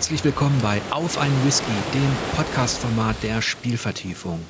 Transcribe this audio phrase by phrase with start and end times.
[0.00, 4.40] Herzlich willkommen bei Auf einen Whisky, dem Podcast-Format der Spielvertiefung.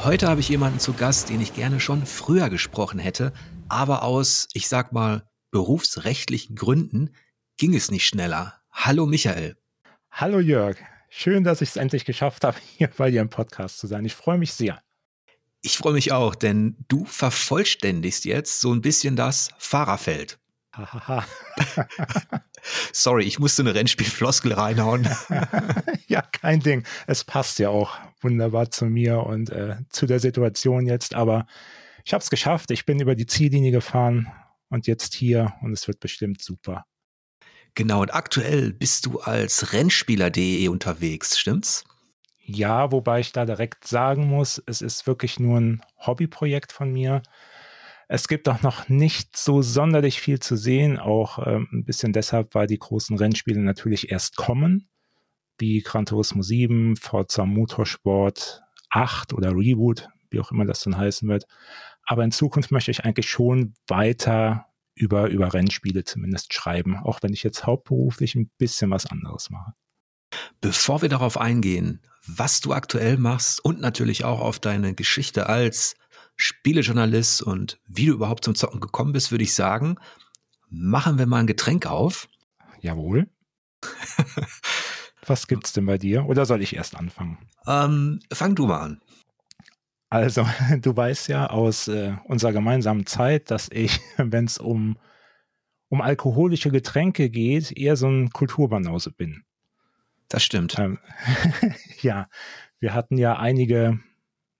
[0.00, 3.32] Heute habe ich jemanden zu Gast, den ich gerne schon früher gesprochen hätte,
[3.68, 7.10] aber aus, ich sag mal, berufsrechtlichen Gründen
[7.56, 8.60] ging es nicht schneller.
[8.72, 9.56] Hallo Michael.
[10.10, 10.76] Hallo Jörg.
[11.08, 14.04] Schön, dass ich es endlich geschafft habe, hier bei dir im Podcast zu sein.
[14.04, 14.82] Ich freue mich sehr.
[15.62, 20.39] Ich freue mich auch, denn du vervollständigst jetzt so ein bisschen das Fahrerfeld.
[20.72, 21.24] Hahaha.
[22.92, 25.08] Sorry, ich musste eine Rennspielfloskel reinhauen.
[26.06, 26.84] ja, kein Ding.
[27.06, 31.14] Es passt ja auch wunderbar zu mir und äh, zu der Situation jetzt.
[31.14, 31.46] Aber
[32.04, 32.70] ich habe es geschafft.
[32.70, 34.30] Ich bin über die Ziellinie gefahren
[34.68, 36.84] und jetzt hier und es wird bestimmt super.
[37.74, 41.84] Genau, und aktuell bist du als Rennspieler.de unterwegs, stimmt's?
[42.52, 47.22] Ja, wobei ich da direkt sagen muss, es ist wirklich nur ein Hobbyprojekt von mir.
[48.12, 52.56] Es gibt auch noch nicht so sonderlich viel zu sehen, auch ähm, ein bisschen deshalb,
[52.56, 54.88] weil die großen Rennspiele natürlich erst kommen,
[55.58, 61.28] wie Gran Turismo 7, Forza Motorsport 8 oder Reboot, wie auch immer das dann heißen
[61.28, 61.44] wird.
[62.04, 67.32] Aber in Zukunft möchte ich eigentlich schon weiter über, über Rennspiele zumindest schreiben, auch wenn
[67.32, 69.74] ich jetzt hauptberuflich ein bisschen was anderes mache.
[70.60, 75.94] Bevor wir darauf eingehen, was du aktuell machst und natürlich auch auf deine Geschichte als
[76.40, 79.96] Spielejournalist und wie du überhaupt zum Zocken gekommen bist, würde ich sagen,
[80.70, 82.28] machen wir mal ein Getränk auf.
[82.80, 83.28] Jawohl.
[85.26, 86.26] Was gibt's denn bei dir?
[86.26, 87.38] Oder soll ich erst anfangen?
[87.66, 89.00] Ähm, fang du mal an.
[90.08, 90.46] Also,
[90.80, 94.98] du weißt ja aus äh, unserer gemeinsamen Zeit, dass ich, wenn es um,
[95.88, 99.44] um alkoholische Getränke geht, eher so ein Kulturbanause bin.
[100.28, 100.78] Das stimmt.
[100.78, 100.98] Ähm,
[102.00, 102.28] ja,
[102.78, 104.00] wir hatten ja einige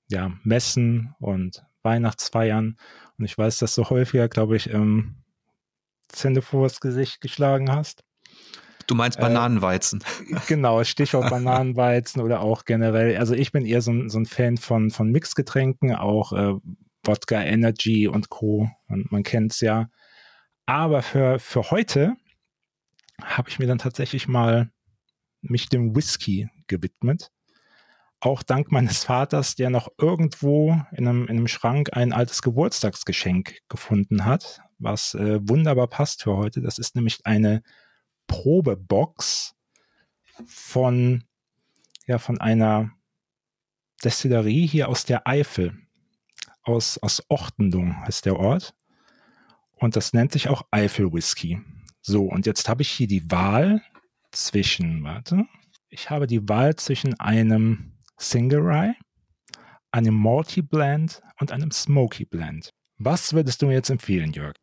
[0.09, 2.77] ja, Messen und Weihnachtsfeiern.
[3.19, 5.17] Und ich weiß, dass du häufiger, glaube ich, ähm,
[6.09, 8.05] Zähne vors Gesicht geschlagen hast.
[8.87, 10.03] Du meinst äh, Bananenweizen.
[10.31, 13.17] Äh, genau, Stichwort Bananenweizen oder auch generell.
[13.17, 16.55] Also ich bin eher so ein, so ein Fan von, von Mixgetränken, auch äh,
[17.05, 18.69] Wodka Energy und Co.
[18.89, 19.89] Und man kennt es ja.
[20.67, 22.17] Aber für, für heute
[23.23, 24.71] habe ich mir dann tatsächlich mal
[25.43, 27.31] mich dem Whisky gewidmet
[28.21, 33.61] auch dank meines Vaters, der noch irgendwo in einem, in einem Schrank ein altes Geburtstagsgeschenk
[33.69, 36.61] gefunden hat, was äh, wunderbar passt für heute.
[36.61, 37.63] Das ist nämlich eine
[38.27, 39.55] Probebox
[40.47, 41.25] von,
[42.07, 42.93] ja, von einer
[44.05, 45.77] Destillerie hier aus der Eifel.
[46.63, 48.75] Aus, aus Ochtendung heißt der Ort.
[49.77, 51.61] Und das nennt sich auch Eifel Whisky.
[52.03, 53.83] So, und jetzt habe ich hier die Wahl
[54.31, 55.47] zwischen, warte,
[55.89, 58.95] ich habe die Wahl zwischen einem Single Rye,
[59.91, 62.71] einem Malty Blend und einem Smoky Blend.
[62.99, 64.55] Was würdest du mir jetzt empfehlen, Jörg?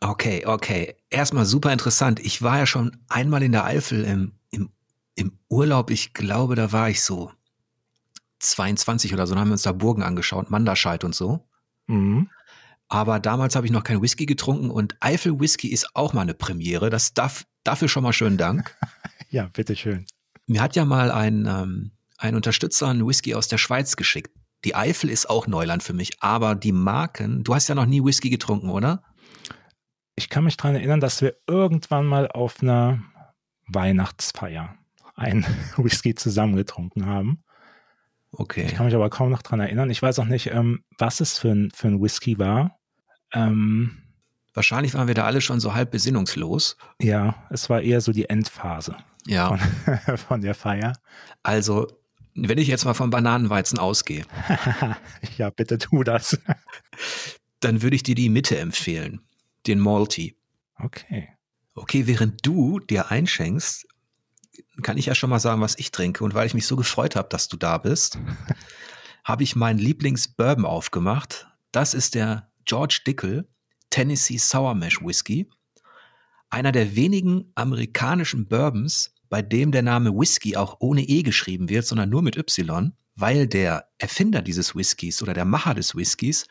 [0.00, 0.94] Okay, okay.
[1.10, 2.20] Erstmal super interessant.
[2.20, 4.70] Ich war ja schon einmal in der Eifel im, im,
[5.16, 5.90] im Urlaub.
[5.90, 7.32] Ich glaube, da war ich so
[8.38, 9.34] 22 oder so.
[9.34, 11.46] Dann haben wir uns da Burgen angeschaut, Manderscheid und so.
[11.88, 12.30] Mhm.
[12.88, 16.34] Aber damals habe ich noch kein Whisky getrunken und Eifel Whisky ist auch mal eine
[16.34, 16.90] Premiere.
[16.90, 18.76] Das darf, dafür schon mal schönen Dank.
[19.30, 20.06] ja, bitteschön.
[20.46, 24.30] Mir hat ja mal ein, ähm, ein Unterstützer einen Whisky aus der Schweiz geschickt.
[24.64, 28.04] Die Eifel ist auch Neuland für mich, aber die Marken, du hast ja noch nie
[28.04, 29.02] Whisky getrunken, oder?
[30.16, 33.02] Ich kann mich daran erinnern, dass wir irgendwann mal auf einer
[33.68, 34.74] Weihnachtsfeier
[35.16, 37.42] einen Whisky zusammengetrunken haben.
[38.32, 38.66] Okay.
[38.66, 39.90] Ich kann mich aber kaum noch daran erinnern.
[39.90, 42.78] Ich weiß auch nicht, ähm, was es für ein, für ein Whisky war.
[43.32, 44.00] Ähm,
[44.52, 46.76] Wahrscheinlich waren wir da alle schon so halb besinnungslos.
[47.00, 49.56] Ja, es war eher so die Endphase ja.
[49.56, 50.94] von, von der Feier.
[51.42, 51.86] Also
[52.48, 54.24] wenn ich jetzt mal vom Bananenweizen ausgehe.
[55.38, 56.38] ja, bitte tu das.
[57.60, 59.20] dann würde ich dir die Mitte empfehlen.
[59.66, 60.36] Den Malty.
[60.76, 61.28] Okay.
[61.74, 63.86] Okay, während du dir einschenkst,
[64.82, 66.24] kann ich ja schon mal sagen, was ich trinke.
[66.24, 68.18] Und weil ich mich so gefreut habe, dass du da bist,
[69.24, 71.48] habe ich meinen Lieblings-Bourbon aufgemacht.
[71.72, 73.48] Das ist der George Dickel
[73.90, 75.50] Tennessee Sour Mash Whisky.
[76.48, 81.86] Einer der wenigen amerikanischen Bourbons, bei dem der Name Whisky auch ohne E geschrieben wird,
[81.86, 86.46] sondern nur mit Y, weil der Erfinder dieses Whiskys oder der Macher des Whiskys,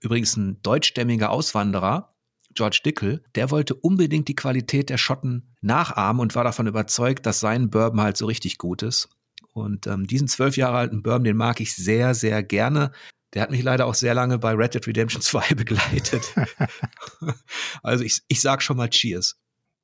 [0.00, 2.16] übrigens ein deutschstämmiger Auswanderer,
[2.54, 7.40] George Dickel, der wollte unbedingt die Qualität der Schotten nachahmen und war davon überzeugt, dass
[7.40, 9.08] sein Bourbon halt so richtig gut ist.
[9.52, 12.92] Und ähm, diesen zwölf Jahre alten Bourbon, den mag ich sehr, sehr gerne.
[13.34, 16.32] Der hat mich leider auch sehr lange bei Red Dead Redemption 2 begleitet.
[17.82, 19.36] also ich, ich sag schon mal Cheers.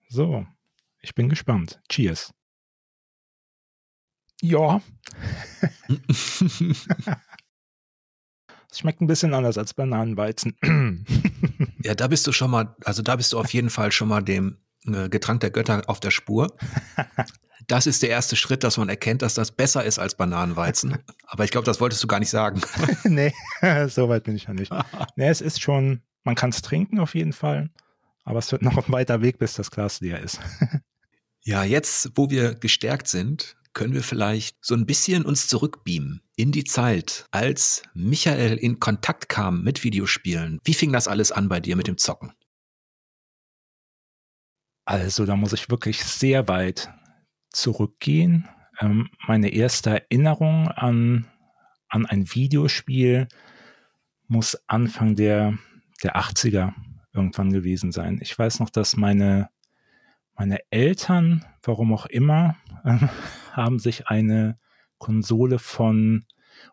[0.09, 0.47] So,
[1.01, 1.81] ich bin gespannt.
[1.89, 2.33] Cheers.
[4.43, 4.81] Ja.
[8.71, 10.57] Es schmeckt ein bisschen anders als Bananenweizen.
[11.83, 14.23] ja, da bist du schon mal, also da bist du auf jeden Fall schon mal
[14.23, 16.57] dem, äh, Getränk der Götter auf der Spur.
[17.67, 20.99] Das ist der erste Schritt, dass man erkennt, dass das besser ist als Bananenweizen.
[21.27, 22.61] Aber ich glaube, das wolltest du gar nicht sagen.
[23.05, 23.33] nee,
[23.89, 24.73] so weit bin ich ja nicht.
[25.17, 27.71] nee, es ist schon, man kann es trinken auf jeden Fall,
[28.25, 30.41] aber es wird noch ein weiter Weg, bis das Glas leer ist.
[31.43, 36.53] ja, jetzt, wo wir gestärkt sind, können wir vielleicht so ein bisschen uns zurückbeamen in
[36.53, 40.59] die Zeit, als Michael in Kontakt kam mit Videospielen.
[40.65, 42.33] Wie fing das alles an bei dir mit dem Zocken?
[44.85, 46.93] Also, da muss ich wirklich sehr weit
[47.51, 48.49] zurückgehen.
[48.81, 51.29] Ähm, meine erste Erinnerung an,
[51.89, 53.29] an ein Videospiel
[54.27, 55.59] muss Anfang der,
[56.03, 56.73] der 80er
[57.13, 58.19] irgendwann gewesen sein.
[58.23, 59.49] Ich weiß noch, dass meine,
[60.37, 62.99] meine Eltern, warum auch immer, äh,
[63.53, 64.59] haben sich eine
[64.99, 66.25] Konsole von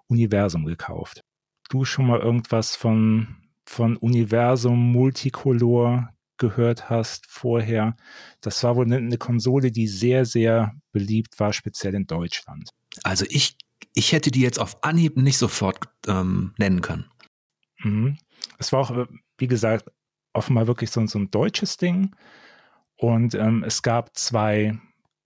[0.08, 1.24] Universum gekauft.
[1.70, 7.96] Du schon mal irgendwas von, von Universum Multicolor gehört hast vorher.
[8.42, 12.70] Das war wohl eine, eine Konsole, die sehr, sehr beliebt war, speziell in Deutschland.
[13.04, 13.58] Also ich,
[13.94, 17.10] ich hätte die jetzt auf Anhieb nicht sofort ähm, nennen können.
[17.80, 18.18] Mhm.
[18.58, 19.08] Es war auch,
[19.38, 19.92] wie gesagt,
[20.38, 22.16] offenbar wirklich so, so ein deutsches Ding.
[22.96, 24.80] Und ähm, es gab zwei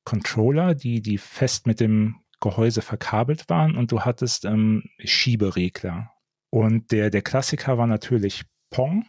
[0.03, 6.11] Controller, die, die fest mit dem Gehäuse verkabelt waren und du hattest ähm, Schieberegler.
[6.49, 9.05] Und der, der Klassiker war natürlich Pong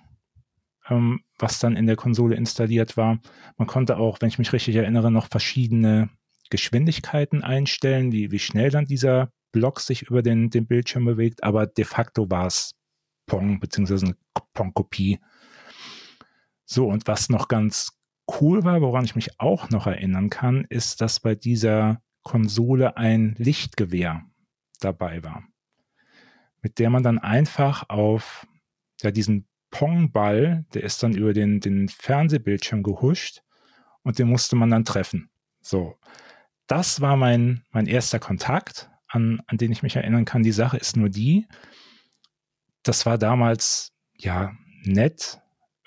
[0.89, 3.19] ähm, was dann in der Konsole installiert war.
[3.57, 6.11] Man konnte auch, wenn ich mich richtig erinnere, noch verschiedene
[6.51, 11.67] Geschwindigkeiten einstellen, wie, wie schnell dann dieser Block sich über den, den Bildschirm bewegt, aber
[11.67, 12.73] de facto war es
[13.27, 14.17] Pong, beziehungsweise eine
[14.55, 15.21] Pong-Kopie.
[16.65, 17.99] So, und was noch ganz
[18.41, 23.35] cool war, woran ich mich auch noch erinnern kann, ist, dass bei dieser Konsole ein
[23.39, 24.23] Lichtgewehr
[24.81, 25.45] dabei war,
[26.61, 28.47] mit der man dann einfach auf
[29.01, 33.43] ja, diesen Pongball, der ist dann über den, den Fernsehbildschirm gehuscht
[34.03, 35.31] und den musste man dann treffen.
[35.61, 35.97] So.
[36.67, 40.43] Das war mein, mein erster Kontakt, an, an den ich mich erinnern kann.
[40.43, 41.47] Die Sache ist nur die,
[42.83, 44.53] das war damals, ja,
[44.85, 45.42] nett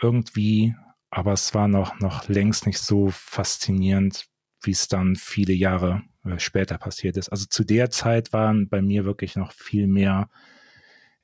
[0.06, 0.76] irgendwie,
[1.10, 4.26] aber es war noch, noch längst nicht so faszinierend,
[4.62, 7.30] wie es dann viele Jahre äh, später passiert ist.
[7.30, 10.30] Also zu der Zeit waren bei mir wirklich noch viel mehr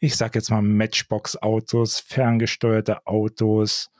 [0.04, 3.92] ich sag jetzt mal Matchbox-Autos, ferngesteuerte Autos,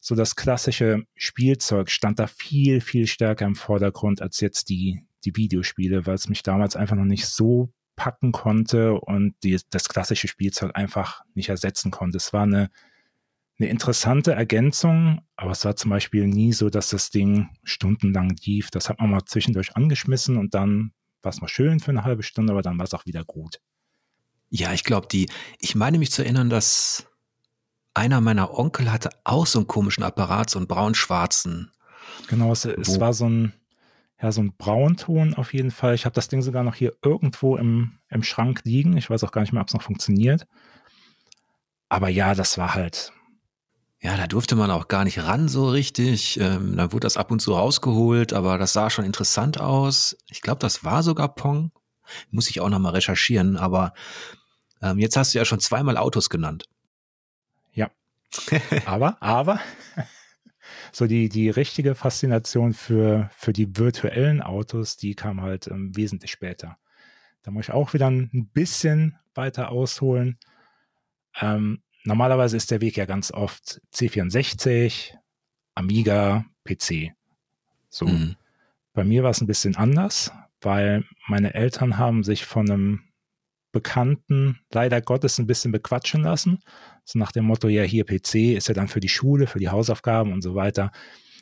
[0.00, 5.34] so das klassische Spielzeug stand da viel, viel stärker im Vordergrund als jetzt die, die
[5.36, 10.26] Videospiele, weil es mich damals einfach noch nicht so packen konnte und die, das klassische
[10.26, 12.16] Spielzeug einfach nicht ersetzen konnte.
[12.16, 12.68] Es war eine,
[13.58, 18.70] eine interessante Ergänzung, aber es war zum Beispiel nie so, dass das Ding stundenlang lief.
[18.70, 20.92] Das hat man mal zwischendurch angeschmissen und dann
[21.22, 23.60] war es mal schön für eine halbe Stunde, aber dann war es auch wieder gut.
[24.50, 25.28] Ja, ich glaube, die,
[25.58, 27.06] ich meine mich zu erinnern, dass
[27.94, 31.70] einer meiner Onkel hatte auch so einen komischen Apparat, so einen braun-schwarzen.
[32.28, 33.52] Genau, es, es war so ein,
[34.20, 35.94] ja, so ein Braunton auf jeden Fall.
[35.94, 38.96] Ich habe das Ding sogar noch hier irgendwo im, im Schrank liegen.
[38.96, 40.46] Ich weiß auch gar nicht mehr, ob es noch funktioniert.
[41.88, 43.12] Aber ja, das war halt.
[44.04, 46.38] Ja, da durfte man auch gar nicht ran so richtig.
[46.38, 50.14] Ähm, dann wurde das ab und zu rausgeholt, aber das sah schon interessant aus.
[50.28, 51.72] Ich glaube, das war sogar Pong.
[52.30, 53.94] Muss ich auch nochmal recherchieren, aber
[54.82, 56.64] ähm, jetzt hast du ja schon zweimal Autos genannt.
[57.72, 57.90] Ja.
[58.84, 59.58] aber, aber,
[60.92, 66.30] so die, die richtige Faszination für, für die virtuellen Autos, die kam halt ähm, wesentlich
[66.30, 66.76] später.
[67.42, 70.38] Da muss ich auch wieder ein bisschen weiter ausholen.
[71.40, 75.14] Ähm, normalerweise ist der Weg ja ganz oft C64,
[75.74, 77.12] Amiga, PC.
[77.88, 78.06] So.
[78.06, 78.36] Mhm.
[78.92, 83.00] Bei mir war es ein bisschen anders, weil meine Eltern haben sich von einem
[83.72, 86.60] Bekannten leider Gottes ein bisschen bequatschen lassen.
[87.04, 89.68] So nach dem Motto, ja, hier PC ist ja dann für die Schule, für die
[89.68, 90.92] Hausaufgaben und so weiter.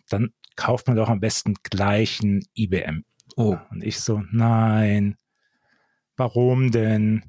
[0.09, 3.05] Dann kauft man doch am besten gleich ein IBM.
[3.37, 3.57] Oh.
[3.71, 5.17] Und ich so, nein,
[6.17, 7.23] warum denn?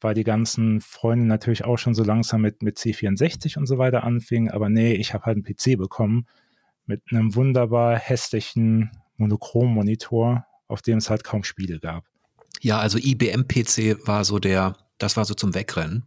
[0.00, 4.04] Weil die ganzen Freunde natürlich auch schon so langsam mit, mit C64 und so weiter
[4.04, 4.50] anfingen.
[4.50, 6.26] Aber nee, ich habe halt einen PC bekommen
[6.86, 12.04] mit einem wunderbar hässlichen Monochrom-Monitor, auf dem es halt kaum Spiele gab.
[12.60, 16.04] Ja, also IBM-PC war so der, das war so zum Wegrennen.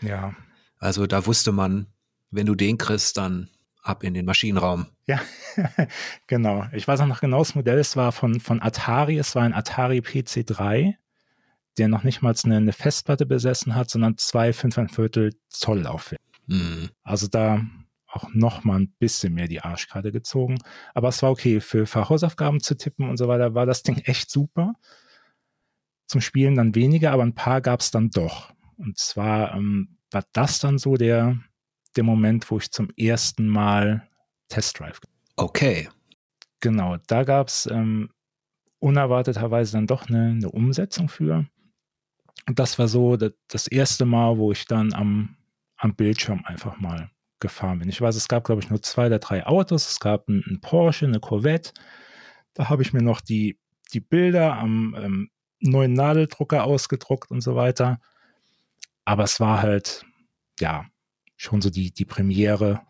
[0.00, 0.34] Ja.
[0.78, 1.86] Also da wusste man,
[2.30, 3.50] wenn du den kriegst, dann
[3.82, 4.86] ab in den Maschinenraum.
[5.06, 5.20] Ja,
[6.26, 6.66] genau.
[6.72, 7.78] Ich weiß auch noch genau das Modell.
[7.78, 9.18] Es war von, von Atari.
[9.18, 10.94] Es war ein Atari PC3,
[11.78, 16.20] der noch nicht mal eine, eine Festplatte besessen hat, sondern zwei Viertel Zoll Laufwerk.
[16.46, 16.90] Mhm.
[17.02, 17.62] Also da
[18.06, 20.58] auch noch mal ein bisschen mehr die Arschkarte gezogen.
[20.94, 21.60] Aber es war okay.
[21.60, 24.74] Für, für Hausaufgaben zu tippen und so weiter war das Ding echt super
[26.06, 28.52] zum Spielen dann weniger, aber ein paar gab es dann doch.
[28.76, 31.38] Und zwar ähm, war das dann so der,
[31.96, 34.06] der Moment, wo ich zum ersten Mal
[34.48, 35.00] Test Drive.
[35.36, 35.88] Okay,
[36.64, 38.08] Genau, da gab es ähm,
[38.78, 41.44] unerwarteterweise dann doch eine, eine, Umsetzung für.
[42.46, 45.36] Und das war so das, erste Mal, wo ich dann am,
[45.76, 47.10] am Bildschirm einfach mal
[47.40, 47.88] gefahren bin.
[47.88, 49.88] Ich weiß, es gab, glaube ich, nur zwei oder drei Autos.
[49.88, 51.72] Es gab einen, Porsche, eine Corvette.
[52.54, 53.58] Da habe ich mir noch die,
[53.92, 58.00] die Bilder am ähm, neuen Nadeldrucker ausgedruckt und so weiter.
[59.04, 60.04] Aber es war halt,
[60.60, 60.86] ja,
[61.36, 62.82] schon so die, die Premiere.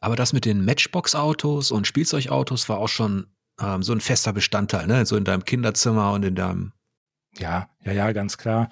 [0.00, 3.26] Aber das mit den Matchbox-Autos und Spielzeugautos war auch schon
[3.60, 5.04] ähm, so ein fester Bestandteil, ne?
[5.06, 6.72] So in deinem Kinderzimmer und in deinem.
[7.38, 8.70] Ja, ja, ja, ganz klar.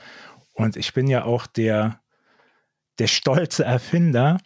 [0.53, 2.01] Und ich bin ja auch der,
[2.99, 4.39] der stolze Erfinder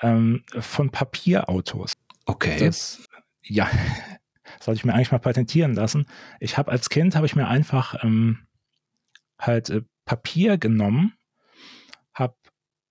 [0.00, 1.92] ähm, von Papierautos.
[2.26, 2.58] Okay.
[2.58, 3.06] Das,
[3.42, 3.70] ja,
[4.60, 6.06] sollte ich mir eigentlich mal patentieren lassen.
[6.40, 8.46] Ich habe als Kind habe ich mir einfach ähm,
[9.38, 11.14] halt äh, Papier genommen,
[12.12, 12.36] habe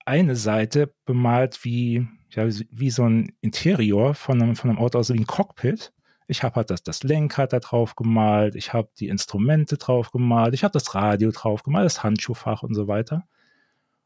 [0.05, 5.13] eine Seite bemalt wie ja, wie so ein Interior von einem, von einem Auto, also
[5.13, 5.91] wie ein Cockpit.
[6.31, 10.53] Ich habe halt das, das Lenkrad da drauf gemalt, ich habe die Instrumente drauf gemalt,
[10.53, 13.27] ich habe das Radio drauf gemalt, das Handschuhfach und so weiter.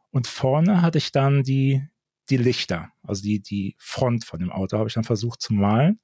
[0.09, 1.87] Und vorne hatte ich dann die,
[2.31, 5.99] die Lichter, also die, die Front von dem Auto habe ich dann versucht zu malen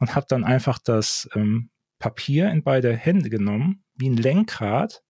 [0.00, 5.04] und habe dann einfach das ähm, Papier in beide Hände genommen, wie ein Lenkrad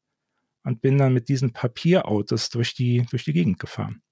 [0.62, 4.02] und bin dann mit diesen Papierautos durch die, durch die Gegend gefahren.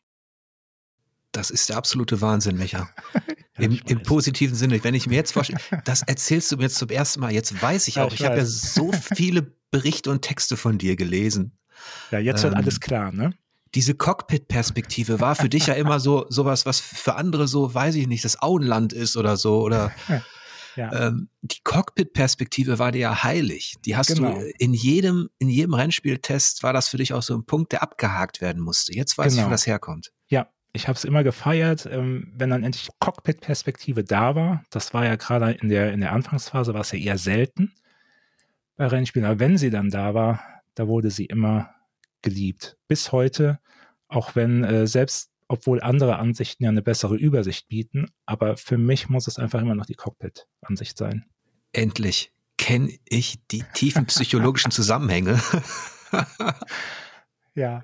[1.32, 2.88] Das ist der absolute Wahnsinn, Micha.
[3.58, 4.82] Im, Im, positiven Sinne.
[4.84, 7.32] Wenn ich mir jetzt vorstelle, das erzählst du mir jetzt zum ersten Mal.
[7.32, 10.78] Jetzt weiß ich auch, ja, ich, ich habe ja so viele Berichte und Texte von
[10.78, 11.58] dir gelesen.
[12.10, 13.34] Ja, jetzt wird ähm, alles klar, ne?
[13.74, 18.06] Diese Cockpit-Perspektive war für dich ja immer so sowas, was für andere so, weiß ich
[18.06, 19.92] nicht, das Auenland ist oder so oder
[20.76, 21.08] ja.
[21.08, 23.74] ähm, die Cockpit-Perspektive war dir ja heilig.
[23.84, 24.34] Die hast genau.
[24.34, 27.82] du in jedem in jedem Rennspieltest war das für dich auch so ein Punkt, der
[27.82, 28.94] abgehakt werden musste.
[28.94, 29.42] Jetzt weiß genau.
[29.42, 30.12] ich, wo das herkommt.
[30.76, 34.62] Ich habe es immer gefeiert, ähm, wenn dann endlich Cockpit-Perspektive da war.
[34.68, 37.72] Das war ja gerade in der, in der Anfangsphase, war es ja eher selten
[38.76, 39.26] bei Rennspielen.
[39.26, 40.42] Aber wenn sie dann da war,
[40.74, 41.70] da wurde sie immer
[42.20, 42.76] geliebt.
[42.88, 43.58] Bis heute,
[44.08, 49.08] auch wenn äh, selbst, obwohl andere Ansichten ja eine bessere Übersicht bieten, aber für mich
[49.08, 51.24] muss es einfach immer noch die Cockpit-Ansicht sein.
[51.72, 55.40] Endlich kenne ich die tiefen psychologischen Zusammenhänge.
[57.54, 57.82] ja.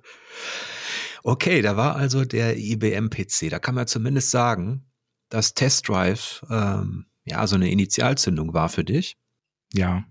[1.23, 3.51] Okay, da war also der IBM-PC.
[3.51, 4.87] Da kann man zumindest sagen,
[5.29, 9.17] dass Test Drive ähm, ja so eine Initialzündung war für dich.
[9.73, 10.05] Ja.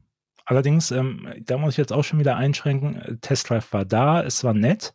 [0.46, 3.20] Allerdings, ähm, da muss ich jetzt auch schon wieder einschränken.
[3.22, 4.94] Test Drive war da, es war nett,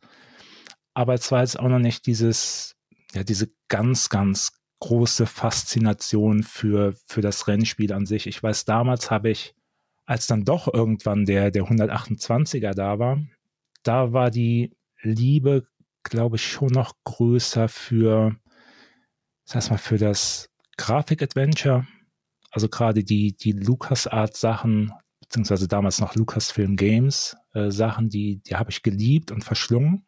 [0.94, 2.76] aber es war jetzt auch noch nicht dieses,
[3.12, 8.26] ja, diese ganz, ganz große Faszination für, für das Rennspiel an sich.
[8.26, 9.54] Ich weiß, damals habe ich,
[10.04, 13.18] als dann doch irgendwann der, der 128er da war,
[13.82, 15.64] da war die Liebe
[16.10, 18.36] glaube ich, schon noch größer für,
[19.44, 21.86] sag mal, für das Grafik-Adventure.
[22.50, 28.70] Also gerade die, die LucasArts-Sachen, beziehungsweise damals noch Lucasfilm Games äh, Sachen, die, die habe
[28.70, 30.06] ich geliebt und verschlungen.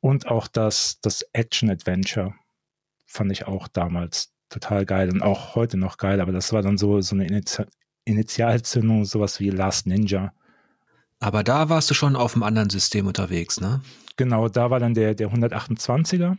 [0.00, 2.34] Und auch das, das Action-Adventure
[3.06, 6.78] fand ich auch damals total geil und auch heute noch geil, aber das war dann
[6.78, 7.64] so, so eine Initi
[8.04, 10.32] Initialzündung, sowas wie Last Ninja.
[11.20, 13.82] Aber da warst du schon auf einem anderen System unterwegs, ne?
[14.16, 16.36] Genau, da war dann der, der 128er,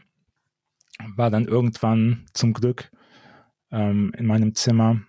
[1.15, 2.91] war dann irgendwann zum Glück
[3.71, 5.01] ähm, in meinem Zimmer,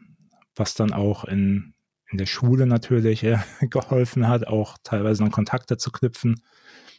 [0.54, 1.74] was dann auch in,
[2.10, 6.42] in der Schule natürlich äh, geholfen hat, auch teilweise dann Kontakte zu knüpfen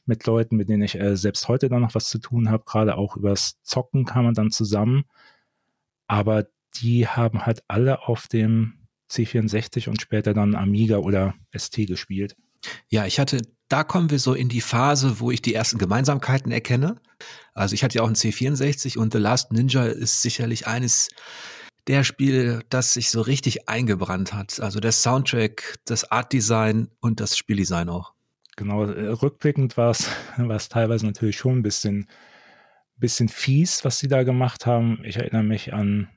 [0.06, 2.64] mit Leuten, mit denen ich äh, selbst heute dann noch was zu tun habe.
[2.66, 5.04] Gerade auch übers Zocken kam man dann zusammen.
[6.08, 12.36] Aber die haben halt alle auf dem C64 und später dann Amiga oder ST gespielt.
[12.90, 16.52] Ja, ich hatte, da kommen wir so in die Phase, wo ich die ersten Gemeinsamkeiten
[16.52, 16.96] erkenne.
[17.54, 21.10] Also ich hatte ja auch einen C64 und The Last Ninja ist sicherlich eines
[21.88, 24.60] der Spiele, das sich so richtig eingebrannt hat.
[24.60, 28.14] Also der Soundtrack, das Artdesign und das Spieldesign auch.
[28.56, 30.08] Genau, äh, rückblickend war es
[30.70, 32.08] teilweise natürlich schon ein bisschen,
[32.96, 35.02] bisschen fies, was sie da gemacht haben.
[35.04, 36.10] Ich erinnere mich an,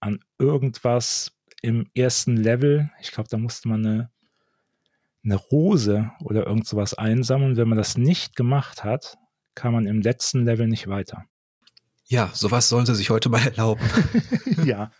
[0.00, 2.90] an irgendwas im ersten Level.
[3.00, 4.10] Ich glaube, da musste man eine
[5.30, 7.56] eine Rose oder irgend sowas einsammeln.
[7.56, 9.18] Wenn man das nicht gemacht hat,
[9.54, 11.24] kann man im letzten Level nicht weiter.
[12.06, 13.82] Ja, sowas sollen sie sich heute mal erlauben.
[14.64, 14.90] ja.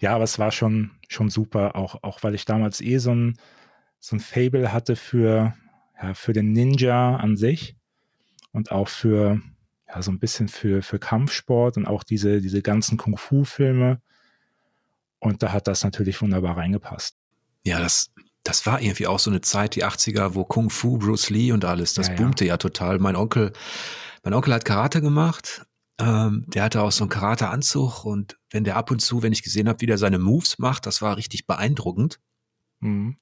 [0.00, 3.38] ja, aber es war schon, schon super, auch, auch weil ich damals eh so ein,
[4.00, 5.54] so ein Fable hatte für,
[6.02, 7.76] ja, für den Ninja an sich
[8.52, 9.40] und auch für,
[9.86, 14.00] ja, so ein bisschen für, für Kampfsport und auch diese, diese ganzen Kung-Fu-Filme.
[15.20, 17.14] Und da hat das natürlich wunderbar reingepasst.
[17.62, 18.10] Ja, das,
[18.42, 21.64] das war irgendwie auch so eine Zeit, die 80er, wo Kung Fu, Bruce Lee und
[21.64, 22.54] alles, das ja, boomte ja.
[22.54, 22.98] ja total.
[22.98, 23.52] Mein Onkel,
[24.22, 25.66] mein Onkel hat Karate gemacht
[25.98, 29.42] Ähm, der hatte auch so einen Karate-Anzug und wenn der ab und zu, wenn ich
[29.42, 32.20] gesehen habe, wie der seine Moves macht, das war richtig beeindruckend.
[32.80, 33.16] Mhm.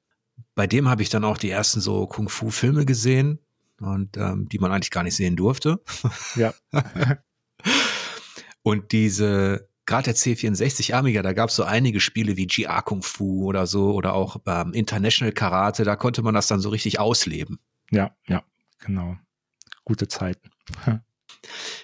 [0.54, 3.40] Bei dem habe ich dann auch die ersten so Kung-Fu-Filme gesehen
[3.80, 5.80] und ähm, die man eigentlich gar nicht sehen durfte.
[6.36, 6.54] Ja.
[8.62, 13.02] und diese, gerade der C64 Amiga, da gab es so einige Spiele wie GR Kung
[13.02, 17.00] Fu oder so oder auch ähm, International Karate, da konnte man das dann so richtig
[17.00, 17.58] ausleben.
[17.90, 18.44] Ja, ja,
[18.78, 19.16] genau.
[19.84, 20.50] Gute Zeiten.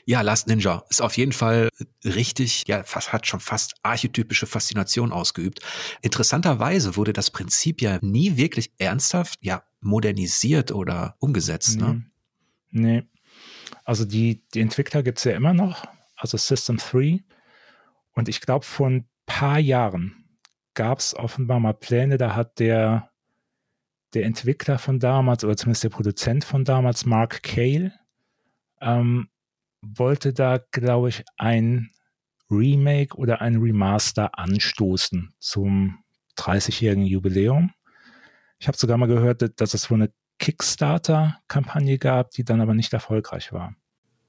[0.05, 1.69] Ja, Last Ninja ist auf jeden Fall
[2.05, 5.61] richtig, ja, fast, hat schon fast archetypische Faszination ausgeübt.
[6.03, 12.05] Interessanterweise wurde das Prinzip ja nie wirklich ernsthaft, ja, modernisiert oder umgesetzt, ne?
[12.71, 13.05] Nee.
[13.85, 17.23] Also die, die Entwickler gibt es ja immer noch, also System 3.
[18.15, 20.25] Und ich glaube, vor ein paar Jahren
[20.75, 23.11] gab es offenbar mal Pläne, da hat der,
[24.13, 27.93] der Entwickler von damals, oder zumindest der Produzent von damals, Mark Cale,
[28.81, 29.29] ähm,
[29.83, 31.91] wollte da, glaube ich, ein
[32.51, 35.99] Remake oder ein Remaster anstoßen zum
[36.37, 37.73] 30-jährigen Jubiläum.
[38.59, 42.93] Ich habe sogar mal gehört, dass es wohl eine Kickstarter-Kampagne gab, die dann aber nicht
[42.93, 43.75] erfolgreich war.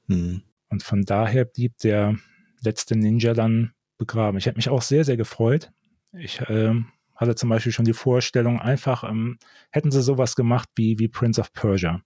[0.07, 0.43] Mhm.
[0.69, 2.17] Und von daher blieb der
[2.61, 4.37] letzte Ninja dann begraben.
[4.37, 5.71] Ich hätte mich auch sehr, sehr gefreut.
[6.13, 6.73] Ich äh,
[7.15, 9.37] hatte zum Beispiel schon die Vorstellung, einfach ähm,
[9.71, 12.01] hätten sie sowas gemacht wie, wie Prince of Persia.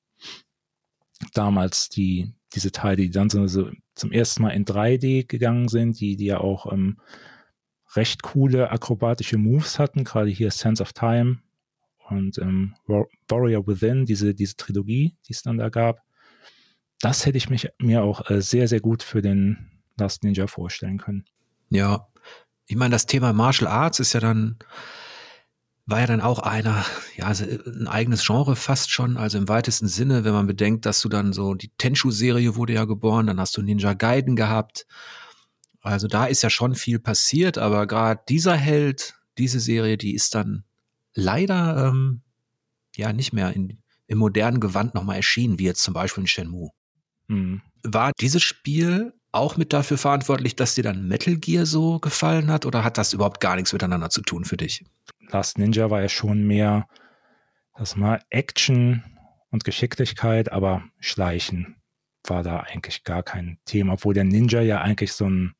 [1.34, 6.00] Damals die, diese Teile, die dann so, so zum ersten Mal in 3D gegangen sind,
[6.00, 7.00] die, die ja auch ähm,
[7.96, 11.40] recht coole akrobatische Moves hatten, gerade hier Sense of Time
[12.10, 12.76] und ähm,
[13.28, 16.02] Warrior Within, diese, diese Trilogie, die es dann da gab.
[17.02, 20.98] Das hätte ich mich mir auch äh, sehr, sehr gut für den Last Ninja vorstellen
[20.98, 21.26] können.
[21.70, 22.08] Ja,
[22.66, 24.58] ich meine, das Thema Martial Arts ist ja dann
[25.90, 26.86] war ja dann auch einer,
[27.18, 31.02] ja, also ein eigenes Genre fast schon, also im weitesten Sinne, wenn man bedenkt, dass
[31.02, 34.86] du dann so, die Tenshu-Serie wurde ja geboren, dann hast du Ninja Gaiden gehabt.
[35.82, 40.36] Also da ist ja schon viel passiert, aber gerade dieser Held, diese Serie, die ist
[40.36, 40.64] dann
[41.16, 42.22] leider ähm,
[42.96, 46.70] ja nicht mehr in, im modernen Gewand nochmal erschienen, wie jetzt zum Beispiel in Shenmue.
[47.28, 47.62] Mhm.
[47.82, 52.66] War dieses Spiel auch mit dafür verantwortlich, dass dir dann Metal Gear so gefallen hat
[52.66, 54.84] oder hat das überhaupt gar nichts miteinander zu tun für dich?
[55.30, 56.88] Last Ninja war ja schon mehr,
[57.78, 59.04] das mal Action
[59.52, 61.76] und Geschicklichkeit, aber Schleichen
[62.24, 65.56] war da eigentlich gar kein Thema, obwohl der Ninja ja eigentlich so ein,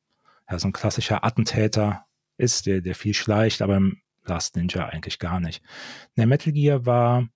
[0.50, 2.04] ja, so ein klassischer Attentäter
[2.36, 5.62] ist, der, der viel schleicht, aber im Last Ninja eigentlich gar nicht.
[6.16, 7.28] Der Metal Gear war,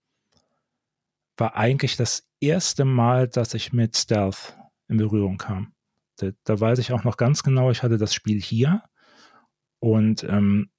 [1.37, 4.57] war eigentlich das erste Mal, dass ich mit Stealth
[4.89, 5.73] in Berührung kam.
[6.17, 8.83] Da, da weiß ich auch noch ganz genau, ich hatte das Spiel hier
[9.81, 10.71] und ähm,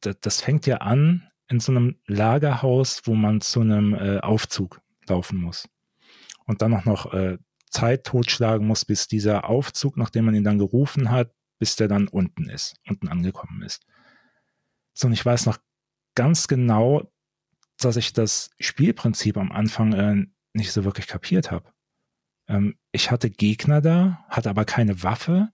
[0.00, 5.38] das fängt ja an in so einem Lagerhaus, wo man zu einem äh, Aufzug laufen
[5.38, 5.68] muss.
[6.46, 7.38] Und dann auch noch äh,
[7.70, 12.08] Zeit totschlagen muss, bis dieser Aufzug, nachdem man ihn dann gerufen hat, bis der dann
[12.08, 13.86] unten ist, unten angekommen ist.
[14.94, 15.58] So, und ich weiß noch
[16.14, 17.12] ganz genau,
[17.78, 21.70] dass ich das Spielprinzip am Anfang äh, nicht so wirklich kapiert habe.
[22.48, 25.50] Ähm, ich hatte Gegner da, hatte aber keine Waffe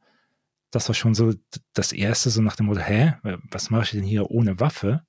[0.73, 1.35] das war schon so
[1.75, 5.07] das erste, so nach dem Motto, hä, was mache ich denn hier ohne Waffe?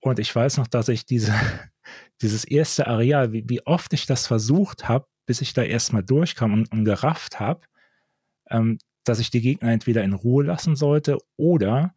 [0.00, 1.32] Und ich weiß noch, dass ich diese,
[2.22, 6.54] dieses erste Areal, wie, wie oft ich das versucht habe, bis ich da erstmal durchkam
[6.54, 7.66] und, und gerafft habe,
[8.48, 11.94] ähm, dass ich die Gegner entweder in Ruhe lassen sollte oder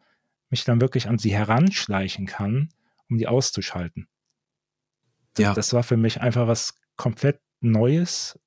[0.50, 2.70] mich dann wirklich an sie heranschleichen kann,
[3.10, 4.08] um die auszuschalten.
[5.36, 5.54] Das, ja.
[5.54, 8.38] das war für mich einfach was komplett Neues,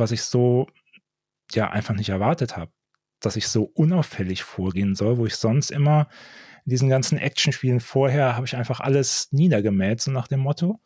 [0.00, 0.66] was ich so
[1.52, 2.72] ja einfach nicht erwartet habe
[3.20, 6.08] dass ich so unauffällig vorgehen soll, wo ich sonst immer
[6.64, 10.80] in diesen ganzen Actionspielen vorher habe ich einfach alles niedergemäht, so nach dem Motto.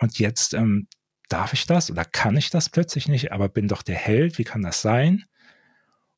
[0.00, 0.88] Und jetzt ähm,
[1.28, 4.44] darf ich das oder kann ich das plötzlich nicht, aber bin doch der Held, wie
[4.44, 5.24] kann das sein?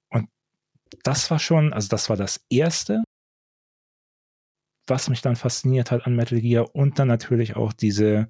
[0.09, 0.29] Und
[1.05, 3.03] das war schon, also das war das Erste,
[4.87, 8.29] was mich dann fasziniert hat an Metal Gear und dann natürlich auch diese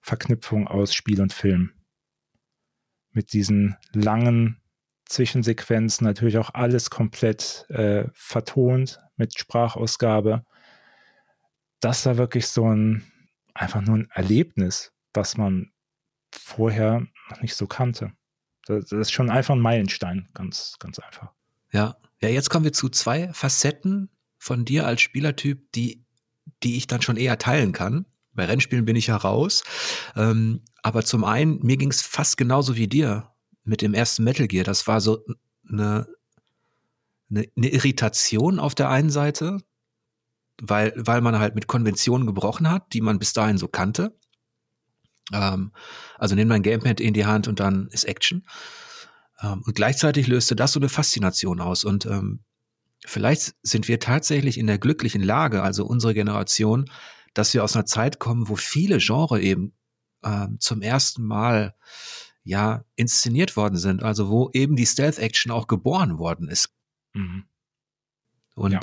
[0.00, 1.79] Verknüpfung aus Spiel und Film.
[3.12, 4.60] Mit diesen langen
[5.06, 10.44] Zwischensequenzen, natürlich auch alles komplett äh, vertont mit Sprachausgabe.
[11.80, 13.04] Das war wirklich so ein,
[13.54, 15.72] einfach nur ein Erlebnis, was man
[16.32, 18.12] vorher noch nicht so kannte.
[18.66, 21.32] Das, das ist schon einfach ein Meilenstein, ganz, ganz einfach.
[21.72, 26.04] Ja, ja, jetzt kommen wir zu zwei Facetten von dir als Spielertyp, die,
[26.62, 28.06] die ich dann schon eher teilen kann.
[28.32, 29.64] Bei Rennspielen bin ich ja raus.
[30.16, 33.30] Ähm, aber zum einen, mir ging es fast genauso wie dir
[33.64, 34.64] mit dem ersten Metal Gear.
[34.64, 35.24] Das war so
[35.68, 36.06] eine,
[37.30, 39.58] eine, eine Irritation auf der einen Seite,
[40.60, 44.16] weil, weil man halt mit Konventionen gebrochen hat, die man bis dahin so kannte.
[45.32, 45.72] Ähm,
[46.18, 48.44] also nimm mein Gamepad in die Hand und dann ist Action.
[49.42, 51.84] Ähm, und gleichzeitig löste das so eine Faszination aus.
[51.84, 52.40] Und ähm,
[53.04, 56.90] vielleicht sind wir tatsächlich in der glücklichen Lage, also unsere Generation,
[57.34, 59.74] dass wir aus einer Zeit kommen, wo viele Genre eben
[60.24, 61.74] ähm, zum ersten Mal
[62.42, 66.70] ja inszeniert worden sind, also wo eben die Stealth-Action auch geboren worden ist.
[67.12, 67.44] Mhm.
[68.54, 68.80] Und ja.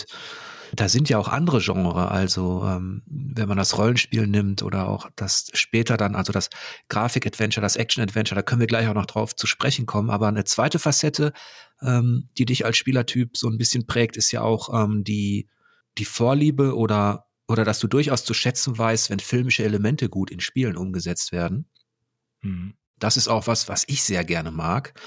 [0.74, 5.10] da sind ja auch andere Genre, also ähm, wenn man das Rollenspiel nimmt oder auch
[5.16, 6.50] das später dann, also das
[6.90, 10.10] Grafik-Adventure, das Action-Adventure, da können wir gleich auch noch drauf zu sprechen kommen.
[10.10, 11.34] Aber eine zweite Facette,
[11.82, 15.50] ähm, die dich als Spielertyp so ein bisschen prägt, ist ja auch ähm, die,
[15.98, 20.40] die Vorliebe oder oder dass du durchaus zu schätzen weißt, wenn filmische Elemente gut in
[20.40, 21.66] Spielen umgesetzt werden.
[22.42, 22.76] Mhm.
[23.00, 25.00] Das ist auch was, was ich sehr gerne mag.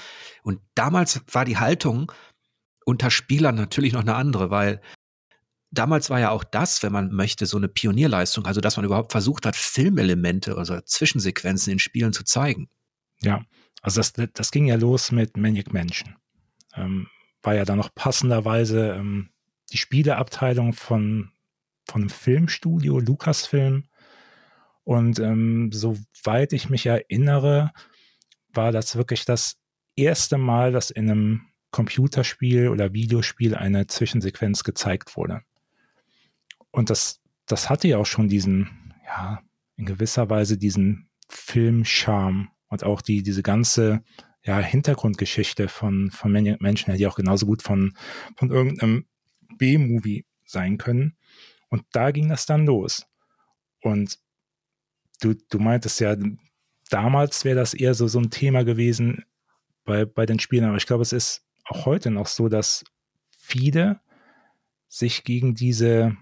[0.43, 2.11] Und damals war die Haltung
[2.85, 4.81] unter Spielern natürlich noch eine andere, weil
[5.71, 9.11] damals war ja auch das, wenn man möchte, so eine Pionierleistung, also dass man überhaupt
[9.11, 12.69] versucht hat, Filmelemente oder Zwischensequenzen in Spielen zu zeigen.
[13.21, 13.43] Ja,
[13.81, 16.15] also das, das ging ja los mit Maniac Mansion.
[16.75, 17.07] Ähm,
[17.43, 19.29] war ja dann noch passenderweise ähm,
[19.71, 21.31] die Spieleabteilung von
[21.91, 23.83] von einem Filmstudio, Lucasfilm.
[24.83, 27.71] Und ähm, soweit ich mich erinnere,
[28.53, 29.57] war das wirklich das
[29.95, 35.41] erste Mal, dass in einem Computerspiel oder Videospiel eine Zwischensequenz gezeigt wurde.
[36.71, 39.41] Und das, das hatte ja auch schon diesen, ja,
[39.75, 44.03] in gewisser Weise diesen Filmcharme und auch die, diese ganze
[44.43, 47.93] ja, Hintergrundgeschichte von, von Menschen ja auch genauso gut von,
[48.35, 49.05] von irgendeinem
[49.57, 51.15] B-Movie sein können.
[51.71, 53.07] Und da ging das dann los.
[53.81, 54.19] Und
[55.21, 56.15] du, du meintest ja,
[56.89, 59.25] damals wäre das eher so, so ein Thema gewesen
[59.85, 60.65] bei, bei den Spielen.
[60.65, 62.83] Aber ich glaube, es ist auch heute noch so, dass
[63.37, 64.01] viele
[64.89, 66.17] sich gegen diese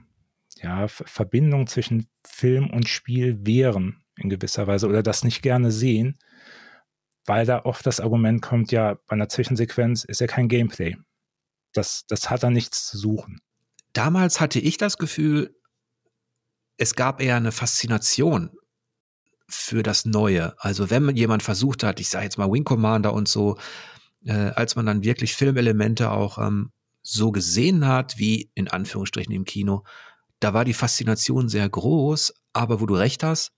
[0.61, 6.19] ja, Verbindung zwischen Film und Spiel wehren in gewisser Weise oder das nicht gerne sehen,
[7.25, 10.95] weil da oft das Argument kommt, ja, bei einer Zwischensequenz ist ja kein Gameplay.
[11.73, 13.41] Das, das hat da nichts zu suchen
[13.99, 15.53] damals hatte ich das Gefühl,
[16.77, 18.49] es gab eher eine Faszination
[19.49, 20.55] für das Neue.
[20.57, 23.57] Also wenn jemand versucht hat, ich sage jetzt mal Wing Commander und so,
[24.23, 29.43] äh, als man dann wirklich Filmelemente auch ähm, so gesehen hat, wie in Anführungsstrichen im
[29.43, 29.83] Kino,
[30.39, 33.51] da war die Faszination sehr groß, aber wo du recht hast,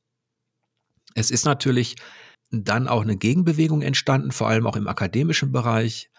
[1.13, 1.97] es ist natürlich
[2.49, 6.09] dann auch eine Gegenbewegung entstanden, vor allem auch im akademischen Bereich.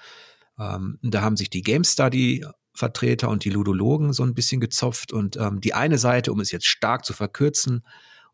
[0.61, 5.13] Ähm, da haben sich die Game Study Vertreter und die Ludologen so ein bisschen gezopft.
[5.13, 7.85] Und ähm, die eine Seite, um es jetzt stark zu verkürzen,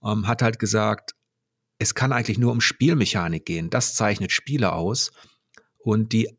[0.02, 1.14] ähm, hat halt gesagt,
[1.78, 3.70] es kann eigentlich nur um Spielmechanik gehen.
[3.70, 5.12] Das zeichnet Spiele aus.
[5.78, 6.36] Und die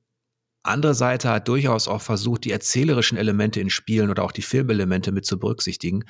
[0.63, 5.11] andere Seite hat durchaus auch versucht, die erzählerischen Elemente in Spielen oder auch die Filmelemente
[5.11, 6.05] mit zu berücksichtigen.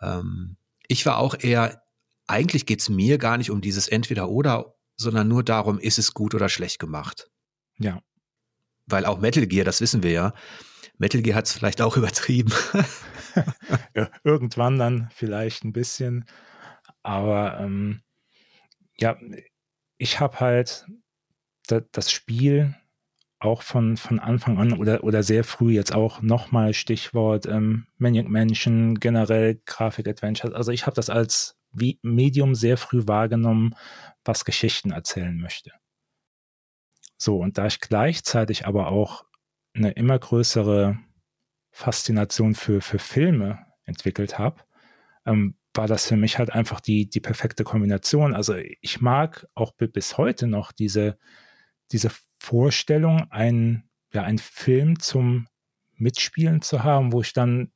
[0.00, 1.82] Ähm, ich war auch eher,
[2.26, 6.48] eigentlich geht's mir gar nicht um dieses Entweder-Oder, sondern nur darum, ist es gut oder
[6.48, 7.28] schlecht gemacht.
[7.78, 8.00] Ja.
[8.86, 10.34] Weil auch Metal Gear, das wissen wir ja,
[11.00, 12.52] Metal Gear hat es vielleicht auch übertrieben.
[13.94, 16.26] ja, irgendwann dann vielleicht ein bisschen.
[17.02, 18.02] Aber ähm,
[18.98, 19.18] ja,
[19.96, 20.86] ich habe halt
[21.66, 22.76] da, das Spiel
[23.38, 28.28] auch von, von Anfang an oder, oder sehr früh jetzt auch nochmal Stichwort ähm, Maniac
[28.28, 30.52] Mansion, generell Grafik-Adventures.
[30.52, 31.56] Also ich habe das als
[32.02, 33.74] Medium sehr früh wahrgenommen,
[34.24, 35.72] was Geschichten erzählen möchte.
[37.16, 39.24] So, und da ich gleichzeitig aber auch
[39.74, 40.98] eine immer größere
[41.70, 44.62] Faszination für, für Filme entwickelt habe,
[45.26, 48.34] ähm, war das für mich halt einfach die, die perfekte Kombination.
[48.34, 51.16] Also ich mag auch bis heute noch diese,
[51.92, 55.46] diese Vorstellung, einen, ja, einen Film zum
[55.94, 57.72] Mitspielen zu haben, wo ich dann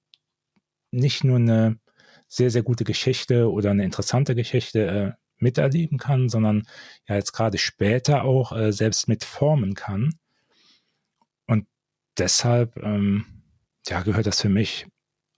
[0.91, 1.79] nicht nur eine
[2.27, 6.65] sehr, sehr gute Geschichte oder eine interessante Geschichte äh, miterleben kann, sondern
[7.07, 10.11] ja jetzt gerade später auch äh, selbst mitformen kann
[12.19, 13.27] deshalb ähm,
[13.87, 14.87] ja, gehört das für mich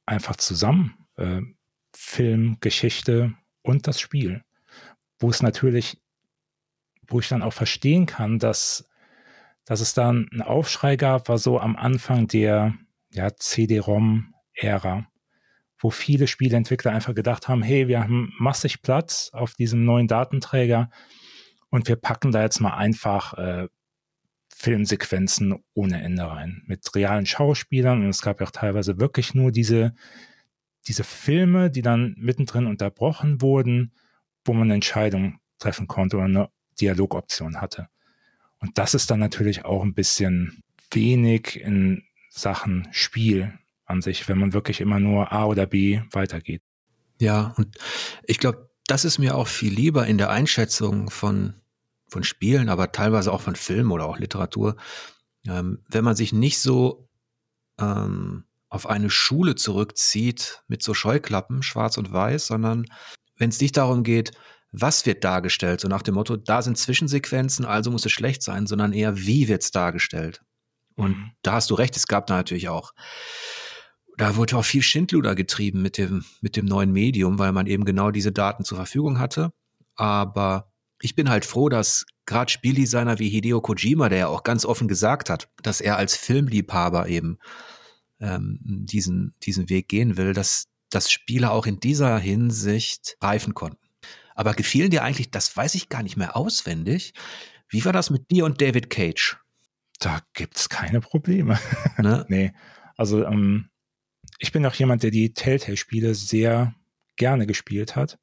[0.06, 0.94] einfach zusammen.
[1.16, 1.42] Äh,
[1.94, 4.42] Film, Geschichte und das Spiel.
[5.18, 5.98] Wo es natürlich,
[7.08, 8.88] wo ich dann auch verstehen kann, dass,
[9.64, 12.74] dass es dann einen Aufschrei gab, war so am Anfang der
[13.10, 15.06] ja, CD-ROM-Ära,
[15.78, 20.90] wo viele Spieleentwickler einfach gedacht haben, hey, wir haben massig Platz auf diesem neuen Datenträger
[21.70, 23.68] und wir packen da jetzt mal einfach äh,
[24.58, 26.62] Filmsequenzen ohne Ende rein.
[26.66, 29.94] Mit realen Schauspielern und es gab ja auch teilweise wirklich nur diese,
[30.88, 33.92] diese Filme, die dann mittendrin unterbrochen wurden,
[34.46, 36.48] wo man eine Entscheidung treffen konnte oder eine
[36.80, 37.88] Dialogoption hatte.
[38.58, 43.52] Und das ist dann natürlich auch ein bisschen wenig in Sachen Spiel
[43.84, 46.62] an sich, wenn man wirklich immer nur A oder B weitergeht.
[47.20, 47.76] Ja, und
[48.24, 51.60] ich glaube, das ist mir auch viel lieber in der Einschätzung von
[52.08, 54.76] von Spielen, aber teilweise auch von Filmen oder auch Literatur,
[55.46, 57.08] ähm, wenn man sich nicht so
[57.78, 62.86] ähm, auf eine Schule zurückzieht mit so Scheuklappen, schwarz und weiß, sondern
[63.36, 64.32] wenn es nicht darum geht,
[64.72, 68.66] was wird dargestellt, so nach dem Motto, da sind Zwischensequenzen, also muss es schlecht sein,
[68.66, 70.42] sondern eher, wie wird es dargestellt.
[70.96, 71.30] Und mhm.
[71.42, 72.92] da hast du recht, es gab da natürlich auch,
[74.18, 77.84] da wurde auch viel Schindluder getrieben mit dem, mit dem neuen Medium, weil man eben
[77.84, 79.52] genau diese Daten zur Verfügung hatte.
[79.94, 84.64] Aber ich bin halt froh, dass gerade Spieldesigner wie Hideo Kojima, der ja auch ganz
[84.64, 87.38] offen gesagt hat, dass er als Filmliebhaber eben
[88.20, 93.86] ähm, diesen, diesen Weg gehen will, dass, dass Spieler auch in dieser Hinsicht reifen konnten.
[94.34, 97.14] Aber gefielen dir eigentlich, das weiß ich gar nicht mehr auswendig,
[97.68, 99.38] wie war das mit dir und David Cage?
[99.98, 101.58] Da gibt's keine Probleme.
[101.98, 102.26] Ne?
[102.28, 102.52] nee,
[102.96, 103.70] also ähm,
[104.38, 106.74] ich bin auch jemand, der die Telltale-Spiele sehr
[107.16, 108.18] gerne gespielt hat,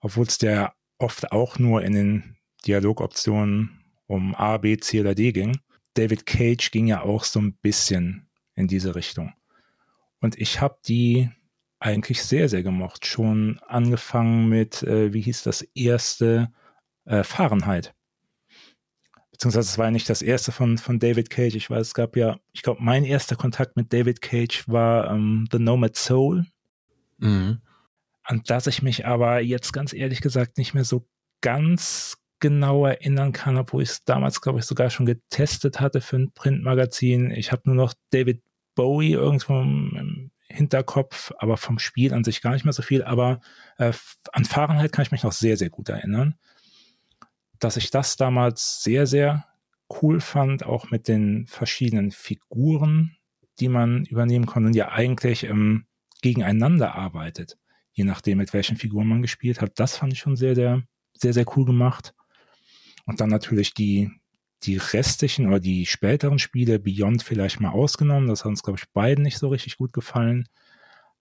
[0.00, 5.32] obwohl es der oft auch nur in den Dialogoptionen um A, B, C oder D
[5.32, 5.58] ging.
[5.94, 9.32] David Cage ging ja auch so ein bisschen in diese Richtung.
[10.20, 11.30] Und ich habe die
[11.78, 13.06] eigentlich sehr, sehr gemocht.
[13.06, 16.50] Schon angefangen mit, äh, wie hieß das erste,
[17.04, 17.94] äh, Fahrenheit.
[19.30, 21.56] Beziehungsweise es war ja nicht das erste von, von David Cage.
[21.56, 25.46] Ich weiß, es gab ja, ich glaube, mein erster Kontakt mit David Cage war ähm,
[25.50, 26.46] The Nomad Soul.
[27.18, 27.60] Mhm.
[28.24, 31.06] An das ich mich aber jetzt ganz ehrlich gesagt nicht mehr so
[31.40, 36.16] ganz genau erinnern kann, obwohl ich es damals, glaube ich, sogar schon getestet hatte für
[36.16, 37.30] ein Printmagazin.
[37.30, 38.42] Ich habe nur noch David
[38.74, 43.02] Bowie irgendwo im Hinterkopf, aber vom Spiel an sich gar nicht mehr so viel.
[43.02, 43.40] Aber
[43.78, 43.92] äh,
[44.32, 46.34] an Fahrenheit kann ich mich noch sehr, sehr gut erinnern,
[47.58, 49.46] dass ich das damals sehr, sehr
[50.02, 53.16] cool fand, auch mit den verschiedenen Figuren,
[53.60, 55.86] die man übernehmen konnte und ja eigentlich ähm,
[56.22, 57.58] gegeneinander arbeitet,
[57.94, 59.72] je nachdem, mit welchen Figuren man gespielt hat.
[59.76, 60.82] Das fand ich schon sehr, sehr,
[61.14, 62.12] sehr, sehr cool gemacht.
[63.06, 64.10] Und dann natürlich die,
[64.64, 68.90] die restlichen oder die späteren Spiele, Beyond vielleicht mal ausgenommen, das hat uns, glaube ich,
[68.92, 70.48] beiden nicht so richtig gut gefallen.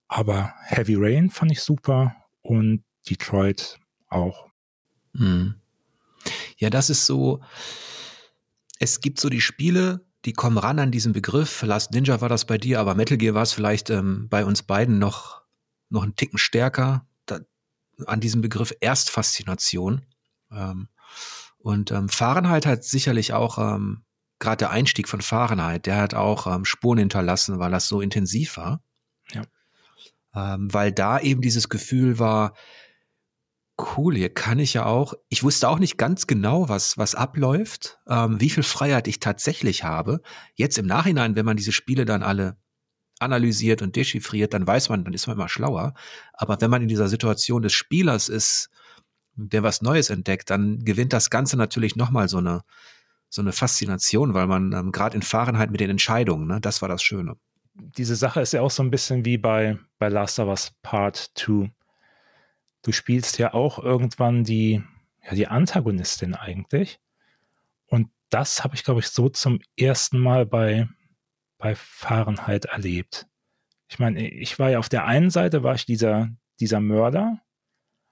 [0.07, 4.47] Aber Heavy Rain fand ich super und Detroit auch.
[5.15, 5.55] Hm.
[6.57, 7.41] Ja, das ist so,
[8.79, 11.61] es gibt so die Spiele, die kommen ran an diesen Begriff.
[11.63, 14.63] Last Ninja war das bei dir, aber Metal Gear war es vielleicht ähm, bei uns
[14.63, 15.42] beiden noch,
[15.93, 17.05] noch einen Ticken stärker.
[17.25, 17.39] Da,
[18.05, 20.05] an diesem Begriff Erstfaszination.
[20.51, 20.89] Ähm,
[21.59, 24.03] und ähm, Fahrenheit hat sicherlich auch, ähm,
[24.39, 28.57] gerade der Einstieg von Fahrenheit, der hat auch ähm, Spuren hinterlassen, weil das so intensiv
[28.57, 28.81] war.
[29.31, 29.43] Ja.
[30.35, 32.53] Ähm, weil da eben dieses Gefühl war,
[33.97, 37.99] cool, hier kann ich ja auch, ich wusste auch nicht ganz genau, was, was abläuft,
[38.07, 40.21] ähm, wie viel Freiheit ich tatsächlich habe.
[40.55, 42.57] Jetzt im Nachhinein, wenn man diese Spiele dann alle
[43.23, 45.93] analysiert und dechiffriert, dann weiß man, dann ist man immer schlauer.
[46.33, 48.69] Aber wenn man in dieser Situation des Spielers ist,
[49.35, 52.63] der was Neues entdeckt, dann gewinnt das Ganze natürlich nochmal so eine,
[53.29, 56.89] so eine Faszination, weil man ähm, gerade in Fahrenheit mit den Entscheidungen, ne, das war
[56.89, 57.35] das Schöne.
[57.73, 61.31] Diese Sache ist ja auch so ein bisschen wie bei, bei Last of Us Part
[61.35, 61.71] 2.
[62.83, 64.83] Du spielst ja auch irgendwann die,
[65.23, 66.99] ja, die Antagonistin eigentlich.
[67.87, 70.87] Und das habe ich, glaube ich, so zum ersten Mal bei,
[71.63, 73.25] bei Fahrenheit erlebt.
[73.87, 77.39] Ich meine, ich war ja auf der einen Seite, war ich dieser, dieser Mörder,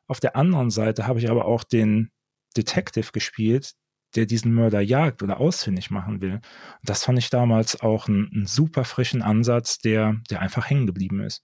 [0.08, 2.12] auf der anderen Seite habe ich aber auch den
[2.56, 3.74] Detective gespielt,
[4.16, 6.36] der diesen Mörder jagt oder ausfindig machen will.
[6.36, 6.42] Und
[6.84, 11.22] das fand ich damals auch einen, einen super frischen Ansatz, der, der einfach hängen geblieben
[11.22, 11.44] ist.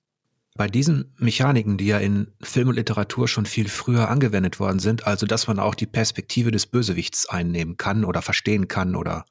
[0.55, 5.07] Bei diesen Mechaniken, die ja in Film und Literatur schon viel früher angewendet worden sind,
[5.07, 9.25] also dass man auch die Perspektive des Bösewichts einnehmen kann oder verstehen kann oder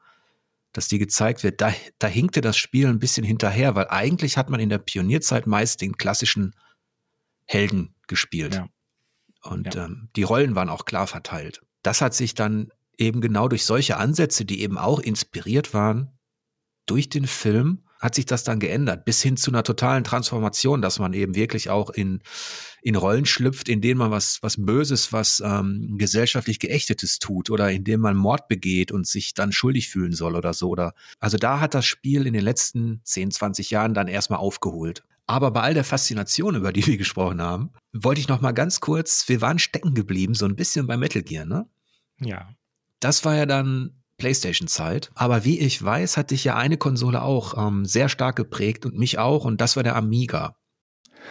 [0.76, 4.50] dass die gezeigt wird, da, da hinkte das Spiel ein bisschen hinterher, weil eigentlich hat
[4.50, 6.54] man in der Pionierzeit meist den klassischen
[7.46, 8.56] Helden gespielt.
[8.56, 8.68] Ja.
[9.42, 9.86] Und ja.
[9.86, 11.62] ähm, die Rollen waren auch klar verteilt.
[11.82, 16.10] Das hat sich dann eben genau durch solche Ansätze, die eben auch inspiriert waren,
[16.84, 20.98] durch den Film, hat sich das dann geändert, bis hin zu einer totalen Transformation, dass
[20.98, 22.20] man eben wirklich auch in,
[22.82, 27.70] in Rollen schlüpft, in denen man was, was Böses, was ähm, gesellschaftlich Geächtetes tut oder
[27.70, 30.68] in dem man Mord begeht und sich dann schuldig fühlen soll oder so.
[30.68, 35.02] Oder, also da hat das Spiel in den letzten 10, 20 Jahren dann erstmal aufgeholt.
[35.26, 38.80] Aber bei all der Faszination, über die wir gesprochen haben, wollte ich noch mal ganz
[38.80, 41.68] kurz, wir waren stecken geblieben, so ein bisschen bei Metal Gear, ne?
[42.20, 42.48] Ja.
[43.00, 45.10] Das war ja dann PlayStation-Zeit.
[45.14, 48.96] Aber wie ich weiß, hat dich ja eine Konsole auch ähm, sehr stark geprägt und
[48.96, 50.56] mich auch, und das war der Amiga.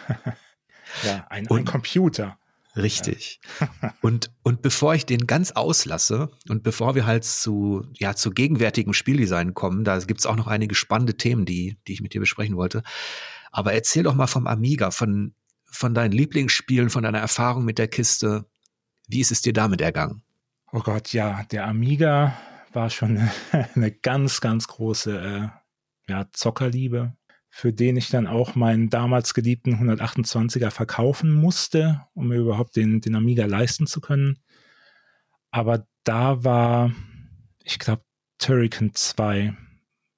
[1.04, 2.38] ja, ein, und, ein Computer.
[2.76, 3.40] Richtig.
[4.02, 8.94] und, und bevor ich den ganz auslasse und bevor wir halt zu, ja, zu gegenwärtigem
[8.94, 12.58] Spieldesign kommen, da gibt's auch noch einige spannende Themen, die, die ich mit dir besprechen
[12.58, 12.84] wollte.
[13.52, 17.88] Aber erzähl doch mal vom Amiga, von, von deinen Lieblingsspielen, von deiner Erfahrung mit der
[17.88, 18.46] Kiste.
[19.08, 20.24] Wie ist es dir damit ergangen?
[20.74, 22.36] Oh Gott, ja, der Amiga
[22.76, 23.30] war schon
[23.76, 27.16] eine ganz, ganz große äh, ja, Zockerliebe,
[27.50, 33.02] für den ich dann auch meinen damals geliebten 128er verkaufen musste, um mir überhaupt den,
[33.02, 34.40] den Amiga leisten zu können.
[35.52, 36.92] Aber da war,
[37.64, 38.04] ich glaube,
[38.38, 39.56] Turrican 2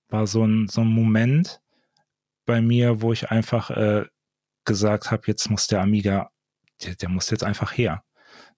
[0.10, 1.62] war so ein, so ein Moment
[2.46, 4.06] bei mir, wo ich einfach äh,
[4.66, 6.32] gesagt habe, jetzt muss der Amiga,
[6.84, 8.04] der, der muss jetzt einfach her.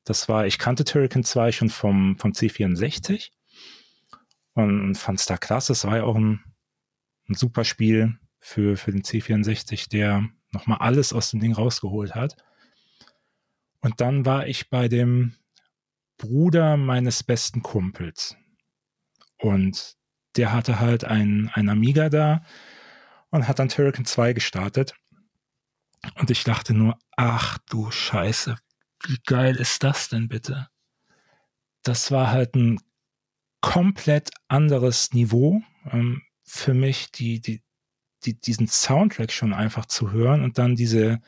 [0.05, 3.29] Das war, ich kannte Turrican 2 schon vom, vom C64
[4.63, 5.73] und fand es da klasse.
[5.73, 6.43] Es war ja auch ein,
[7.27, 12.37] ein super Spiel für, für den C64, der nochmal alles aus dem Ding rausgeholt hat.
[13.81, 15.35] Und dann war ich bei dem
[16.17, 18.35] Bruder meines besten Kumpels.
[19.37, 19.95] Und
[20.35, 22.43] der hatte halt ein, ein Amiga da
[23.29, 24.95] und hat dann Turrican 2 gestartet.
[26.15, 28.57] Und ich dachte nur, ach du Scheiße,
[29.05, 30.67] wie geil ist das denn bitte?
[31.83, 32.79] Das war halt ein
[33.61, 37.61] komplett anderes Niveau ähm, für mich, die, die,
[38.25, 41.21] die, diesen Soundtrack schon einfach zu hören und dann diese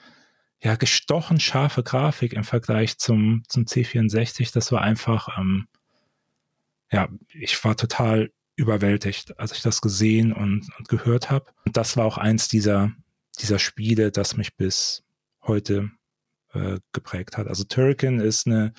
[0.63, 5.67] ja gestochen scharfe Grafik im Vergleich zum, zum C64, das war einfach, ähm,
[6.91, 11.51] ja, ich war total überwältigt, als ich das gesehen und, und gehört habe.
[11.65, 12.91] Und das war auch eins dieser,
[13.39, 15.03] dieser Spiele, das mich bis
[15.41, 15.89] heute
[16.53, 17.47] äh, geprägt hat.
[17.47, 18.73] Also Turrican ist eine,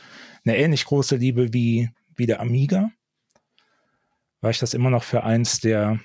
[0.44, 2.90] eine ähnlich große Liebe wie, wie der Amiga,
[4.42, 6.00] weil ich das immer noch für eins der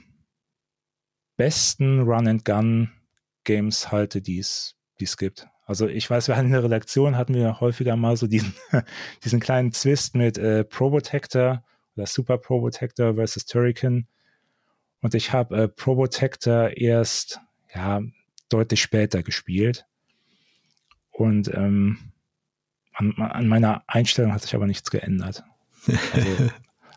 [1.36, 4.76] besten Run-and-Gun-Games halte, die es
[5.18, 5.48] gibt.
[5.66, 8.54] Also ich weiß, wir hatten in der Redaktion, hatten wir häufiger mal so diesen,
[9.26, 11.64] diesen kleinen Zwist mit äh, Probotector
[11.96, 14.08] oder Super Probotector versus Turrican.
[15.02, 17.42] Und ich habe äh, Probotector erst
[17.74, 18.02] ja
[18.50, 19.86] deutlich später gespielt.
[21.12, 22.14] Und ähm,
[22.94, 25.44] an, an meiner Einstellung hat sich aber nichts geändert.
[26.14, 26.52] Also,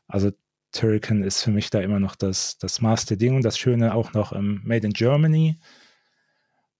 [0.08, 0.30] also
[0.72, 4.32] Turrican ist für mich da immer noch das, das Master-Ding und das Schöne auch noch
[4.32, 5.58] im Made in Germany.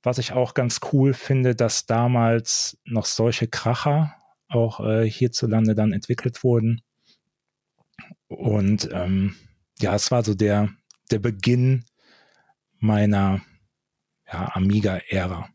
[0.03, 4.15] Was ich auch ganz cool finde, dass damals noch solche Kracher
[4.49, 6.83] auch äh, hierzulande dann entwickelt wurden.
[8.29, 9.37] Und ähm,
[9.81, 10.71] ja, es war so der,
[11.11, 11.85] der Beginn
[12.79, 13.43] meiner
[14.27, 15.49] ja, Amiga-Ära.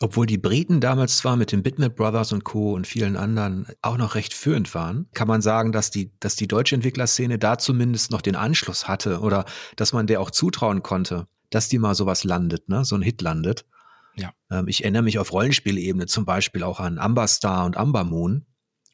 [0.00, 2.74] Obwohl die Briten damals zwar mit den Bitmap Brothers und Co.
[2.74, 6.46] und vielen anderen auch noch recht führend waren, kann man sagen, dass die, dass die
[6.46, 11.26] deutsche Entwicklerszene da zumindest noch den Anschluss hatte oder dass man der auch zutrauen konnte,
[11.50, 13.64] dass die mal sowas landet, ne, so ein Hit landet.
[14.14, 14.32] Ja.
[14.50, 18.46] Ähm, ich erinnere mich auf Rollenspielebene zum Beispiel auch an Amber Star und Amber Moon.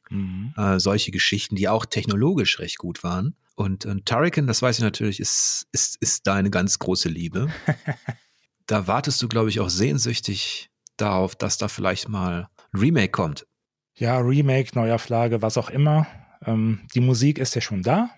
[0.09, 0.55] Mhm.
[0.57, 3.37] Äh, solche Geschichten, die auch technologisch recht gut waren.
[3.57, 7.49] Und, und Turrican, das weiß ich natürlich, ist, ist, ist deine ganz große Liebe.
[8.67, 13.47] da wartest du, glaube ich, auch sehnsüchtig darauf, dass da vielleicht mal ein Remake kommt.
[13.95, 16.07] Ja, Remake, Neuauflage, was auch immer.
[16.45, 18.11] Ähm, die Musik ist ja schon da.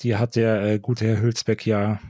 [0.00, 2.00] Die hat der äh, gute Herr Hülsbeck ja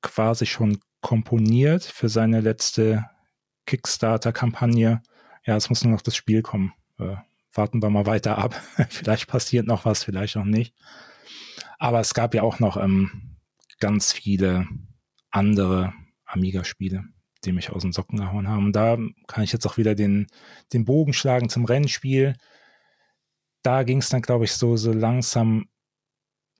[0.00, 3.04] quasi schon komponiert für seine letzte
[3.66, 5.02] Kickstarter-Kampagne.
[5.44, 6.72] Ja, es muss nur noch das Spiel kommen.
[6.98, 7.16] Äh,
[7.52, 8.60] warten wir mal weiter ab.
[8.88, 10.74] vielleicht passiert noch was, vielleicht auch nicht.
[11.78, 13.36] Aber es gab ja auch noch ähm,
[13.80, 14.66] ganz viele
[15.30, 15.92] andere
[16.24, 17.04] Amiga-Spiele
[17.44, 18.66] die mich aus den Socken gehauen haben.
[18.66, 20.26] Und da kann ich jetzt auch wieder den,
[20.72, 22.36] den Bogen schlagen zum Rennspiel.
[23.62, 25.68] Da ging es dann, glaube ich, so, so langsam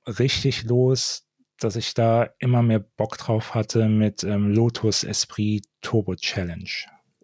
[0.07, 1.27] richtig los,
[1.59, 6.69] dass ich da immer mehr Bock drauf hatte mit ähm, Lotus Esprit Turbo Challenge.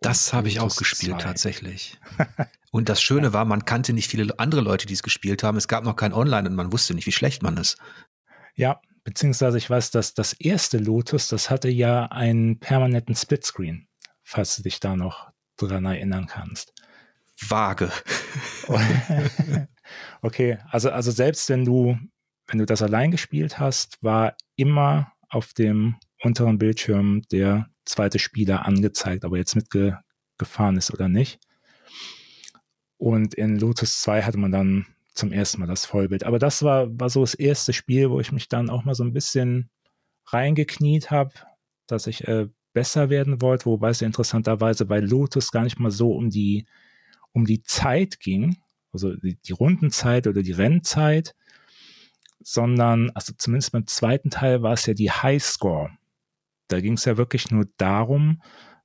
[0.01, 1.23] Das habe ich auch gespielt 2.
[1.23, 1.97] tatsächlich.
[2.71, 5.57] und das Schöne war, man kannte nicht viele andere Leute, die es gespielt haben.
[5.57, 7.77] Es gab noch kein Online und man wusste nicht, wie schlecht man ist.
[8.55, 13.87] Ja, Beziehungsweise ich weiß, dass das erste Lotus, das hatte ja einen permanenten Splitscreen,
[14.23, 16.73] falls du dich da noch dran erinnern kannst.
[17.41, 17.91] Vage.
[20.21, 21.97] okay, also, also selbst wenn du,
[22.47, 28.65] wenn du das allein gespielt hast, war immer auf dem unteren Bildschirm der zweite Spieler
[28.65, 31.39] angezeigt, ob er jetzt mitgefahren ist oder nicht.
[32.97, 34.85] Und in Lotus 2 hatte man dann
[35.19, 36.23] zum ersten Mal das Vollbild.
[36.23, 39.03] Aber das war, war so das erste Spiel, wo ich mich dann auch mal so
[39.03, 39.69] ein bisschen
[40.25, 41.31] reingekniet habe,
[41.87, 46.11] dass ich äh, besser werden wollte, wobei es interessanterweise bei Lotus gar nicht mal so
[46.13, 46.65] um die,
[47.33, 48.57] um die Zeit ging,
[48.91, 51.35] also die, die Rundenzeit oder die Rennzeit,
[52.41, 55.91] sondern, also zumindest beim zweiten Teil war es ja die Highscore.
[56.67, 58.41] Da ging es ja wirklich nur darum,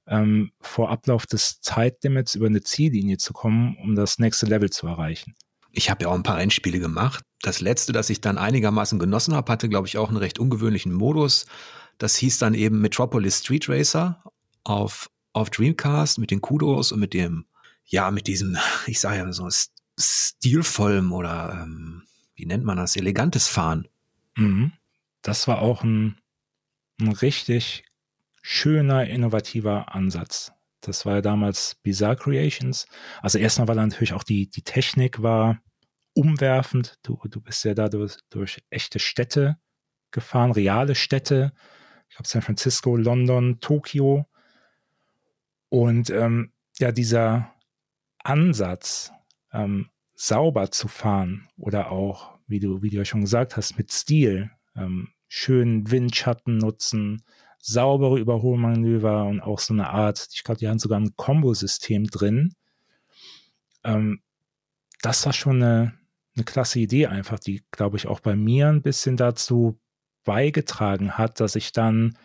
[0.06, 4.86] ähm, vor Ablauf des Zeitlimits über eine Ziellinie zu kommen, um das nächste Level zu
[4.86, 5.34] erreichen.
[5.74, 7.24] Ich habe ja auch ein paar Rennspiele gemacht.
[7.42, 10.92] Das letzte, das ich dann einigermaßen genossen habe, hatte, glaube ich, auch einen recht ungewöhnlichen
[10.92, 11.46] Modus.
[11.98, 14.22] Das hieß dann eben Metropolis Street Racer
[14.62, 17.44] auf, auf Dreamcast mit den Kudos und mit dem,
[17.84, 18.56] ja, mit diesem,
[18.86, 19.48] ich sage ja so,
[19.98, 22.02] stilvollem oder ähm,
[22.34, 23.88] wie nennt man das, elegantes Fahren.
[24.36, 24.72] Mhm.
[25.22, 26.18] Das war auch ein,
[27.00, 27.84] ein richtig
[28.42, 30.52] schöner, innovativer Ansatz.
[30.88, 32.86] Das war ja damals Bizarre Creations.
[33.22, 35.58] Also erstmal war da natürlich auch die, die Technik war
[36.14, 36.98] umwerfend.
[37.02, 39.56] Du, du bist ja da durch, durch echte Städte
[40.10, 41.52] gefahren, reale Städte.
[42.08, 44.26] Ich glaube San Francisco, London, Tokio.
[45.68, 47.52] Und ähm, ja, dieser
[48.22, 49.12] Ansatz,
[49.52, 53.90] ähm, sauber zu fahren oder auch, wie du, wie du ja schon gesagt hast, mit
[53.90, 57.22] Stil, ähm, schönen Windschatten nutzen,
[57.66, 62.54] saubere Überholmanöver und auch so eine Art, ich glaube, die haben sogar ein Kombosystem drin.
[63.84, 64.20] Ähm,
[65.00, 65.94] das war schon eine,
[66.36, 69.80] eine klasse Idee einfach, die, glaube ich, auch bei mir ein bisschen dazu
[70.24, 72.18] beigetragen hat, dass ich dann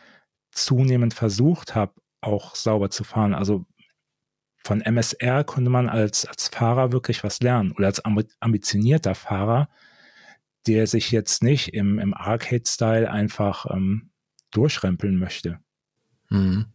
[0.51, 3.33] zunehmend versucht habe, auch sauber zu fahren.
[3.33, 3.65] Also
[4.65, 8.03] von MSR konnte man als, als Fahrer wirklich was lernen oder als
[8.41, 9.69] ambitionierter Fahrer,
[10.67, 14.08] der sich jetzt nicht im, im Arcade-Style einfach ähm,
[14.51, 15.59] durchrempeln möchte.
[16.29, 16.67] Mhm.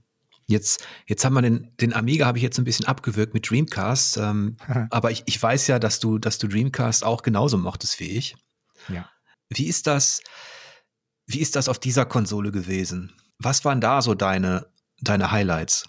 [0.46, 4.18] Jetzt, jetzt haben wir den, den Amiga habe ich jetzt ein bisschen abgewürgt mit Dreamcast,
[4.18, 4.56] ähm,
[4.90, 8.36] aber ich, ich weiß ja, dass du, dass du Dreamcast auch genauso mochtest wie ich.
[8.88, 9.08] Ja.
[9.48, 10.20] Wie ist das,
[11.26, 13.12] wie ist das auf dieser Konsole gewesen?
[13.38, 14.66] Was waren da so deine,
[15.00, 15.88] deine Highlights?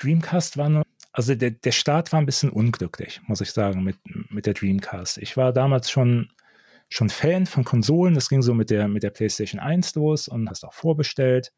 [0.00, 3.98] Dreamcast war nur, also der, der Start war ein bisschen unglücklich, muss ich sagen, mit,
[4.30, 5.18] mit der Dreamcast.
[5.18, 6.30] Ich war damals schon
[6.90, 8.14] schon Fan von Konsolen.
[8.14, 11.52] Das ging so mit der, mit der PlayStation 1 los und hast auch vorbestellt.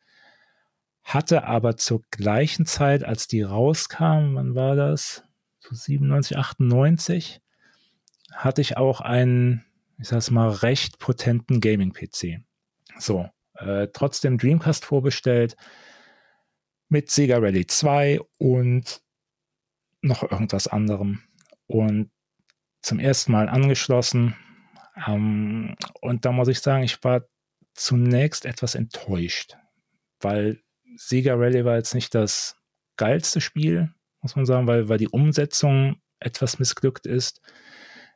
[1.02, 5.24] Hatte aber zur gleichen Zeit, als die rauskam, wann war das?
[5.58, 7.40] So 97, 98,
[8.32, 9.64] hatte ich auch einen,
[9.98, 12.42] ich sag's mal, recht potenten Gaming-PC.
[12.98, 15.56] So, äh, trotzdem Dreamcast vorbestellt
[16.88, 19.02] mit Sega Rally 2 und
[20.02, 21.22] noch irgendwas anderem.
[21.66, 22.10] Und
[22.82, 24.36] zum ersten Mal angeschlossen,
[25.06, 27.22] ähm, und da muss ich sagen, ich war
[27.74, 29.56] zunächst etwas enttäuscht,
[30.20, 30.60] weil
[30.96, 32.56] Sega Rally war jetzt nicht das
[32.96, 37.40] geilste Spiel, muss man sagen, weil, weil die Umsetzung etwas missglückt ist.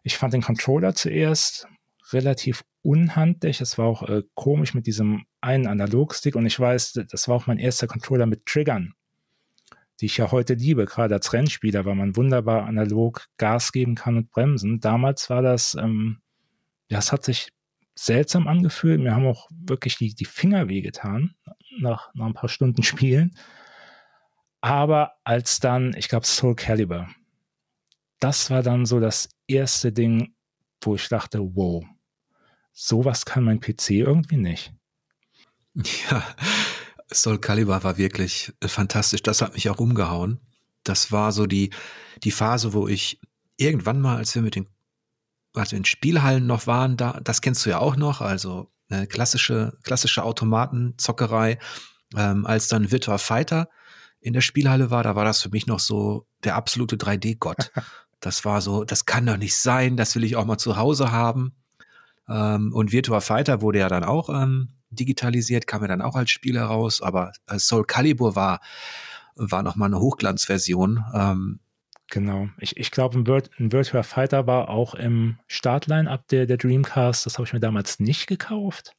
[0.03, 1.66] Ich fand den Controller zuerst
[2.12, 3.61] relativ unhandlich.
[3.61, 7.47] Es war auch äh, komisch mit diesem einen Analogstick und ich weiß, das war auch
[7.47, 8.95] mein erster Controller mit Triggern,
[10.01, 14.16] die ich ja heute liebe, gerade als Rennspieler, weil man wunderbar analog Gas geben kann
[14.16, 14.81] und bremsen.
[14.81, 16.20] Damals war das ähm,
[16.89, 17.53] ja, es hat sich
[17.95, 19.01] seltsam angefühlt.
[19.01, 21.34] Mir haben auch wirklich die, die Finger wehgetan
[21.78, 23.37] nach, nach ein paar Stunden Spielen.
[24.61, 27.09] Aber als dann, ich glaube, Soul Calibur,
[28.20, 30.34] das war dann so das erste Ding,
[30.80, 31.84] wo ich dachte, wow,
[32.72, 34.72] sowas kann mein PC irgendwie nicht.
[35.74, 36.22] Ja,
[37.12, 39.22] Soul Calibur war wirklich fantastisch.
[39.22, 40.41] Das hat mich auch umgehauen.
[40.82, 41.70] Das war so die,
[42.24, 43.20] die Phase, wo ich
[43.57, 44.68] irgendwann mal, als wir mit den
[45.57, 49.76] also in Spielhallen noch waren, da, das kennst du ja auch noch, also eine klassische,
[49.82, 51.59] klassische Automatenzockerei,
[52.16, 53.68] ähm, als dann Virtua Fighter
[54.20, 57.72] in der Spielhalle war, da war das für mich noch so der absolute 3D-Gott.
[58.20, 61.12] Das war so, das kann doch nicht sein, das will ich auch mal zu Hause
[61.12, 61.54] haben.
[62.26, 66.30] Ähm, und Virtua Fighter wurde ja dann auch ähm, digitalisiert, kam ja dann auch als
[66.30, 68.61] Spiel heraus, aber äh, Soul Calibur war,
[69.36, 71.04] war nochmal eine Hochglanzversion.
[71.12, 71.61] Ähm,
[72.09, 72.48] Genau.
[72.59, 77.26] Ich, ich glaube, ein, Virtu ein Virtua Fighter war auch im Startline-Up der, der Dreamcast.
[77.26, 78.92] Das habe ich mir damals nicht gekauft.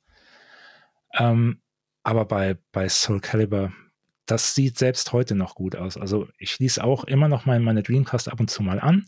[1.14, 1.62] Ähm,
[2.04, 3.72] aber bei, bei Soul Calibur,
[4.26, 5.98] das sieht selbst heute noch gut aus.
[5.98, 9.08] Also ich schließe auch immer noch mal meine Dreamcast ab und zu mal an.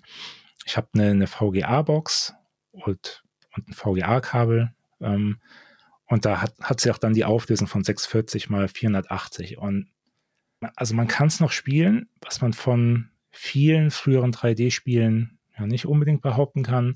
[0.65, 2.33] Ich habe eine, eine VGA-Box
[2.71, 3.23] und,
[3.55, 4.73] und ein VGA-Kabel.
[5.01, 5.39] Ähm,
[6.07, 9.57] und da hat, hat sie auch dann die Auflösung von 640 mal 480.
[9.57, 9.91] Und
[10.75, 16.21] also man kann es noch spielen, was man von vielen früheren 3D-Spielen ja nicht unbedingt
[16.21, 16.95] behaupten kann,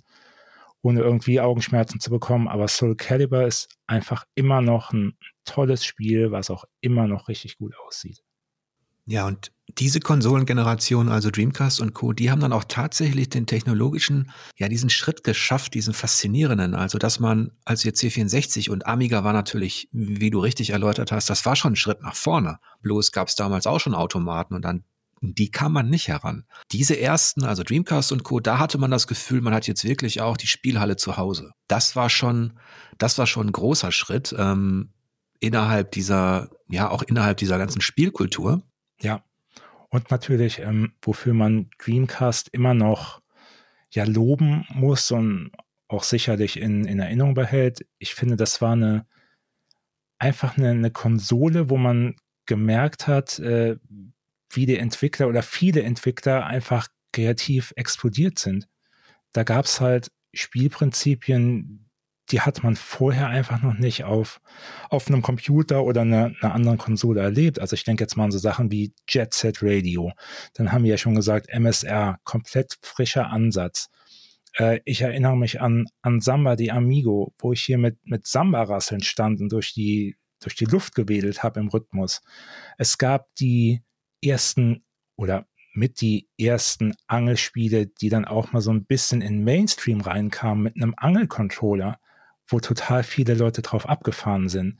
[0.81, 2.47] ohne irgendwie Augenschmerzen zu bekommen.
[2.47, 7.57] Aber Soul Calibur ist einfach immer noch ein tolles Spiel, was auch immer noch richtig
[7.57, 8.23] gut aussieht.
[9.05, 14.31] Ja, und diese Konsolengeneration, also Dreamcast und Co., die haben dann auch tatsächlich den technologischen,
[14.57, 16.73] ja, diesen Schritt geschafft, diesen faszinierenden.
[16.73, 21.29] Also, dass man, als wir C64 und Amiga war natürlich, wie du richtig erläutert hast,
[21.29, 22.59] das war schon ein Schritt nach vorne.
[22.81, 24.85] Bloß gab es damals auch schon Automaten und dann
[25.23, 26.45] die kam man nicht heran.
[26.71, 30.21] Diese ersten, also Dreamcast und Co., da hatte man das Gefühl, man hat jetzt wirklich
[30.21, 31.53] auch die Spielhalle zu Hause.
[31.67, 32.59] Das war schon,
[32.97, 34.89] das war schon ein großer Schritt ähm,
[35.39, 38.63] innerhalb dieser, ja, auch innerhalb dieser ganzen Spielkultur.
[38.99, 39.23] Ja.
[39.89, 43.21] Und natürlich, ähm, wofür man Dreamcast immer noch
[43.91, 45.51] ja loben muss und
[45.87, 47.85] auch sicherlich in, in Erinnerung behält.
[47.99, 49.05] Ich finde, das war eine
[50.23, 52.15] einfach eine, eine Konsole, wo man
[52.45, 53.75] gemerkt hat, äh,
[54.55, 58.67] wie die Entwickler oder viele Entwickler einfach kreativ explodiert sind.
[59.33, 61.89] da gab es halt Spielprinzipien,
[62.29, 64.41] die hat man vorher einfach noch nicht auf,
[64.89, 67.59] auf einem Computer oder einer, einer anderen Konsole erlebt.
[67.59, 70.11] Also ich denke jetzt mal an so Sachen wie Jet Set Radio.
[70.53, 73.89] Dann haben wir ja schon gesagt, MSR, komplett frischer Ansatz.
[74.57, 79.03] Äh, ich erinnere mich an, an Samba die Amigo, wo ich hier mit, mit Samba-Rasseln
[79.03, 82.21] stand und durch die, durch die Luft gewedelt habe im Rhythmus.
[82.77, 83.83] Es gab die
[84.27, 84.83] ersten
[85.15, 90.63] oder mit die ersten Angelspiele, die dann auch mal so ein bisschen in Mainstream reinkamen
[90.63, 91.99] mit einem Angelcontroller,
[92.47, 94.79] wo total viele Leute drauf abgefahren sind.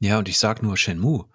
[0.00, 1.28] Ja, und ich sag nur Shenmue.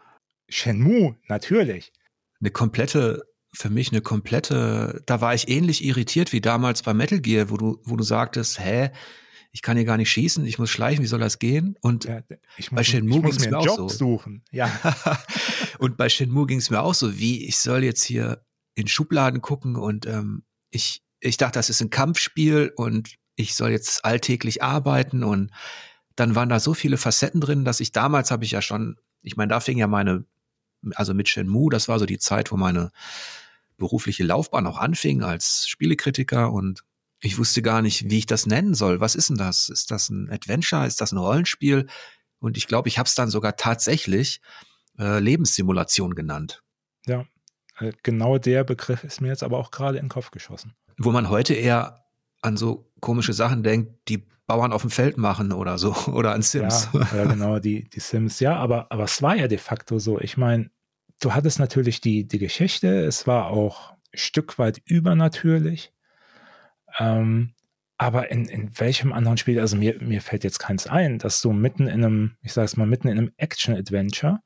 [0.50, 1.92] Shenmue, natürlich.
[2.40, 7.20] Eine komplette, für mich eine komplette, da war ich ähnlich irritiert wie damals bei Metal
[7.20, 8.90] Gear, wo du, wo du sagtest, hä,
[9.54, 11.78] ich kann hier gar nicht schießen, ich muss schleichen, wie soll das gehen?
[11.82, 12.22] Und ja,
[12.58, 13.88] muss, bei Shenmue ging es mir, auch Job so.
[13.88, 14.43] Suchen.
[14.51, 14.70] Ja.
[15.78, 18.43] und bei Shenmue ging es mir auch so, wie ich soll jetzt hier
[18.74, 23.70] in Schubladen gucken und ähm, ich, ich dachte, das ist ein Kampfspiel und ich soll
[23.70, 25.51] jetzt alltäglich arbeiten und
[26.16, 29.38] dann waren da so viele Facetten drin, dass ich damals habe ich ja schon, ich
[29.38, 30.26] meine, da fing ja meine,
[30.95, 32.91] also mit Shenmue, das war so die Zeit, wo meine
[33.78, 36.84] berufliche Laufbahn auch anfing als Spielekritiker und
[37.24, 39.00] ich wusste gar nicht, wie ich das nennen soll.
[39.00, 39.70] Was ist denn das?
[39.70, 40.86] Ist das ein Adventure?
[40.86, 41.88] Ist das ein Rollenspiel?
[42.40, 44.42] Und ich glaube, ich habe es dann sogar tatsächlich
[45.00, 46.64] äh, Lebenssimulation genannt.
[47.06, 47.26] Ja,
[47.80, 50.76] äh, genau der Begriff ist mir jetzt aber auch gerade in den Kopf geschossen.
[50.98, 52.04] Wo man heute eher
[52.42, 56.42] an so komische Sachen denkt, die Bauern auf dem Feld machen oder so, oder an
[56.42, 56.90] Sims.
[56.92, 60.20] Ja, ja genau, die, die Sims, ja, aber, aber es war ja de facto so.
[60.20, 60.70] Ich meine,
[61.22, 65.93] du hattest natürlich die, die Geschichte, es war auch ein Stück weit übernatürlich.
[67.00, 67.54] Ähm,
[67.98, 71.54] aber in, in welchem anderen Spiel, also mir, mir fällt jetzt keins ein, dass du
[71.54, 74.39] mitten in einem, ich sag's mal, mitten in einem Action-Adventure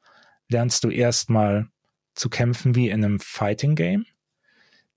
[0.49, 1.67] lernst du erstmal
[2.13, 4.05] zu kämpfen wie in einem Fighting-Game.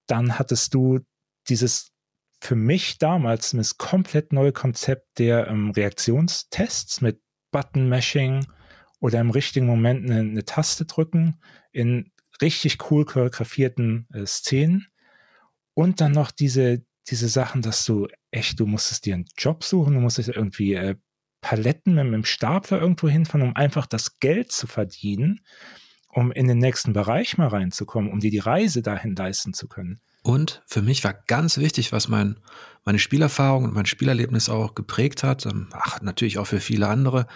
[0.07, 1.01] Dann hattest du
[1.48, 1.92] dieses
[2.40, 7.20] für mich damals das komplett neue Konzept der ähm, Reaktionstests mit
[7.51, 8.46] Button-Mashing
[9.01, 11.40] oder im richtigen Moment eine, eine, Taste drücken
[11.72, 14.86] in richtig cool choreografierten äh, Szenen.
[15.74, 19.94] Und dann noch diese, diese Sachen, dass du echt, du musstest dir einen Job suchen,
[19.94, 20.96] du musstest irgendwie äh,
[21.40, 25.40] Paletten mit, dem Stapler irgendwo hinfahren, um einfach das Geld zu verdienen,
[26.09, 30.01] um in den nächsten Bereich mal reinzukommen, um dir die Reise dahin leisten zu können.
[30.22, 32.38] Und für mich war ganz wichtig, was mein,
[32.84, 37.26] meine Spielerfahrung und mein Spielerlebnis auch geprägt hat, ähm, ach, natürlich auch für viele andere,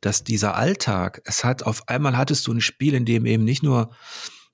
[0.00, 3.62] dass dieser Alltag, es hat auf einmal hattest du ein Spiel, in dem eben nicht
[3.62, 3.94] nur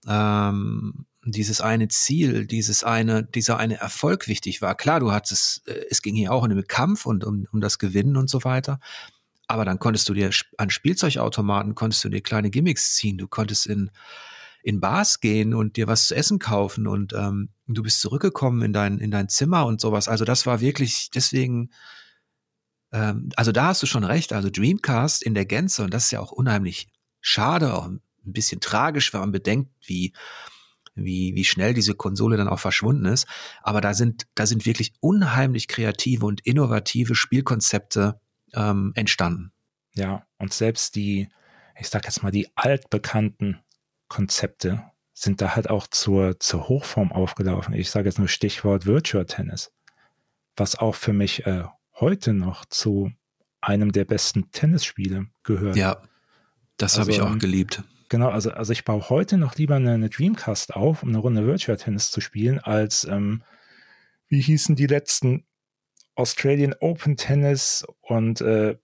[0.07, 4.75] ähm, dieses eine Ziel, dieses eine, dieser eine Erfolg wichtig war.
[4.75, 7.79] Klar, du hattest, äh, es ging hier auch um den Kampf und um, um das
[7.79, 8.81] Gewinnen und so weiter.
[9.47, 13.19] Aber dann konntest du dir an Spielzeugautomaten konntest du dir kleine Gimmicks ziehen.
[13.19, 13.91] Du konntest in
[14.63, 18.73] in Bars gehen und dir was zu essen kaufen und ähm, du bist zurückgekommen in
[18.73, 20.07] dein in dein Zimmer und sowas.
[20.07, 21.71] Also das war wirklich deswegen.
[22.93, 24.33] Ähm, also da hast du schon recht.
[24.33, 26.89] Also Dreamcast in der Gänze und das ist ja auch unheimlich
[27.21, 30.13] schade, auch ein bisschen tragisch, wenn man bedenkt, wie
[31.05, 33.27] wie, wie schnell diese Konsole dann auch verschwunden ist.
[33.63, 38.21] Aber da sind, da sind wirklich unheimlich kreative und innovative Spielkonzepte
[38.55, 39.53] ähm, entstanden.
[39.95, 41.29] Ja, und selbst die,
[41.79, 43.59] ich sag jetzt mal, die altbekannten
[44.09, 47.75] Konzepte sind da halt auch zur, zur Hochform aufgelaufen.
[47.75, 49.73] Ich sage jetzt nur Stichwort Virtual Tennis,
[50.57, 53.13] was auch für mich äh, heute noch zu
[53.61, 55.77] einem der besten Tennisspiele gehört.
[55.77, 56.03] Ja,
[56.79, 57.83] das also, habe ich auch geliebt.
[58.11, 61.47] Genau, also, also ich baue heute noch lieber eine, eine Dreamcast auf, um eine Runde
[61.47, 63.45] Virtual Tennis zu spielen, als ähm,
[64.27, 65.47] wie hießen die letzten
[66.17, 68.77] Australian Open Tennis und äh,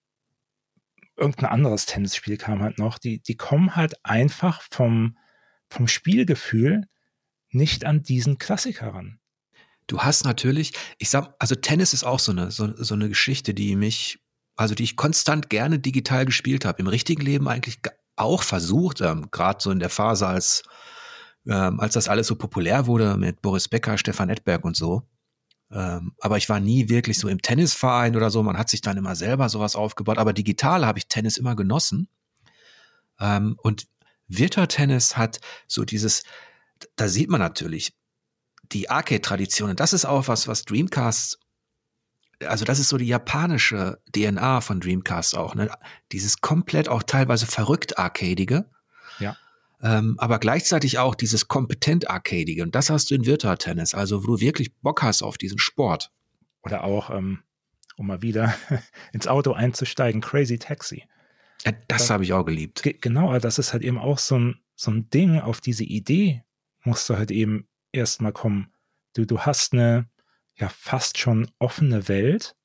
[1.17, 2.99] irgendein anderes Tennisspiel kam halt noch.
[2.99, 5.19] Die, die kommen halt einfach vom,
[5.69, 6.87] vom Spielgefühl
[7.51, 9.19] nicht an diesen Klassiker ran.
[9.89, 13.55] Du hast natürlich, ich sag, also Tennis ist auch so eine, so, so eine Geschichte,
[13.55, 14.21] die mich,
[14.55, 16.79] also die ich konstant gerne digital gespielt habe.
[16.79, 17.81] Im richtigen Leben eigentlich
[18.17, 20.63] auch versucht, ähm, gerade so in der Phase, als,
[21.47, 25.03] ähm, als das alles so populär wurde mit Boris Becker, Stefan Edberg und so.
[25.71, 28.43] Ähm, aber ich war nie wirklich so im Tennisverein oder so.
[28.43, 30.19] Man hat sich dann immer selber sowas aufgebaut.
[30.19, 32.09] Aber digital habe ich Tennis immer genossen.
[33.21, 33.87] Ähm, und
[34.29, 36.23] Virtual Tennis hat so dieses,
[36.97, 37.95] da sieht man natürlich
[38.73, 39.71] die Arcade-Tradition.
[39.71, 41.39] Und das ist auch was, was Dreamcast
[42.45, 45.71] also das ist so die japanische DNA von Dreamcast auch, ne?
[46.13, 48.67] Dieses komplett auch teilweise verrückt arcadige.
[49.19, 49.37] Ja.
[49.83, 52.63] Ähm, aber gleichzeitig auch dieses kompetent arcadige.
[52.63, 55.59] Und das hast du in Virtual Tennis, also wo du wirklich Bock hast auf diesen
[55.59, 56.11] Sport.
[56.63, 57.41] Oder auch, ähm,
[57.97, 58.55] um mal wieder
[59.13, 61.05] ins Auto einzusteigen, Crazy Taxi.
[61.65, 62.83] Ja, das habe ich auch geliebt.
[63.01, 66.43] Genau, das ist halt eben auch so ein, so ein Ding, auf diese Idee
[66.85, 68.73] musst du halt eben erstmal kommen.
[69.15, 70.09] Du, du hast eine,
[70.57, 72.57] ja fast schon offene Welt,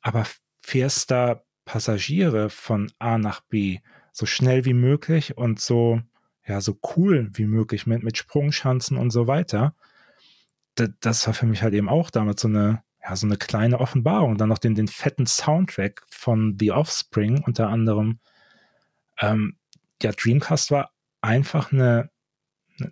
[0.00, 0.26] aber
[0.62, 3.80] fährst da Passagiere von A nach B
[4.12, 6.00] so schnell wie möglich und so,
[6.46, 9.74] ja, so cool wie möglich mit, mit Sprungschanzen und so weiter.
[10.74, 13.80] Das, das war für mich halt eben auch damals so eine, ja, so eine kleine
[13.80, 14.38] Offenbarung.
[14.38, 18.18] Dann noch den, den fetten Soundtrack von The Offspring unter anderem.
[19.20, 19.56] Ähm,
[20.02, 22.10] ja, Dreamcast war einfach eine,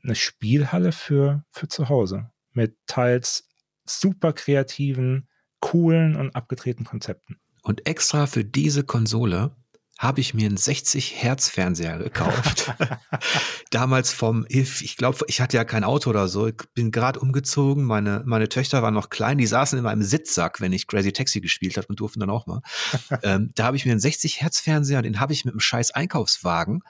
[0.02, 2.30] eine Spielhalle für, für zu Hause.
[2.52, 3.48] Mit teils
[3.90, 5.28] super kreativen,
[5.60, 7.38] coolen und abgedrehten Konzepten.
[7.62, 9.50] Und extra für diese Konsole
[9.98, 12.72] habe ich mir einen 60 Hertz Fernseher gekauft.
[13.70, 16.46] Damals vom IF, ich glaube, ich hatte ja kein Auto oder so.
[16.46, 17.84] Ich bin gerade umgezogen.
[17.84, 19.38] Meine, meine Töchter waren noch klein.
[19.38, 22.46] Die saßen in meinem Sitzsack, wenn ich Crazy Taxi gespielt habe und durften dann auch
[22.46, 22.60] mal.
[23.22, 25.92] ähm, da habe ich mir einen 60 Hertz Fernseher, den habe ich mit einem scheiß
[25.92, 26.82] Einkaufswagen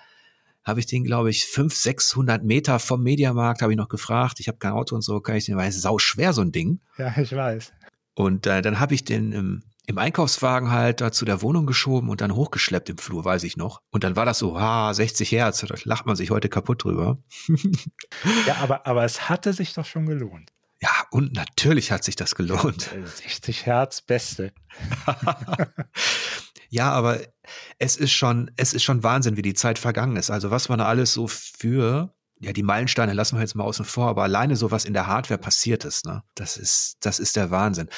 [0.67, 4.41] habe ich den, glaube ich, 500, 600 Meter vom Mediamarkt, habe ich noch gefragt.
[4.41, 6.51] Ich habe kein Auto und so, kann ich den, weil es sau schwer, so ein
[6.51, 6.81] Ding.
[6.99, 7.73] Ja, ich weiß.
[8.15, 12.09] Und äh, dann habe ich den im, im Einkaufswagen halt da zu der Wohnung geschoben
[12.09, 13.81] und dann hochgeschleppt im Flur, weiß ich noch.
[13.91, 17.19] Und dann war das so, ha, 60 Hertz, da lacht man sich heute kaputt drüber.
[18.47, 20.51] ja, aber, aber es hatte sich doch schon gelohnt.
[20.83, 22.91] Ja, und natürlich hat sich das gelohnt.
[23.05, 24.53] 60 Hertz, beste.
[26.69, 27.21] Ja, aber
[27.79, 30.31] es ist schon, es ist schon Wahnsinn, wie die Zeit vergangen ist.
[30.31, 33.85] Also was man da alles so für, ja, die Meilensteine lassen wir jetzt mal außen
[33.85, 37.37] vor, aber alleine so was in der Hardware passiert ist, ne, das ist, das ist
[37.37, 37.89] der Wahnsinn.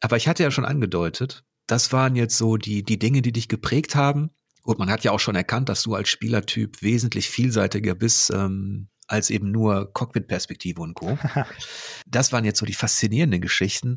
[0.00, 3.48] Aber ich hatte ja schon angedeutet, das waren jetzt so die, die Dinge, die dich
[3.48, 4.30] geprägt haben.
[4.64, 8.88] Und man hat ja auch schon erkannt, dass du als Spielertyp wesentlich vielseitiger bist, ähm,
[9.08, 11.18] als eben nur Cockpit-Perspektive und Co.
[12.06, 13.96] das waren jetzt so die faszinierenden Geschichten.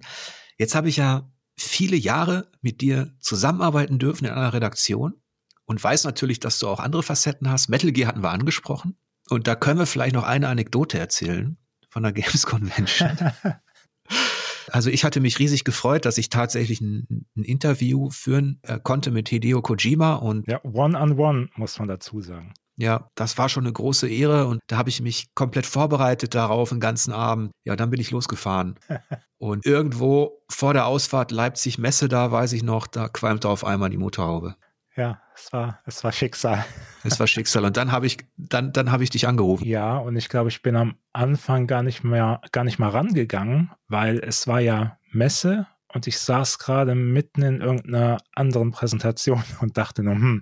[0.58, 5.22] Jetzt habe ich ja viele Jahre mit dir zusammenarbeiten dürfen in einer Redaktion
[5.66, 7.70] und weiß natürlich, dass du auch andere Facetten hast.
[7.70, 8.98] Metal Gear hatten wir angesprochen.
[9.30, 11.58] Und da können wir vielleicht noch eine Anekdote erzählen
[11.90, 13.18] von der Games Convention.
[14.68, 19.12] also ich hatte mich riesig gefreut, dass ich tatsächlich ein, ein Interview führen äh, konnte
[19.12, 22.54] mit Hideo Kojima und ja, one on one muss man dazu sagen.
[22.78, 26.70] Ja, das war schon eine große Ehre und da habe ich mich komplett vorbereitet darauf,
[26.70, 27.52] den ganzen Abend.
[27.64, 28.76] Ja, dann bin ich losgefahren.
[29.38, 33.98] und irgendwo vor der Ausfahrt Leipzig-Messe, da weiß ich noch, da qualmte auf einmal die
[33.98, 34.56] Motorhaube.
[34.96, 36.66] Ja, es war, es war Schicksal.
[37.04, 37.66] Es war Schicksal.
[37.66, 39.66] Und dann habe ich, dann, dann habe ich dich angerufen.
[39.66, 43.72] Ja, und ich glaube, ich bin am Anfang gar nicht mehr, gar nicht mal rangegangen,
[43.88, 49.78] weil es war ja Messe und ich saß gerade mitten in irgendeiner anderen Präsentation und
[49.78, 50.40] dachte nur, hm,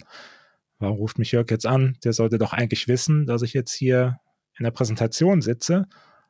[0.84, 1.98] warum ruft mich Jörg jetzt an?
[2.04, 4.20] Der sollte doch eigentlich wissen, dass ich jetzt hier
[4.58, 5.88] in der Präsentation sitze.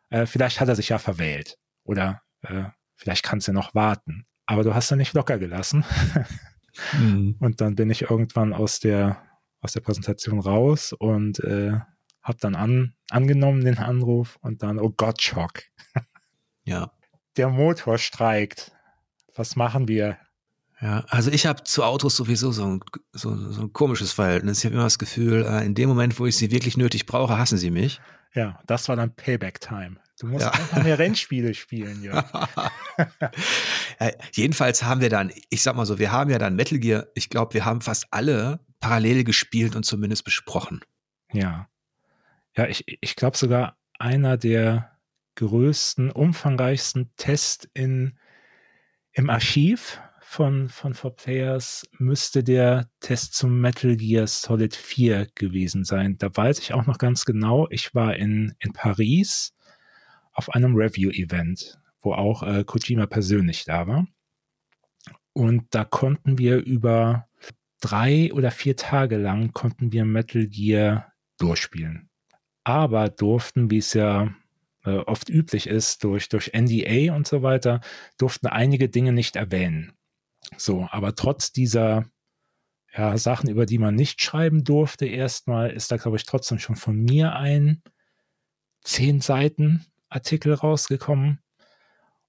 [0.09, 4.25] Äh, vielleicht hat er sich ja verwählt oder äh, vielleicht kannst du noch warten.
[4.45, 5.83] Aber du hast ja nicht locker gelassen.
[6.97, 7.35] mhm.
[7.39, 9.21] Und dann bin ich irgendwann aus der,
[9.59, 11.79] aus der Präsentation raus und äh,
[12.21, 15.63] habe dann an, angenommen den Anruf und dann, oh Gott, Schock.
[16.63, 16.91] ja.
[17.37, 18.71] Der Motor streikt.
[19.35, 20.17] Was machen wir?
[20.83, 22.81] Ja, also ich habe zu Autos sowieso so ein,
[23.13, 24.59] so, so ein komisches Verhältnis.
[24.59, 27.37] Ich habe immer das Gefühl, äh, in dem Moment, wo ich sie wirklich nötig brauche,
[27.37, 28.01] hassen sie mich.
[28.33, 29.95] Ja, das war dann Payback-Time.
[30.19, 30.51] Du musst ja.
[30.51, 32.25] einfach mehr Rennspiele spielen, ja.
[32.97, 34.11] ja.
[34.33, 37.29] Jedenfalls haben wir dann, ich sag mal so, wir haben ja dann Metal Gear, ich
[37.29, 40.81] glaube, wir haben fast alle parallel gespielt und zumindest besprochen.
[41.31, 41.69] Ja.
[42.57, 44.99] Ja, ich, ich glaube sogar einer der
[45.35, 48.19] größten, umfangreichsten Tests in,
[49.13, 50.01] im Archiv
[50.33, 56.17] von, von 4Players müsste der Test zum Metal Gear Solid 4 gewesen sein.
[56.17, 59.53] Da weiß ich auch noch ganz genau, ich war in, in Paris
[60.31, 64.07] auf einem Review-Event, wo auch äh, Kojima persönlich da war.
[65.33, 67.27] Und da konnten wir über
[67.79, 72.09] drei oder vier Tage lang konnten wir Metal Gear durchspielen.
[72.63, 74.33] Aber durften, wie es ja
[74.83, 77.81] äh, oft üblich ist, durch, durch NDA und so weiter,
[78.17, 79.93] durften einige Dinge nicht erwähnen.
[80.57, 82.05] So, aber trotz dieser
[82.95, 86.75] ja, Sachen, über die man nicht schreiben durfte, erstmal ist da, glaube ich, trotzdem schon
[86.75, 87.81] von mir ein
[88.83, 91.39] zehn Seiten Artikel rausgekommen.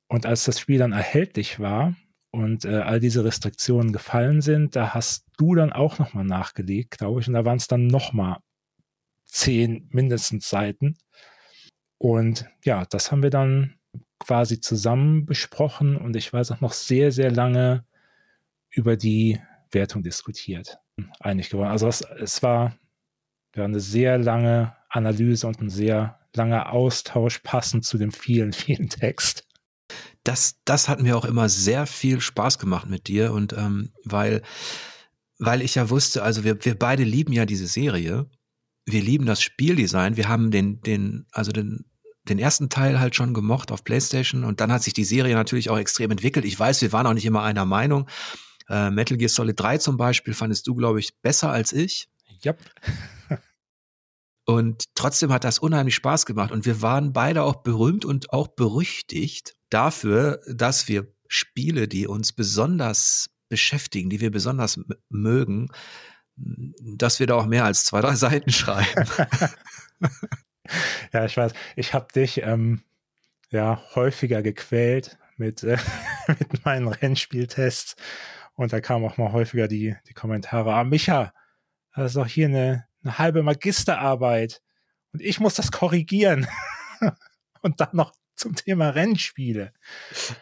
[0.09, 1.97] Und als das Spiel dann erhältlich war
[2.31, 7.21] und äh, all diese Restriktionen gefallen sind, da hast du dann auch nochmal nachgelegt, glaube
[7.21, 7.29] ich.
[7.29, 8.39] Und da waren es dann nochmal
[9.27, 10.97] zehn mindestens Seiten.
[11.99, 13.75] Und ja, das haben wir dann
[14.19, 17.85] quasi zusammen besprochen und ich weiß auch noch sehr, sehr lange
[18.75, 20.79] über die Wertung diskutiert,
[21.20, 21.70] einig geworden.
[21.70, 22.77] Also es, es war
[23.55, 28.89] ja, eine sehr lange Analyse und ein sehr langer Austausch passend zu dem vielen, vielen
[28.89, 29.47] Text.
[30.22, 34.43] Das, das hat mir auch immer sehr viel Spaß gemacht mit dir und ähm, weil,
[35.39, 38.31] weil ich ja wusste, also wir, wir beide lieben ja diese Serie.
[38.87, 40.16] Wir lieben das Spieldesign.
[40.16, 41.85] Wir haben den, den, also den
[42.29, 45.70] den ersten Teil halt schon gemocht auf PlayStation und dann hat sich die Serie natürlich
[45.70, 46.45] auch extrem entwickelt.
[46.45, 48.09] Ich weiß, wir waren auch nicht immer einer Meinung.
[48.69, 52.09] Äh, Metal Gear Solid 3 zum Beispiel fandest du, glaube ich, besser als ich.
[52.45, 52.59] Yep.
[54.45, 58.49] und trotzdem hat das unheimlich Spaß gemacht und wir waren beide auch berühmt und auch
[58.49, 65.69] berüchtigt dafür, dass wir Spiele, die uns besonders beschäftigen, die wir besonders mögen,
[66.37, 69.09] dass wir da auch mehr als zwei, drei Seiten schreiben.
[71.12, 72.83] ja, ich weiß, ich habe dich ähm,
[73.51, 75.79] ja häufiger gequält mit, äh,
[76.29, 77.97] mit meinen Rennspieltests
[78.55, 81.33] und da kamen auch mal häufiger die, die Kommentare, ah, Micha,
[81.95, 84.63] das ist doch hier eine, eine halbe Magisterarbeit
[85.13, 86.47] und ich muss das korrigieren.
[87.63, 89.73] und dann noch zum Thema Rennspiele.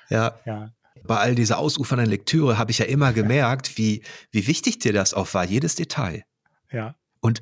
[0.09, 0.39] Ja.
[0.45, 0.73] ja
[1.05, 5.15] bei all dieser ausufernden Lektüre habe ich ja immer gemerkt, wie, wie wichtig dir das
[5.15, 6.25] auch war, jedes Detail.
[6.71, 6.95] Ja.
[7.21, 7.41] Und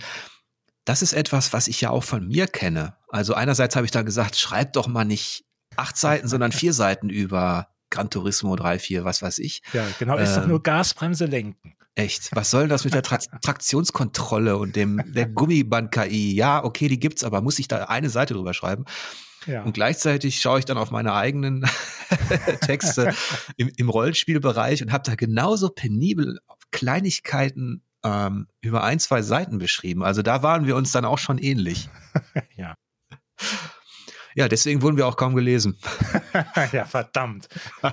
[0.84, 2.96] das ist etwas, was ich ja auch von mir kenne.
[3.08, 5.44] Also einerseits habe ich da gesagt, schreib doch mal nicht
[5.76, 9.62] acht Seiten, sondern vier Seiten über Gran Turismo 3, 4, was weiß ich.
[9.72, 11.74] Ja, genau, ist ähm, doch nur Gasbremse lenken.
[11.94, 12.30] Echt?
[12.34, 16.34] Was soll das mit der Tra Traktionskontrolle und dem der Gummiband-KI?
[16.34, 18.84] Ja, okay, die gibt's, aber muss ich da eine Seite drüber schreiben?
[19.46, 19.62] Ja.
[19.62, 21.66] Und gleichzeitig schaue ich dann auf meine eigenen
[22.60, 23.14] Texte
[23.56, 26.38] im, im Rollenspielbereich und habe da genauso penibel
[26.70, 30.02] Kleinigkeiten ähm, über ein, zwei Seiten beschrieben.
[30.02, 31.88] Also da waren wir uns dann auch schon ähnlich.
[32.56, 32.74] ja.
[34.34, 35.78] Ja, deswegen wurden wir auch kaum gelesen.
[36.72, 37.48] ja, verdammt.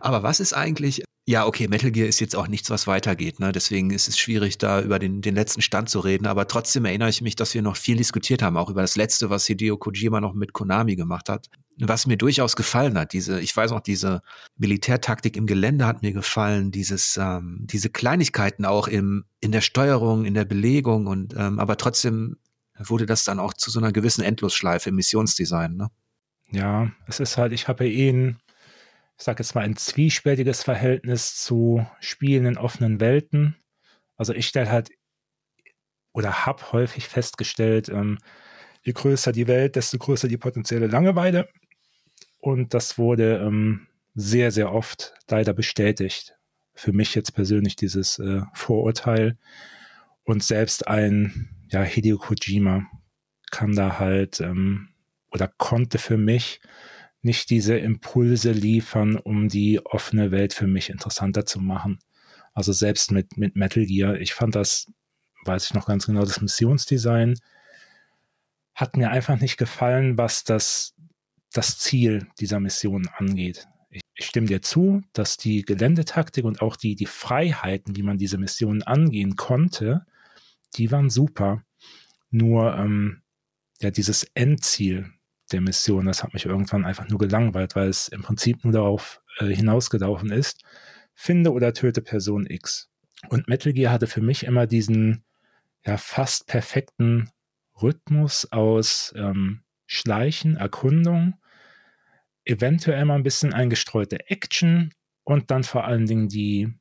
[0.00, 3.40] Aber was ist eigentlich ja, okay, Metal Gear ist jetzt auch nichts, was weitergeht.
[3.40, 3.50] Ne?
[3.50, 6.26] Deswegen ist es schwierig, da über den, den letzten Stand zu reden.
[6.26, 9.28] Aber trotzdem erinnere ich mich, dass wir noch viel diskutiert haben, auch über das letzte,
[9.28, 11.48] was Hideo Kojima noch mit Konami gemacht hat.
[11.80, 14.22] Was mir durchaus gefallen hat, diese, ich weiß auch, diese
[14.56, 20.24] Militärtaktik im Gelände hat mir gefallen, dieses, ähm, diese Kleinigkeiten auch im, in der Steuerung,
[20.26, 22.36] in der Belegung und ähm, aber trotzdem
[22.78, 25.76] wurde das dann auch zu so einer gewissen Endlosschleife im Missionsdesign.
[25.76, 25.90] Ne?
[26.50, 28.40] Ja, es ist halt, ich habe ja eh ein
[29.18, 33.56] ich sage jetzt mal, ein zwiespältiges Verhältnis zu Spielen in offenen Welten.
[34.16, 34.90] Also ich stelle halt
[36.12, 38.18] oder habe häufig festgestellt, ähm,
[38.82, 41.48] je größer die Welt, desto größer die potenzielle Langeweile.
[42.38, 46.36] Und das wurde ähm, sehr, sehr oft leider bestätigt.
[46.74, 49.38] Für mich jetzt persönlich dieses äh, Vorurteil.
[50.24, 52.86] Und selbst ein ja, Hideo Kojima
[53.50, 54.88] kann da halt ähm,
[55.30, 56.60] oder konnte für mich
[57.22, 61.98] nicht diese Impulse liefern, um die offene Welt für mich interessanter zu machen.
[62.54, 64.90] Also selbst mit, mit Metal Gear, ich fand das,
[65.44, 67.36] weiß ich noch ganz genau, das Missionsdesign
[68.74, 70.94] hat mir einfach nicht gefallen, was das,
[71.52, 73.66] das Ziel dieser Mission angeht.
[73.90, 78.18] Ich, ich stimme dir zu, dass die Geländetaktik und auch die, die Freiheiten, wie man
[78.18, 80.06] diese Missionen angehen konnte,
[80.76, 81.62] die waren super.
[82.30, 83.22] Nur ähm,
[83.80, 85.10] ja, dieses Endziel,
[85.52, 86.06] der Mission.
[86.06, 90.30] Das hat mich irgendwann einfach nur gelangweilt, weil es im Prinzip nur darauf äh, hinausgelaufen
[90.30, 90.62] ist,
[91.14, 92.90] finde oder töte Person X.
[93.28, 95.24] Und Metal Gear hatte für mich immer diesen
[95.84, 97.30] ja fast perfekten
[97.80, 101.34] Rhythmus aus ähm, Schleichen, Erkundung,
[102.44, 104.92] eventuell mal ein bisschen eingestreute Action
[105.24, 106.74] und dann vor allen Dingen die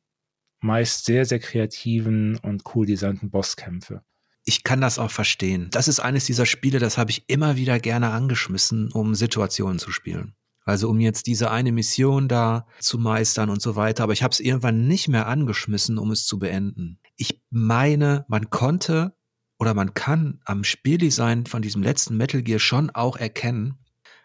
[0.66, 4.04] meist sehr, sehr kreativen und cool designten Bosskämpfe
[4.46, 5.70] ich kann das auch verstehen.
[5.72, 9.92] Das ist eines dieser Spiele, das habe ich immer wieder gerne angeschmissen, um Situationen zu
[9.92, 10.36] spielen.
[10.64, 14.04] Also um jetzt diese eine Mission da zu meistern und so weiter.
[14.04, 17.00] Aber ich habe es irgendwann nicht mehr angeschmissen, um es zu beenden.
[17.18, 19.16] Ich meine, man konnte
[19.58, 23.80] oder man kann am Spieldesign von diesem letzten Metal Gear schon auch erkennen,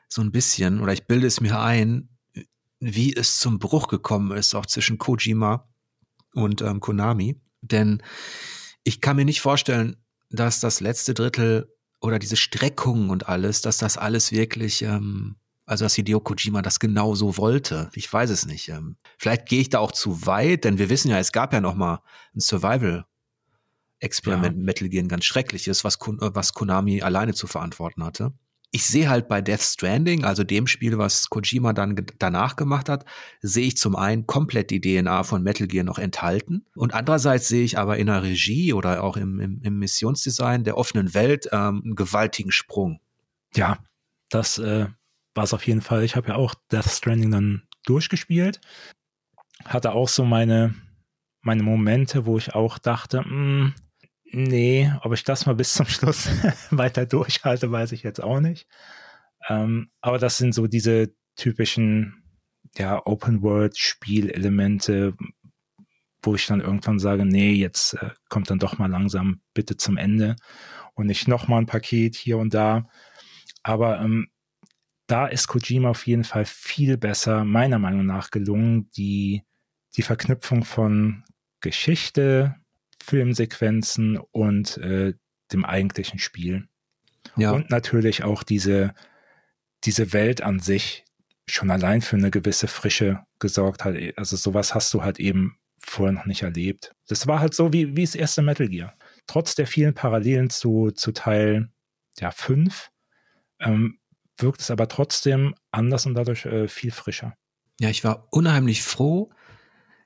[0.08, 2.08] so ein bisschen, oder ich bilde es mir ein,
[2.80, 5.69] wie es zum Bruch gekommen ist, auch zwischen Kojima
[6.34, 7.40] und ähm, Konami.
[7.60, 8.02] Denn
[8.84, 9.96] ich kann mir nicht vorstellen,
[10.30, 15.84] dass das letzte Drittel oder diese Streckung und alles, dass das alles wirklich, ähm, also
[15.84, 17.90] dass Hideo Kojima das genau so wollte.
[17.94, 18.68] Ich weiß es nicht.
[18.68, 21.60] Ähm, vielleicht gehe ich da auch zu weit, denn wir wissen ja, es gab ja
[21.60, 22.02] noch mal
[22.34, 23.04] ein Survival
[23.98, 24.64] Experiment ja.
[24.64, 28.32] Metal Gear, ein ganz schreckliches, was, was Konami alleine zu verantworten hatte
[28.72, 33.04] ich sehe halt bei Death Stranding, also dem Spiel, was Kojima dann danach gemacht hat,
[33.40, 37.64] sehe ich zum einen komplett die DNA von Metal Gear noch enthalten und andererseits sehe
[37.64, 41.82] ich aber in der Regie oder auch im, im, im Missionsdesign der offenen Welt ähm,
[41.84, 43.00] einen gewaltigen Sprung.
[43.54, 43.78] Ja,
[44.28, 44.86] das äh,
[45.34, 46.04] war es auf jeden Fall.
[46.04, 48.60] Ich habe ja auch Death Stranding dann durchgespielt,
[49.64, 50.74] hatte auch so meine
[51.42, 53.74] meine Momente, wo ich auch dachte, mh, hm,
[54.32, 56.28] Nee, ob ich das mal bis zum Schluss
[56.70, 58.66] weiter durchhalte, weiß ich jetzt auch nicht.
[59.48, 62.22] Ähm, aber das sind so diese typischen
[62.76, 65.14] ja, Open-World-Spielelemente,
[66.22, 69.96] wo ich dann irgendwann sage, nee, jetzt äh, kommt dann doch mal langsam bitte zum
[69.96, 70.36] Ende
[70.94, 72.88] und nicht noch mal ein Paket hier und da.
[73.62, 74.28] Aber ähm,
[75.06, 79.42] da ist Kojima auf jeden Fall viel besser, meiner Meinung nach, gelungen, die,
[79.96, 81.24] die Verknüpfung von
[81.60, 82.59] Geschichte,
[83.10, 85.14] Filmsequenzen und äh,
[85.52, 86.68] dem eigentlichen Spiel.
[87.36, 87.50] Ja.
[87.50, 88.94] Und natürlich auch diese,
[89.84, 91.04] diese Welt an sich
[91.48, 93.96] schon allein für eine gewisse Frische gesorgt hat.
[94.16, 96.92] Also sowas hast du halt eben vorher noch nicht erlebt.
[97.08, 98.94] Das war halt so wie, wie das erste Metal Gear.
[99.26, 101.68] Trotz der vielen Parallelen zu, zu Teil
[102.20, 102.90] ja, 5
[103.60, 103.98] ähm,
[104.38, 107.34] wirkt es aber trotzdem anders und dadurch äh, viel frischer.
[107.80, 109.30] Ja, ich war unheimlich froh.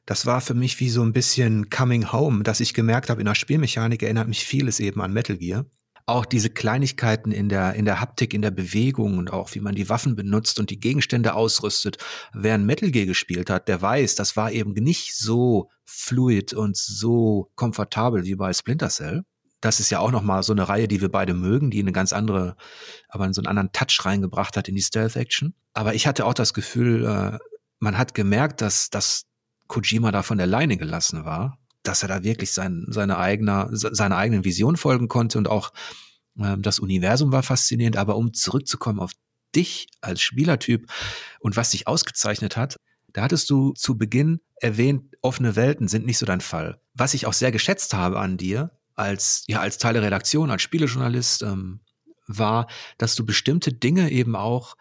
[0.07, 3.27] Das war für mich wie so ein bisschen Coming Home, dass ich gemerkt habe, in
[3.27, 5.67] der Spielmechanik erinnert mich vieles eben an Metal Gear
[6.07, 9.75] auch diese Kleinigkeiten in der, in der Haptik, in der Bewegung und auch wie man
[9.75, 11.97] die Waffen benutzt und die Gegenstände ausrüstet.
[12.35, 16.77] Wer ein Metal Gear gespielt hat, der weiß, das war eben nicht so fluid und
[16.77, 19.23] so komfortabel wie bei Splinter Cell.
[19.61, 22.13] Das ist ja auch nochmal so eine Reihe, die wir beide mögen, die eine ganz
[22.13, 22.57] andere,
[23.09, 25.55] aber so einen anderen Touch reingebracht hat in die Stealth-Action.
[25.73, 27.39] Aber ich hatte auch das Gefühl, äh,
[27.79, 29.25] man hat gemerkt, dass, dass
[29.67, 34.17] Kojima da von der Leine gelassen war dass er da wirklich sein, seine, eigene, seine
[34.17, 35.73] eigenen Vision folgen konnte und auch
[36.39, 37.97] ähm, das Universum war faszinierend.
[37.97, 39.13] Aber um zurückzukommen auf
[39.55, 40.91] dich als Spielertyp
[41.39, 42.81] und was dich ausgezeichnet hat,
[43.13, 46.81] da hattest du zu Beginn erwähnt, offene Welten sind nicht so dein Fall.
[46.95, 50.63] Was ich auch sehr geschätzt habe an dir, als, ja, als Teil der Redaktion, als
[50.63, 51.81] Spielejournalist, ähm,
[52.27, 54.77] war, dass du bestimmte Dinge eben auch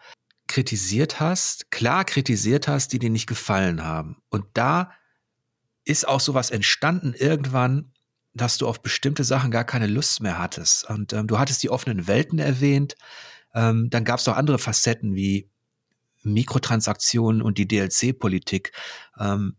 [0.46, 4.16] kritisiert hast, klar kritisiert hast, die dir nicht gefallen haben.
[4.28, 4.92] Und da
[5.84, 7.92] ist auch sowas entstanden irgendwann,
[8.34, 10.88] dass du auf bestimmte Sachen gar keine Lust mehr hattest.
[10.88, 12.96] Und ähm, du hattest die offenen Welten erwähnt.
[13.54, 15.48] Ähm, dann gab es noch andere Facetten wie
[16.24, 18.72] Mikrotransaktionen und die DLC-Politik.
[19.18, 19.56] Ähm,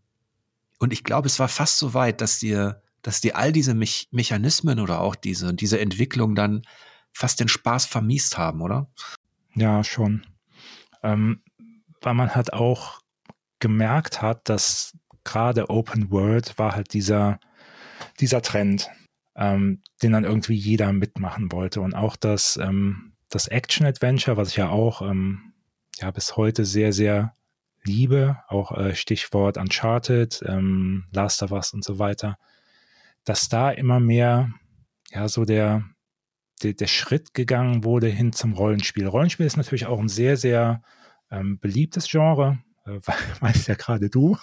[0.80, 3.86] und ich glaube, es war fast so weit, dass dir, dass dir all diese Me
[4.12, 6.64] Mechanismen oder auch diese, diese Entwicklung dann
[7.14, 8.92] fast den Spaß vermiest haben, oder?
[9.54, 10.26] Ja, schon.
[11.06, 11.42] Ähm,
[12.02, 13.00] weil man halt auch
[13.60, 17.40] gemerkt hat, dass gerade Open World war halt dieser,
[18.20, 18.90] dieser Trend,
[19.36, 21.82] ähm, den dann irgendwie jeder mitmachen wollte.
[21.82, 25.54] Und auch das, ähm, das Action-Adventure, was ich ja auch ähm,
[26.00, 27.36] ja, bis heute sehr, sehr
[27.84, 32.38] liebe, auch äh, Stichwort Uncharted, ähm, Last of Us und so weiter,
[33.24, 34.52] dass da immer mehr
[35.12, 35.84] ja so der,
[36.64, 39.08] der, der Schritt gegangen wurde hin zum Rollenspiel.
[39.08, 40.82] Rollenspiel ist natürlich auch ein sehr, sehr
[41.32, 43.00] ähm, beliebtes Genre, äh,
[43.42, 44.38] weißt ja gerade du.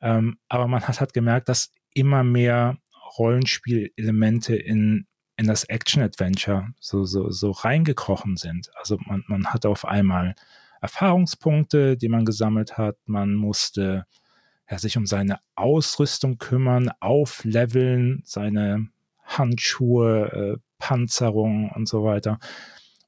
[0.00, 2.78] Ähm, aber man hat halt gemerkt, dass immer mehr
[3.18, 5.06] Rollenspielelemente in,
[5.36, 8.70] in das Action-Adventure so, so, so reingekrochen sind.
[8.76, 10.34] Also man, man hat auf einmal
[10.80, 12.96] Erfahrungspunkte, die man gesammelt hat.
[13.04, 14.06] Man musste
[14.70, 18.88] ja, sich um seine Ausrüstung kümmern, aufleveln, seine
[19.38, 22.38] Handschuhe, äh, Panzerung und so weiter.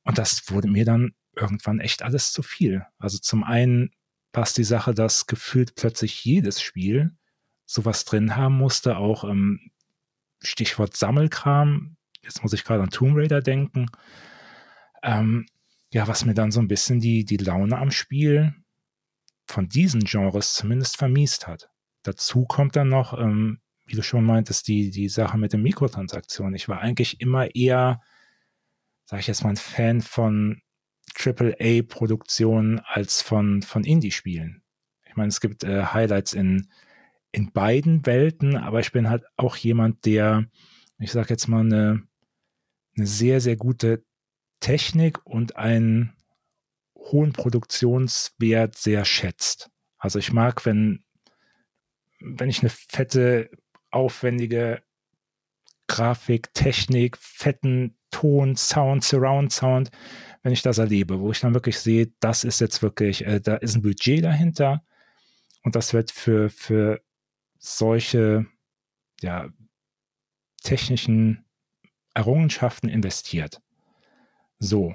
[0.05, 2.85] Und das wurde mir dann irgendwann echt alles zu viel.
[2.99, 3.91] Also zum einen
[4.33, 7.17] passt die Sache, dass gefühlt plötzlich jedes Spiel
[7.67, 9.71] sowas drin haben musste, auch ähm,
[10.41, 11.97] Stichwort Sammelkram.
[12.23, 13.87] Jetzt muss ich gerade an Tomb Raider denken.
[15.03, 15.47] Ähm,
[15.93, 18.55] ja, was mir dann so ein bisschen die, die Laune am Spiel
[19.47, 21.69] von diesen Genres zumindest vermiest hat.
[22.03, 23.61] Dazu kommt dann noch, ähm,
[23.93, 26.55] wie du schon meintest, die, die Sache mit den Mikrotransaktionen.
[26.55, 28.01] Ich war eigentlich immer eher,
[29.05, 30.63] sag ich jetzt mal, ein Fan von
[31.15, 34.63] AAA-Produktionen als von, von Indie-Spielen.
[35.07, 36.69] Ich meine, es gibt äh, Highlights in,
[37.33, 40.47] in beiden Welten, aber ich bin halt auch jemand, der,
[40.99, 42.03] ich sag jetzt mal, eine,
[42.97, 44.07] eine sehr, sehr gute
[44.61, 46.17] Technik und einen
[46.97, 49.69] hohen Produktionswert sehr schätzt.
[49.99, 51.05] Also ich mag, wenn,
[52.21, 53.51] wenn ich eine fette,
[53.93, 54.83] aufwendige
[55.87, 59.91] Grafik, Technik, fetten Ton, Sound, Surround Sound,
[60.43, 63.57] wenn ich das erlebe, wo ich dann wirklich sehe, das ist jetzt wirklich, äh, da
[63.57, 64.85] ist ein Budget dahinter
[65.63, 67.03] und das wird für, für
[67.59, 68.47] solche
[69.21, 69.49] ja,
[70.63, 71.45] technischen
[72.15, 73.61] Errungenschaften investiert.
[74.59, 74.95] So.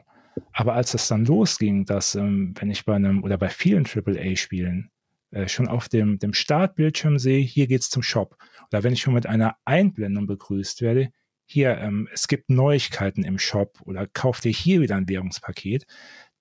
[0.54, 4.92] Aber als es dann losging, dass, ähm, wenn ich bei einem oder bei vielen AAA-Spielen
[5.32, 8.38] äh, schon auf dem, dem Startbildschirm sehe, hier geht's zum Shop.
[8.72, 11.10] Oder wenn ich schon mit einer Einblendung begrüßt werde,
[11.46, 15.86] hier, ähm, es gibt Neuigkeiten im Shop oder kauf dir hier wieder ein Währungspaket.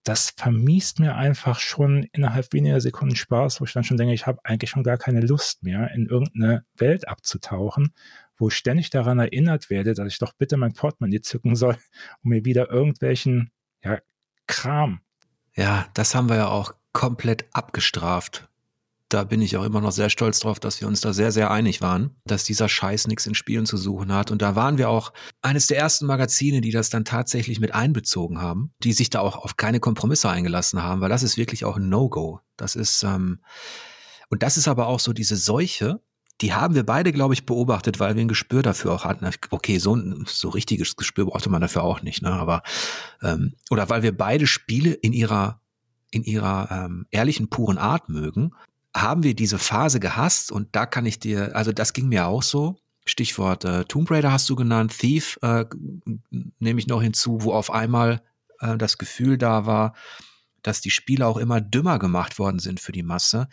[0.02, 4.26] Das vermiest mir einfach schon innerhalb weniger Sekunden Spaß, wo ich dann schon denke, ich
[4.26, 7.92] habe eigentlich schon gar keine Lust mehr, in irgendeine Welt abzutauchen,
[8.36, 11.76] wo ich ständig daran erinnert werde, dass ich doch bitte mein Portemonnaie zücken soll,
[12.22, 13.50] um mir wieder irgendwelchen
[13.82, 13.98] ja,
[14.46, 15.00] Kram.
[15.54, 18.48] Ja, das haben wir ja auch komplett abgestraft
[19.08, 21.50] da bin ich auch immer noch sehr stolz drauf, dass wir uns da sehr, sehr
[21.50, 24.30] einig waren, dass dieser Scheiß nichts in Spielen zu suchen hat.
[24.30, 28.40] Und da waren wir auch eines der ersten Magazine, die das dann tatsächlich mit einbezogen
[28.40, 31.76] haben, die sich da auch auf keine Kompromisse eingelassen haben, weil das ist wirklich auch
[31.76, 32.40] ein No-Go.
[32.56, 33.40] Das ist, ähm,
[34.28, 36.00] und das ist aber auch so diese Seuche,
[36.40, 39.26] die haben wir beide, glaube ich, beobachtet, weil wir ein Gespür dafür auch hatten.
[39.50, 42.30] Okay, so ein so richtiges Gespür brauchte man dafür auch nicht, ne?
[42.30, 42.62] Aber
[43.22, 45.60] ähm, oder weil wir beide Spiele in ihrer
[46.10, 48.52] in ihrer ähm, ehrlichen, puren Art mögen
[49.02, 52.42] haben wir diese Phase gehasst und da kann ich dir, also das ging mir auch
[52.42, 52.76] so.
[53.04, 55.64] Stichwort äh, Tomb Raider hast du genannt, Thief äh,
[56.58, 58.22] nehme ich noch hinzu, wo auf einmal
[58.60, 59.94] äh, das Gefühl da war,
[60.62, 63.48] dass die Spiele auch immer dümmer gemacht worden sind für die Masse.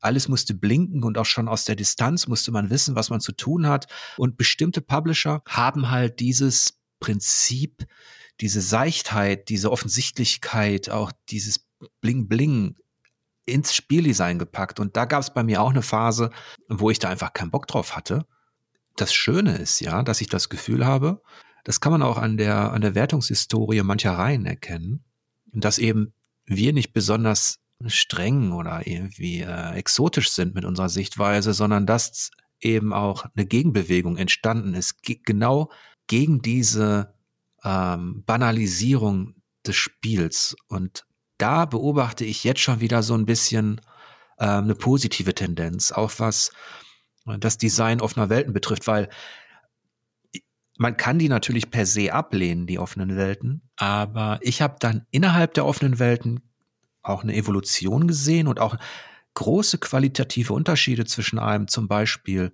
[0.00, 3.32] Alles musste blinken und auch schon aus der Distanz musste man wissen, was man zu
[3.32, 3.86] tun hat.
[4.16, 7.86] Und bestimmte Publisher haben halt dieses Prinzip,
[8.40, 11.66] diese Seichtheit, diese Offensichtlichkeit, auch dieses
[12.02, 12.76] Bling-Bling
[13.48, 14.80] ins Spieldesign gepackt.
[14.80, 16.30] Und da gab es bei mir auch eine Phase,
[16.68, 18.26] wo ich da einfach keinen Bock drauf hatte.
[18.96, 21.22] Das Schöne ist ja, dass ich das Gefühl habe,
[21.64, 25.04] das kann man auch an der, an der Wertungshistorie mancher Reihen erkennen,
[25.52, 26.12] dass eben
[26.46, 32.30] wir nicht besonders streng oder irgendwie äh, exotisch sind mit unserer Sichtweise, sondern dass
[32.60, 35.70] eben auch eine Gegenbewegung entstanden ist, ge genau
[36.06, 37.14] gegen diese
[37.62, 39.34] ähm, Banalisierung
[39.66, 40.56] des Spiels.
[40.66, 41.06] Und
[41.38, 43.80] da beobachte ich jetzt schon wieder so ein bisschen
[44.38, 46.50] äh, eine positive Tendenz, auch was
[47.24, 49.08] das Design offener Welten betrifft, weil
[50.78, 55.54] man kann die natürlich per se ablehnen, die offenen Welten, aber ich habe dann innerhalb
[55.54, 56.40] der offenen Welten
[57.02, 58.76] auch eine Evolution gesehen und auch
[59.34, 62.52] große qualitative Unterschiede zwischen einem zum Beispiel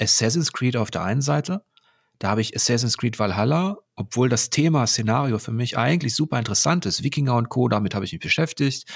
[0.00, 1.64] Assassin's Creed auf der einen Seite
[2.24, 6.86] da habe ich Assassin's Creed Valhalla, obwohl das Thema Szenario für mich eigentlich super interessant
[6.86, 7.02] ist.
[7.02, 8.90] Wikinger und Co., damit habe ich mich beschäftigt.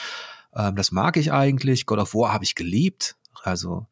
[0.56, 1.84] Ähm, das mag ich eigentlich.
[1.84, 3.16] God of War habe ich geliebt.
[3.42, 3.86] Also,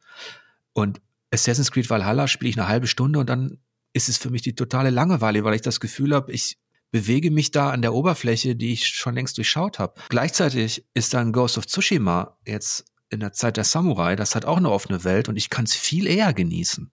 [0.73, 3.59] und Assassin's Creed Valhalla spiele ich eine halbe Stunde und dann
[3.93, 6.57] ist es für mich die totale Langeweile, weil ich das Gefühl habe, ich
[6.91, 10.01] bewege mich da an der Oberfläche, die ich schon längst durchschaut habe.
[10.09, 14.57] Gleichzeitig ist dann Ghost of Tsushima jetzt in der Zeit der Samurai, das hat auch
[14.57, 16.91] eine offene Welt und ich kann es viel eher genießen.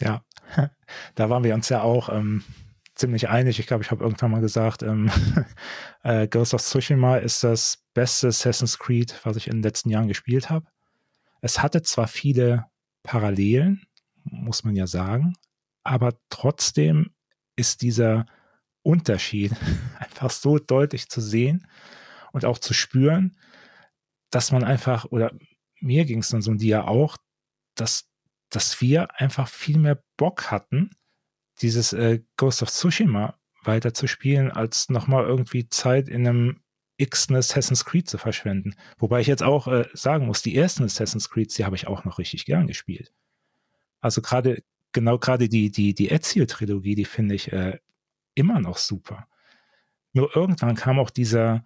[0.00, 0.24] Ja,
[1.14, 2.44] da waren wir uns ja auch ähm,
[2.94, 3.58] ziemlich einig.
[3.58, 5.10] Ich glaube, ich habe irgendwann mal gesagt, ähm,
[6.02, 10.08] äh, Ghost of Tsushima ist das beste Assassin's Creed, was ich in den letzten Jahren
[10.08, 10.66] gespielt habe.
[11.40, 12.66] Es hatte zwar viele
[13.02, 13.86] Parallelen,
[14.24, 15.34] muss man ja sagen,
[15.82, 17.10] aber trotzdem
[17.56, 18.26] ist dieser
[18.82, 19.52] Unterschied
[19.98, 21.66] einfach so deutlich zu sehen
[22.32, 23.36] und auch zu spüren,
[24.30, 25.32] dass man einfach, oder
[25.80, 27.16] mir ging es dann so und dir auch,
[27.74, 28.08] dass
[28.54, 30.90] dass wir einfach viel mehr Bock hatten,
[31.60, 36.60] dieses äh, Ghost of Tsushima weiter zu spielen, als nochmal irgendwie Zeit in einem
[36.96, 38.74] x Assassin's Creed zu verschwenden.
[38.98, 42.04] Wobei ich jetzt auch äh, sagen muss, die ersten Assassin's Creeds, die habe ich auch
[42.04, 43.12] noch richtig gern gespielt.
[44.00, 47.78] Also gerade, genau gerade die, die, die Ezio-Trilogie, die finde ich äh,
[48.34, 49.26] immer noch super.
[50.12, 51.64] Nur irgendwann kam auch dieser,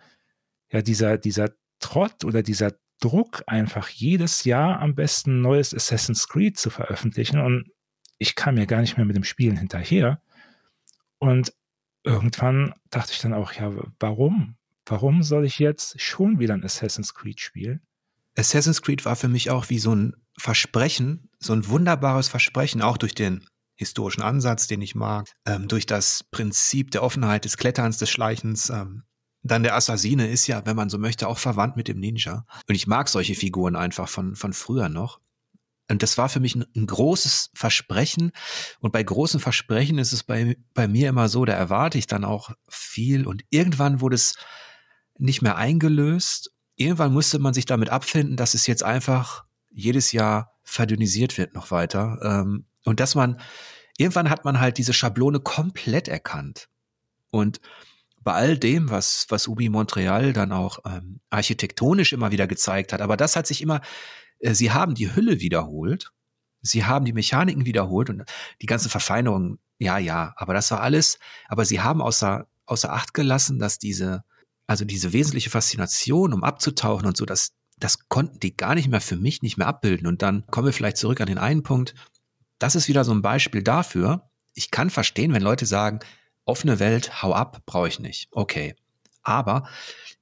[0.70, 6.58] ja, dieser, dieser Trott oder dieser Druck, einfach jedes Jahr am besten neues Assassin's Creed
[6.58, 7.40] zu veröffentlichen.
[7.40, 7.70] Und
[8.18, 10.20] ich kam mir gar nicht mehr mit dem Spielen hinterher.
[11.18, 11.52] Und
[12.04, 14.56] irgendwann dachte ich dann auch, ja, warum?
[14.86, 17.80] Warum soll ich jetzt schon wieder ein Assassin's Creed spielen?
[18.36, 22.98] Assassin's Creed war für mich auch wie so ein Versprechen, so ein wunderbares Versprechen, auch
[22.98, 27.98] durch den historischen Ansatz, den ich mag, ähm, durch das Prinzip der Offenheit, des Kletterns,
[27.98, 29.04] des Schleichens, ähm,
[29.50, 32.46] dann der Assassine ist ja, wenn man so möchte, auch verwandt mit dem Ninja.
[32.68, 35.20] Und ich mag solche Figuren einfach von, von früher noch.
[35.88, 38.32] Und das war für mich ein, ein, großes Versprechen.
[38.80, 42.24] Und bei großen Versprechen ist es bei, bei mir immer so, da erwarte ich dann
[42.24, 43.26] auch viel.
[43.26, 44.34] Und irgendwann wurde es
[45.18, 46.52] nicht mehr eingelöst.
[46.74, 51.70] Irgendwann musste man sich damit abfinden, dass es jetzt einfach jedes Jahr verdünnisiert wird noch
[51.70, 52.18] weiter.
[52.22, 53.40] Ähm, und dass man,
[53.96, 56.68] irgendwann hat man halt diese Schablone komplett erkannt.
[57.30, 57.60] Und
[58.26, 63.00] bei all dem, was, was Ubi Montreal dann auch ähm, architektonisch immer wieder gezeigt hat.
[63.00, 63.82] Aber das hat sich immer,
[64.40, 66.10] äh, sie haben die Hülle wiederholt,
[66.60, 68.24] sie haben die Mechaniken wiederholt und
[68.60, 73.14] die ganzen Verfeinerungen, ja, ja, aber das war alles, aber sie haben außer, außer Acht
[73.14, 74.24] gelassen, dass diese,
[74.66, 79.00] also diese wesentliche Faszination, um abzutauchen und so, das, das konnten die gar nicht mehr
[79.00, 80.08] für mich nicht mehr abbilden.
[80.08, 81.94] Und dann kommen wir vielleicht zurück an den einen Punkt.
[82.58, 84.28] Das ist wieder so ein Beispiel dafür.
[84.54, 86.00] Ich kann verstehen, wenn Leute sagen,
[86.46, 88.28] offene Welt, hau ab, brauche ich nicht.
[88.30, 88.74] Okay.
[89.22, 89.68] Aber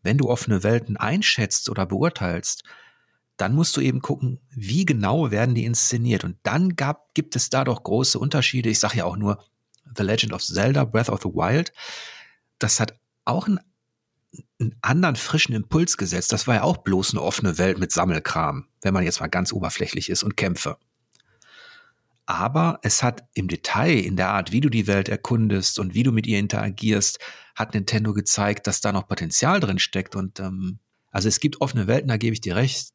[0.02, 2.64] wenn du offene Welten einschätzt oder beurteilst,
[3.36, 6.24] dann musst du eben gucken, wie genau werden die inszeniert.
[6.24, 8.68] Und dann gab, gibt es da doch große Unterschiede.
[8.70, 9.44] Ich sage ja auch nur
[9.96, 11.72] The Legend of Zelda, Breath of the Wild.
[12.58, 13.60] Das hat auch ein,
[14.60, 16.32] einen anderen frischen Impuls gesetzt.
[16.32, 19.52] Das war ja auch bloß eine offene Welt mit Sammelkram, wenn man jetzt mal ganz
[19.52, 20.78] oberflächlich ist und Kämpfe.
[22.26, 26.02] Aber es hat im Detail, in der Art, wie du die Welt erkundest und wie
[26.02, 27.18] du mit ihr interagierst,
[27.54, 30.16] hat Nintendo gezeigt, dass da noch Potenzial drin steckt.
[30.16, 30.78] Und ähm,
[31.10, 32.92] also es gibt offene Welten, da gebe ich dir recht.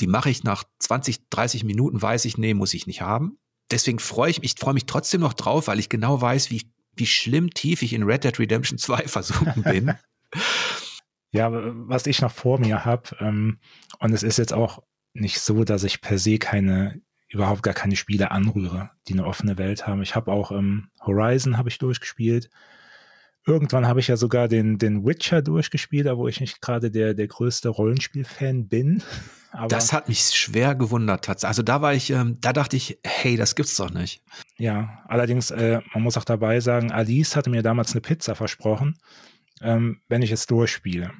[0.00, 3.38] Die mache ich nach 20, 30 Minuten, weiß ich, nee, muss ich nicht haben.
[3.70, 6.70] Deswegen freue ich mich, ich freue mich trotzdem noch drauf, weil ich genau weiß, wie,
[6.94, 9.94] wie schlimm tief ich in Red Dead Redemption 2 versunken bin.
[11.30, 13.58] ja, was ich noch vor mir habe, ähm,
[14.00, 14.82] und es ist jetzt auch
[15.14, 17.00] nicht so, dass ich per se keine
[17.34, 20.02] überhaupt gar keine Spiele anrühre, die eine offene Welt haben.
[20.02, 22.50] Ich habe auch ähm, Horizon habe ich durchgespielt.
[23.46, 27.12] Irgendwann habe ich ja sogar den, den Witcher durchgespielt, da wo ich nicht gerade der,
[27.12, 29.02] der größte Rollenspiel-Fan bin.
[29.52, 31.28] Aber das hat mich schwer gewundert.
[31.44, 34.20] Also da war ich, ähm, da dachte ich, hey, das gibt's doch nicht.
[34.56, 38.98] Ja, allerdings, äh, man muss auch dabei sagen, Alice hatte mir damals eine Pizza versprochen,
[39.60, 41.12] ähm, wenn ich es durchspiele.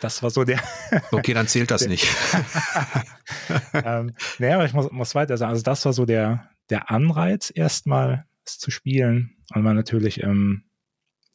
[0.00, 0.60] Das war so der.
[1.12, 2.06] okay, dann zählt das nicht.
[3.74, 5.50] ähm, naja, aber ich muss, muss weiter sagen.
[5.50, 9.36] Also, das war so der, der Anreiz, erstmal es zu spielen.
[9.54, 10.64] Und man natürlich, ähm,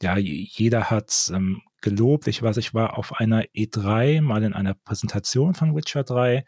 [0.02, 2.28] ja, jeder hat ähm, gelobt.
[2.28, 6.46] Ich weiß, ich war auf einer E3 mal in einer Präsentation von Witcher 3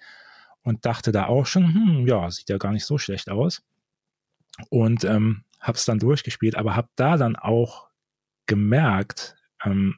[0.63, 3.61] und dachte da auch schon, hm, ja, sieht ja gar nicht so schlecht aus.
[4.69, 7.87] Und ähm, habe es dann durchgespielt, aber habe da dann auch
[8.47, 9.97] gemerkt, ähm,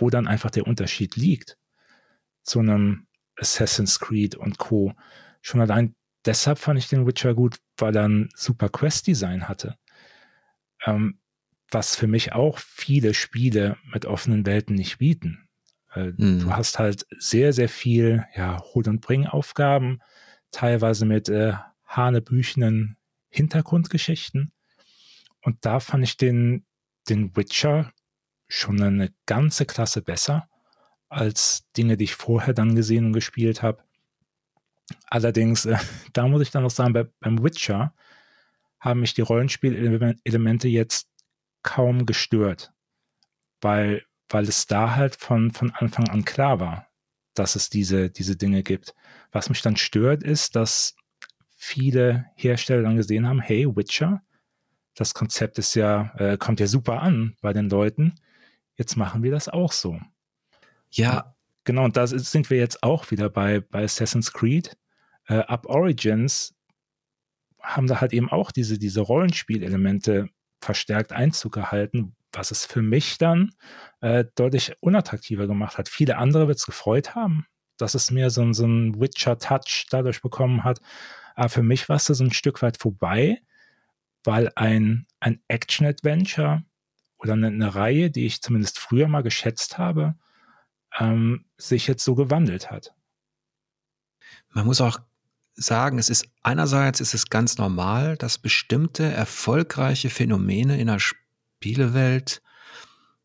[0.00, 1.56] wo dann einfach der Unterschied liegt
[2.42, 4.94] zu einem Assassin's Creed und Co.
[5.42, 5.94] Schon allein
[6.24, 9.76] deshalb fand ich den Witcher gut, weil er ein super Quest-Design hatte.
[10.84, 11.18] Ähm,
[11.70, 15.48] was für mich auch viele Spiele mit offenen Welten nicht bieten.
[15.94, 16.40] Äh, mhm.
[16.40, 20.00] Du hast halt sehr, sehr viel ja, Hol- und Bring-Aufgaben,
[20.50, 21.52] teilweise mit äh,
[21.86, 22.96] hanebüchenen
[23.28, 24.52] Hintergrundgeschichten.
[25.42, 26.64] Und da fand ich den,
[27.08, 27.92] den Witcher
[28.50, 30.48] schon eine ganze Klasse besser
[31.08, 33.82] als Dinge, die ich vorher dann gesehen und gespielt habe.
[35.06, 35.78] Allerdings, äh,
[36.12, 37.94] da muss ich dann noch sagen, bei, beim Witcher
[38.78, 41.08] haben mich die Rollenspielelemente jetzt
[41.62, 42.72] kaum gestört,
[43.60, 46.88] weil, weil es da halt von, von Anfang an klar war,
[47.34, 48.94] dass es diese, diese Dinge gibt.
[49.32, 50.96] Was mich dann stört, ist, dass
[51.56, 54.22] viele Hersteller dann gesehen haben, hey, Witcher,
[54.94, 58.14] das Konzept ist ja, äh, kommt ja super an bei den Leuten
[58.80, 60.00] jetzt machen wir das auch so.
[60.90, 61.36] Ja.
[61.64, 64.76] Genau, und da sind wir jetzt auch wieder bei, bei Assassin's Creed.
[65.28, 66.54] Äh, ab Origins
[67.60, 70.30] haben da halt eben auch diese, diese Rollenspielelemente
[70.62, 73.50] verstärkt Einzug gehalten, was es für mich dann
[74.00, 75.90] äh, deutlich unattraktiver gemacht hat.
[75.90, 77.44] Viele andere wird es gefreut haben,
[77.76, 80.80] dass es mehr so, so ein Witcher-Touch dadurch bekommen hat.
[81.34, 83.42] Aber für mich war es so ein Stück weit vorbei,
[84.24, 86.64] weil ein, ein Action-Adventure
[87.20, 90.14] oder eine, eine, Reihe, die ich zumindest früher mal geschätzt habe,
[90.98, 92.94] ähm, sich jetzt so gewandelt hat.
[94.50, 95.00] Man muss auch
[95.54, 102.42] sagen, es ist einerseits ist es ganz normal, dass bestimmte erfolgreiche Phänomene in der Spielewelt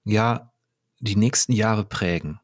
[0.04, 0.52] ja
[1.00, 2.40] die nächsten Jahre prägen.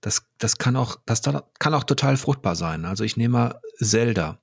[0.00, 2.84] Das, das kann auch, das kann auch total fruchtbar sein.
[2.84, 4.38] Also ich nehme mal Zelda.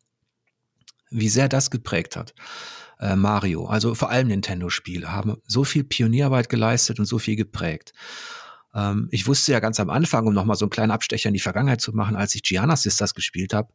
[1.09, 2.33] Wie sehr das geprägt hat
[2.99, 7.93] äh, Mario, also vor allem Nintendo-Spiele, haben so viel Pionierarbeit geleistet und so viel geprägt.
[8.73, 11.39] Ähm, ich wusste ja ganz am Anfang, um nochmal so einen kleinen Abstecher in die
[11.39, 13.73] Vergangenheit zu machen, als ich Gianna Sisters gespielt habe,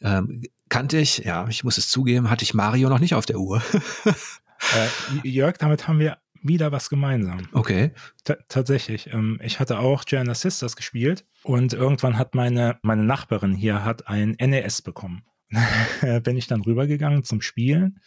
[0.00, 3.38] ähm, kannte ich, ja, ich muss es zugeben, hatte ich Mario noch nicht auf der
[3.38, 3.62] Uhr.
[4.04, 7.48] äh, Jörg, damit haben wir wieder was gemeinsam.
[7.52, 7.92] Okay.
[8.24, 9.12] T tatsächlich.
[9.12, 14.06] Ähm, ich hatte auch Gianna Sisters gespielt und irgendwann hat meine, meine Nachbarin hier hat
[14.06, 15.24] ein NES bekommen.
[16.22, 18.00] Bin ich dann rübergegangen zum Spielen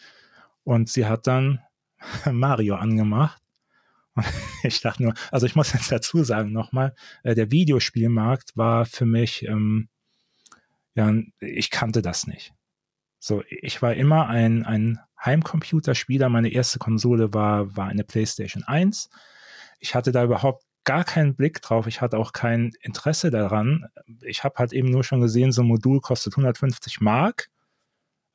[0.63, 1.59] und sie hat dann
[2.31, 3.41] Mario angemacht.
[4.13, 4.25] Und
[4.63, 6.93] ich dachte nur, also ich muss jetzt dazu sagen nochmal,
[7.23, 9.89] äh, der Videospielmarkt war für mich, ähm,
[10.93, 12.53] ja, ich kannte das nicht.
[13.19, 16.27] So, ich war immer ein, ein Heimcomputerspieler.
[16.29, 19.09] Meine erste Konsole war, war eine PlayStation 1.
[19.79, 21.87] Ich hatte da überhaupt gar keinen Blick drauf.
[21.87, 23.85] Ich hatte auch kein Interesse daran.
[24.21, 27.49] Ich habe halt eben nur schon gesehen, so ein Modul kostet 150 Mark.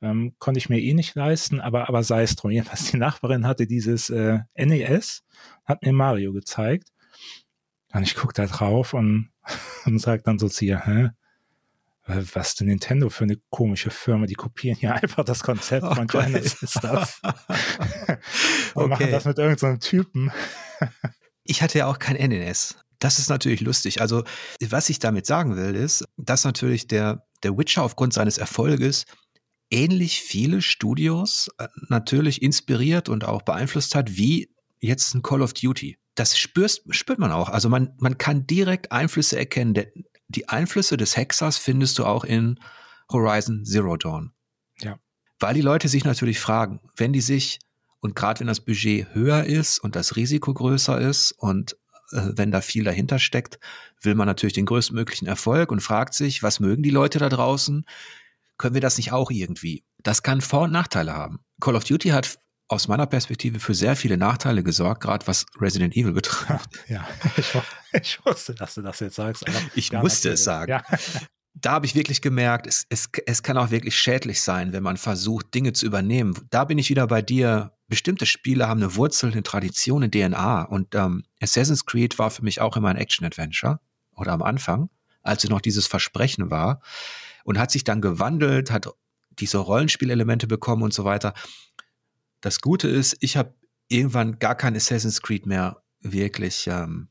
[0.01, 2.51] Ähm, konnte ich mir eh nicht leisten, aber, aber sei es drum.
[2.51, 5.23] Jedenfalls die Nachbarin hatte dieses äh, NES,
[5.65, 6.89] hat mir Mario gezeigt.
[7.93, 9.29] Und ich gucke da drauf und,
[9.85, 11.09] und sage dann so zu ihr, hä?
[12.09, 14.27] Was denn Nintendo für eine komische Firma?
[14.27, 17.19] Die kopieren ja einfach das Konzept oh von Genesis das.
[18.75, 18.87] und okay.
[18.87, 20.31] machen das mit irgendeinem so Typen.
[21.43, 22.77] ich hatte ja auch kein NES.
[22.99, 24.01] Das ist natürlich lustig.
[24.01, 24.23] Also,
[24.69, 29.05] was ich damit sagen will, ist, dass natürlich der, der Witcher aufgrund seines Erfolges
[29.69, 34.49] ähnlich viele Studios äh, natürlich inspiriert und auch beeinflusst hat, wie
[34.79, 35.97] jetzt ein Call of Duty.
[36.15, 37.49] das spürst, spürt man auch.
[37.49, 39.73] Also man, man kann direkt Einflüsse erkennen.
[39.73, 39.87] Der,
[40.27, 42.59] die Einflüsse des Hexers findest du auch in
[43.11, 44.31] Horizon Zero Dawn.
[44.79, 44.99] Ja.
[45.39, 47.59] Weil die Leute sich natürlich fragen, wenn die sich,
[47.99, 51.77] und gerade wenn das Budget höher ist und das Risiko größer ist und
[52.11, 53.59] äh, wenn da viel dahinter steckt,
[54.01, 57.85] will man natürlich den größtmöglichen Erfolg und fragt sich, was mögen die Leute da draußen?
[58.57, 59.83] Können wir das nicht auch irgendwie?
[60.03, 61.39] Das kann Vor- und Nachteile haben.
[61.59, 62.37] Call of Duty hat
[62.69, 66.69] aus meiner Perspektive für sehr viele Nachteile gesorgt, gerade was Resident Evil betrifft.
[66.87, 67.07] Ja,
[67.37, 67.53] ich,
[67.93, 69.45] ich, wusste, dass du das jetzt sagst.
[69.75, 70.71] ich musste es sagen.
[70.71, 70.83] Ja.
[71.53, 74.97] Da habe ich wirklich gemerkt, es, es, es kann auch wirklich schädlich sein, wenn man
[74.97, 76.35] versucht, Dinge zu übernehmen.
[76.49, 77.73] Da bin ich wieder bei dir.
[77.87, 80.63] Bestimmte Spiele haben eine Wurzel, eine Tradition, eine DNA.
[80.63, 83.79] Und ähm, Assassin's Creed war für mich auch immer ein Action-Adventure.
[84.11, 84.89] Oder am Anfang,
[85.23, 86.81] als es noch dieses Versprechen war.
[87.47, 88.89] Und hat sich dann gewandelt, hat
[89.39, 91.33] diese Rollenspielelemente bekommen und so weiter.
[92.41, 93.55] Das Gute ist, ich habe
[93.87, 96.67] irgendwann gar kein Assassin's Creed mehr wirklich.
[96.67, 97.07] Ähm,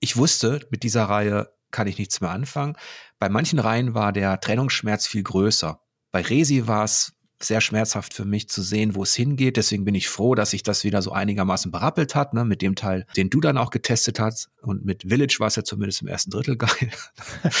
[0.00, 2.74] ich wusste, mit dieser Reihe kann ich nichts mehr anfangen.
[3.20, 5.80] Bei manchen Reihen war der Trennungsschmerz viel größer.
[6.10, 9.56] Bei Resi war es sehr schmerzhaft für mich zu sehen, wo es hingeht.
[9.56, 12.74] Deswegen bin ich froh, dass sich das wieder so einigermaßen berappelt hat, ne, mit dem
[12.74, 14.50] Teil, den du dann auch getestet hast.
[14.60, 16.90] Und mit Village war es ja zumindest im ersten Drittel geil.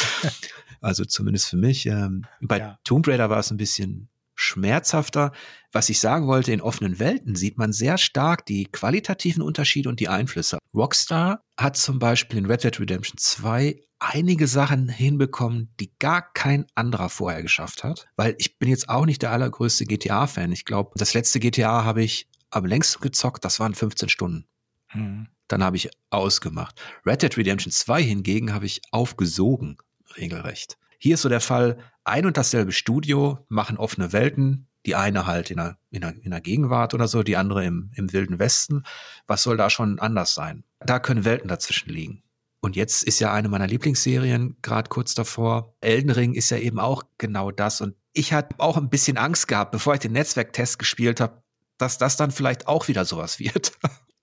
[0.80, 1.86] also zumindest für mich.
[1.86, 2.78] Ähm, bei ja.
[2.84, 4.08] Tomb Raider war es ein bisschen
[4.38, 5.32] schmerzhafter.
[5.72, 10.00] Was ich sagen wollte, in offenen Welten sieht man sehr stark die qualitativen Unterschiede und
[10.00, 10.58] die Einflüsse.
[10.72, 16.66] Rockstar hat zum Beispiel in Red Dead Redemption 2 einige Sachen hinbekommen, die gar kein
[16.76, 18.06] anderer vorher geschafft hat.
[18.16, 20.52] Weil ich bin jetzt auch nicht der allergrößte GTA-Fan.
[20.52, 24.46] Ich glaube, das letzte GTA habe ich am längsten gezockt, das waren 15 Stunden.
[24.94, 25.28] Mhm.
[25.48, 26.80] Dann habe ich ausgemacht.
[27.04, 29.78] Red Dead Redemption 2 hingegen habe ich aufgesogen,
[30.16, 30.78] regelrecht.
[30.98, 35.50] Hier ist so der Fall, ein und dasselbe Studio machen offene Welten, die eine halt
[35.50, 38.84] in der, in der, in der Gegenwart oder so, die andere im, im Wilden Westen.
[39.26, 40.64] Was soll da schon anders sein?
[40.80, 42.22] Da können Welten dazwischen liegen.
[42.60, 45.76] Und jetzt ist ja eine meiner Lieblingsserien gerade kurz davor.
[45.80, 47.80] Elden Ring ist ja eben auch genau das.
[47.80, 51.42] Und ich hatte auch ein bisschen Angst gehabt, bevor ich den Netzwerktest gespielt habe,
[51.76, 53.72] dass das dann vielleicht auch wieder sowas wird.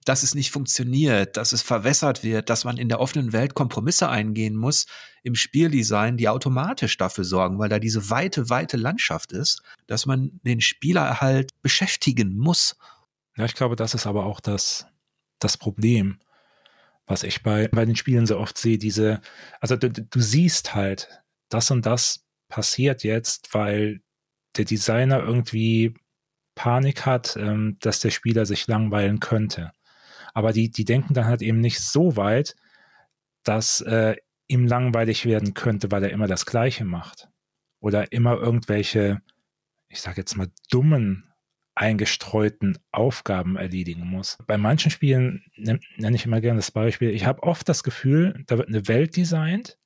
[0.05, 4.07] Dass es nicht funktioniert, dass es verwässert wird, dass man in der offenen Welt Kompromisse
[4.07, 4.85] eingehen muss
[5.23, 10.39] im Spieldesign, die automatisch dafür sorgen, weil da diese weite, weite Landschaft ist, dass man
[10.43, 12.77] den Spieler halt beschäftigen muss.
[13.35, 14.85] Ja, ich glaube, das ist aber auch das,
[15.39, 16.19] das Problem,
[17.07, 19.21] was ich bei, bei den Spielen so oft sehe, diese,
[19.59, 21.09] also du, du siehst halt,
[21.49, 24.01] das und das passiert jetzt, weil
[24.55, 25.95] der Designer irgendwie
[26.55, 29.71] Panik hat, ähm, dass der Spieler sich langweilen könnte.
[30.35, 32.55] Aber die, die denken dann halt eben nicht so weit,
[33.43, 34.15] dass äh,
[34.47, 37.29] ihm langweilig werden könnte, weil er immer das Gleiche macht.
[37.79, 39.21] Oder immer irgendwelche,
[39.89, 41.31] ich sage jetzt mal, dummen,
[41.75, 44.37] eingestreuten Aufgaben erledigen muss.
[44.45, 48.57] Bei manchen Spielen nenne ich immer gerne das Beispiel, ich habe oft das Gefühl, da
[48.57, 49.77] wird eine Welt designt,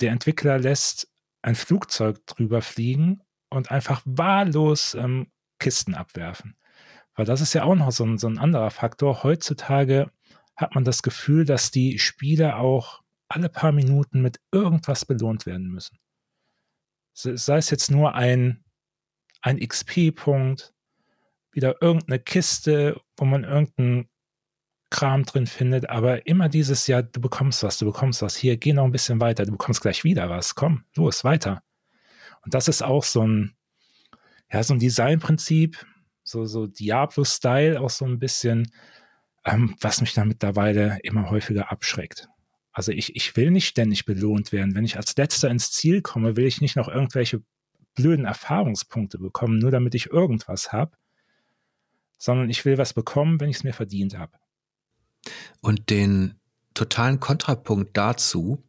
[0.00, 1.08] der Entwickler lässt
[1.42, 6.56] ein Flugzeug drüber fliegen und einfach wahllos ähm, Kisten abwerfen.
[7.14, 9.22] Weil das ist ja auch noch so ein, so ein anderer Faktor.
[9.22, 10.10] Heutzutage
[10.56, 15.68] hat man das Gefühl, dass die Spieler auch alle paar Minuten mit irgendwas belohnt werden
[15.68, 15.98] müssen.
[17.12, 18.64] Sei es jetzt nur ein,
[19.40, 20.74] ein XP-Punkt,
[21.52, 24.08] wieder irgendeine Kiste, wo man irgendeinen
[24.90, 28.72] Kram drin findet, aber immer dieses Jahr, du bekommst was, du bekommst was, hier, geh
[28.72, 31.62] noch ein bisschen weiter, du bekommst gleich wieder was, komm, los, weiter.
[32.42, 33.56] Und das ist auch so ein,
[34.52, 35.84] ja, so ein Designprinzip,
[36.24, 38.72] so, so Diablo-Style auch so ein bisschen,
[39.44, 42.28] ähm, was mich da mittlerweile immer häufiger abschreckt.
[42.72, 44.74] Also ich, ich will nicht ständig belohnt werden.
[44.74, 47.42] Wenn ich als letzter ins Ziel komme, will ich nicht noch irgendwelche
[47.94, 50.96] blöden Erfahrungspunkte bekommen, nur damit ich irgendwas habe,
[52.18, 54.32] sondern ich will was bekommen, wenn ich es mir verdient habe.
[55.60, 56.40] Und den
[56.74, 58.64] totalen Kontrapunkt dazu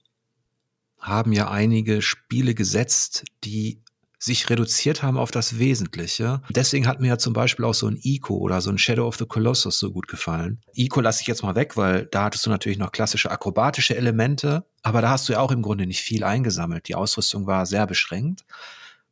[0.99, 3.82] haben ja einige Spiele gesetzt, die
[4.26, 6.41] sich reduziert haben auf das Wesentliche.
[6.49, 9.18] Deswegen hat mir ja zum Beispiel auch so ein Ico oder so ein Shadow of
[9.18, 10.61] the Colossus so gut gefallen.
[10.73, 14.65] Ico lasse ich jetzt mal weg, weil da hattest du natürlich noch klassische akrobatische Elemente,
[14.81, 16.88] aber da hast du ja auch im Grunde nicht viel eingesammelt.
[16.88, 18.45] Die Ausrüstung war sehr beschränkt.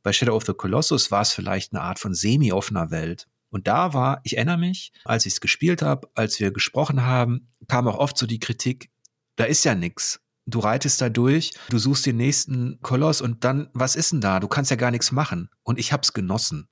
[0.02, 3.27] Bei Shadow of the Colossus war es vielleicht eine Art von semi-offener Welt.
[3.49, 7.49] Und da war, ich erinnere mich, als ich es gespielt habe, als wir gesprochen haben,
[7.68, 8.90] kam auch oft so die Kritik,
[9.35, 13.70] da ist ja nix du reitest da durch, du suchst den nächsten Koloss und dann,
[13.74, 14.40] was ist denn da?
[14.40, 15.49] Du kannst ja gar nichts machen.
[15.64, 16.68] Und ich hab's genossen.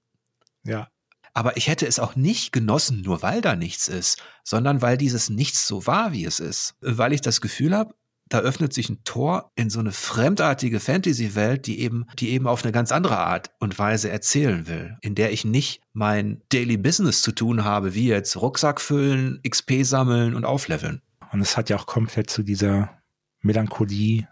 [0.63, 0.89] Ja.
[1.33, 5.29] Aber ich hätte es auch nicht genossen, nur weil da nichts ist, sondern weil dieses
[5.29, 6.75] Nichts so war, wie es ist.
[6.81, 7.95] Weil ich das Gefühl habe,
[8.27, 12.63] da öffnet sich ein Tor in so eine fremdartige Fantasy-Welt, die eben, die eben auf
[12.63, 17.21] eine ganz andere Art und Weise erzählen will, in der ich nicht mein Daily Business
[17.21, 21.01] zu tun habe, wie jetzt Rucksack füllen, XP sammeln und aufleveln.
[21.31, 23.00] Und es hat ja auch komplett zu dieser
[23.41, 24.27] Melancholie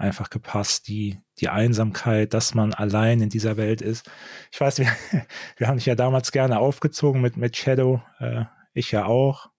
[0.00, 4.10] einfach gepasst, die, die Einsamkeit, dass man allein in dieser Welt ist.
[4.50, 4.86] Ich weiß, wir,
[5.56, 9.50] wir haben dich ja damals gerne aufgezogen mit, mit Shadow, äh, ich ja auch,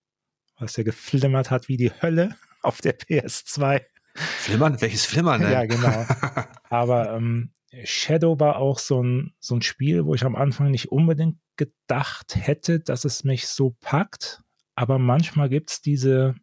[0.58, 3.82] was ja geflimmert hat wie die Hölle auf der PS2.
[4.16, 4.82] Flimmern?
[4.82, 5.52] Welches Flimmern denn?
[5.52, 6.06] Ja, genau.
[6.70, 7.52] Aber ähm,
[7.84, 12.36] Shadow war auch so ein, so ein Spiel, wo ich am Anfang nicht unbedingt gedacht
[12.36, 14.42] hätte, dass es mich so packt.
[14.76, 16.36] Aber manchmal gibt es diese,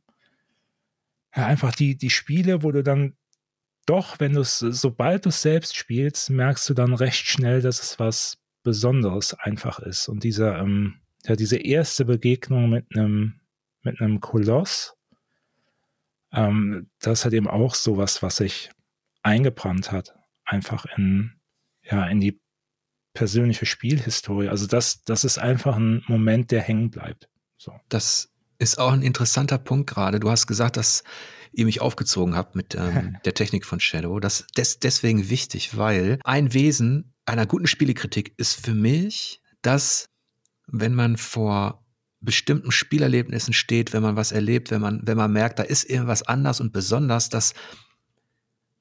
[1.39, 3.17] ja, einfach die, die Spiele, wo du dann
[3.87, 7.81] doch, wenn du es, sobald du es selbst spielst, merkst du dann recht schnell, dass
[7.81, 10.09] es was Besonderes einfach ist.
[10.09, 13.41] Und diese, ähm, ja, diese erste Begegnung mit einem,
[13.83, 14.97] mit einem Koloss,
[16.33, 18.71] ähm, das hat eben auch sowas, was sich
[19.23, 21.41] eingebrannt hat, einfach in,
[21.85, 22.41] ja, in die
[23.15, 24.49] persönliche Spielhistorie.
[24.49, 27.29] Also das, das ist einfach ein Moment, der hängen bleibt.
[27.57, 27.73] So.
[27.89, 30.21] Das ist auch ein interessanter Punkt gerade.
[30.21, 31.05] Du hast gesagt, dass
[31.53, 34.21] ihr mich aufgezogen habt mit ähm, der Technik von Shadow.
[34.21, 40.09] Das ist deswegen wichtig, weil ein Wesen einer guten Spielekritik ist für mich, dass
[40.67, 41.85] wenn man vor
[42.21, 46.23] bestimmten Spielerlebnissen steht, wenn man was erlebt, wenn man, wenn man merkt, da ist irgendwas
[46.23, 47.55] anders und besonders, dass,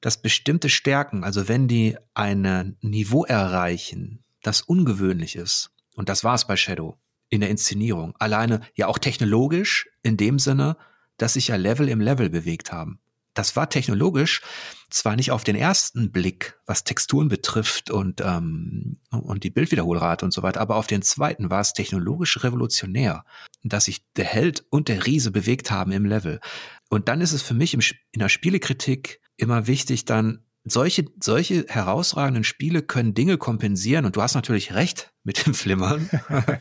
[0.00, 6.34] dass bestimmte Stärken, also wenn die ein Niveau erreichen, das ungewöhnlich ist, und das war
[6.34, 6.98] es bei Shadow
[7.30, 10.76] in der Inszenierung, alleine ja auch technologisch in dem Sinne,
[11.16, 13.00] dass sich ja Level im Level bewegt haben.
[13.34, 14.42] Das war technologisch
[14.90, 20.32] zwar nicht auf den ersten Blick, was Texturen betrifft und, ähm, und die Bildwiederholrate und
[20.32, 23.24] so weiter, aber auf den zweiten war es technologisch revolutionär,
[23.62, 26.40] dass sich der Held und der Riese bewegt haben im Level.
[26.88, 27.80] Und dann ist es für mich im,
[28.10, 34.22] in der Spielekritik immer wichtig, dann solche, solche herausragenden Spiele können Dinge kompensieren und du
[34.22, 36.10] hast natürlich recht mit dem Flimmern.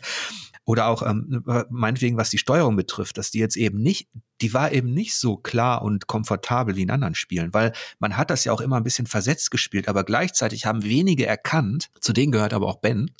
[0.67, 4.09] Oder auch ähm, meinetwegen, was die Steuerung betrifft, dass die jetzt eben nicht,
[4.41, 8.29] die war eben nicht so klar und komfortabel wie in anderen Spielen, weil man hat
[8.29, 12.33] das ja auch immer ein bisschen versetzt gespielt, aber gleichzeitig haben wenige erkannt, zu denen
[12.33, 13.11] gehört aber auch Ben,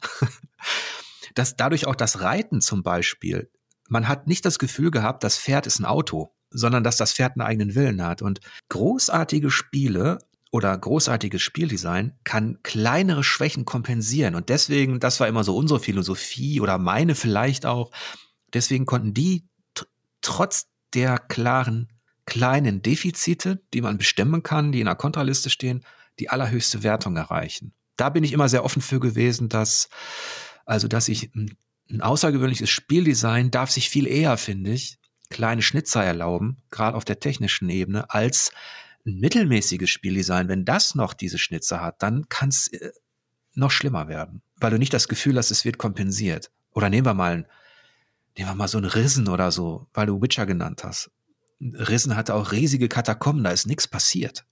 [1.35, 3.49] dass dadurch auch das Reiten zum Beispiel,
[3.87, 7.37] man hat nicht das Gefühl gehabt, das Pferd ist ein Auto, sondern dass das Pferd
[7.37, 8.21] einen eigenen Willen hat.
[8.21, 10.19] Und großartige Spiele
[10.51, 14.35] oder großartiges Spieldesign kann kleinere Schwächen kompensieren.
[14.35, 17.91] Und deswegen, das war immer so unsere Philosophie oder meine vielleicht auch.
[18.53, 19.47] Deswegen konnten die
[20.21, 21.89] trotz der klaren
[22.25, 25.83] kleinen Defizite, die man bestimmen kann, die in der Kontraliste stehen,
[26.19, 27.73] die allerhöchste Wertung erreichen.
[27.95, 29.89] Da bin ich immer sehr offen für gewesen, dass,
[30.65, 31.57] also, dass ich ein,
[31.89, 34.99] ein außergewöhnliches Spieldesign darf sich viel eher, finde ich,
[35.29, 38.51] kleine Schnitzer erlauben, gerade auf der technischen Ebene, als
[39.07, 42.91] ein mittelmäßiges Spieldesign, wenn das noch diese Schnitzer hat, dann kann es äh,
[43.53, 46.51] noch schlimmer werden, weil du nicht das Gefühl hast, es wird kompensiert.
[46.71, 47.47] Oder nehmen wir mal,
[48.38, 51.09] nehmen wir mal so einen Rissen oder so, weil du Witcher genannt hast.
[51.59, 54.45] Rissen hatte auch riesige Katakomben, da ist nichts passiert.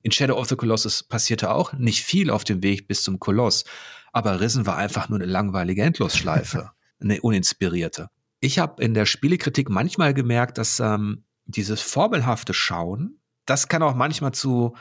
[0.00, 3.64] In Shadow of the Colossus passierte auch nicht viel auf dem Weg bis zum Koloss,
[4.12, 8.08] aber Rissen war einfach nur eine langweilige Endlosschleife, eine uninspirierte.
[8.40, 13.94] Ich habe in der Spielekritik manchmal gemerkt, dass ähm, dieses vorbelhafte Schauen das kann auch
[13.94, 14.76] manchmal zu,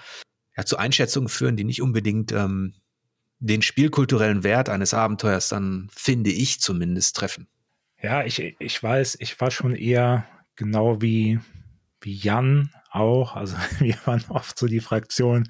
[0.55, 2.73] ja, zu Einschätzungen führen, die nicht unbedingt ähm,
[3.39, 7.47] den spielkulturellen Wert eines Abenteuers dann, finde ich zumindest, treffen.
[8.01, 10.25] Ja, ich, ich weiß, ich war schon eher
[10.55, 11.39] genau wie,
[12.01, 13.35] wie Jan auch.
[13.35, 15.49] Also wir waren oft so die Fraktion,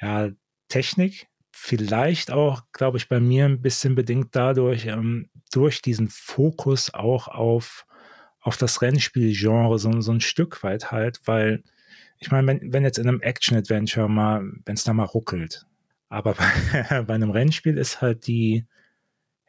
[0.00, 0.30] ja,
[0.68, 1.26] Technik.
[1.50, 7.26] Vielleicht auch, glaube ich, bei mir ein bisschen bedingt dadurch, ähm, durch diesen Fokus auch
[7.26, 7.84] auf,
[8.40, 11.64] auf das Rennspielgenre, so, so ein Stück weit halt, weil
[12.18, 15.66] ich meine, wenn, wenn jetzt in einem Action-Adventure mal, wenn es da mal ruckelt,
[16.08, 16.34] aber
[16.88, 18.66] bei, bei einem Rennspiel ist halt die,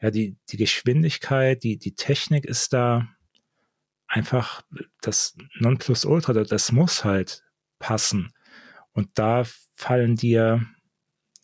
[0.00, 3.08] ja, die, die Geschwindigkeit, die, die Technik ist da
[4.06, 4.62] einfach
[5.00, 7.44] das Nonplusultra, das muss halt
[7.78, 8.32] passen.
[8.92, 9.44] Und da
[9.74, 10.66] fallen dir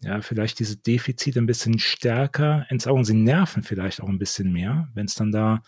[0.00, 3.04] ja vielleicht diese Defizite ein bisschen stärker ins Auge.
[3.04, 5.62] Sie nerven vielleicht auch ein bisschen mehr, wenn es dann da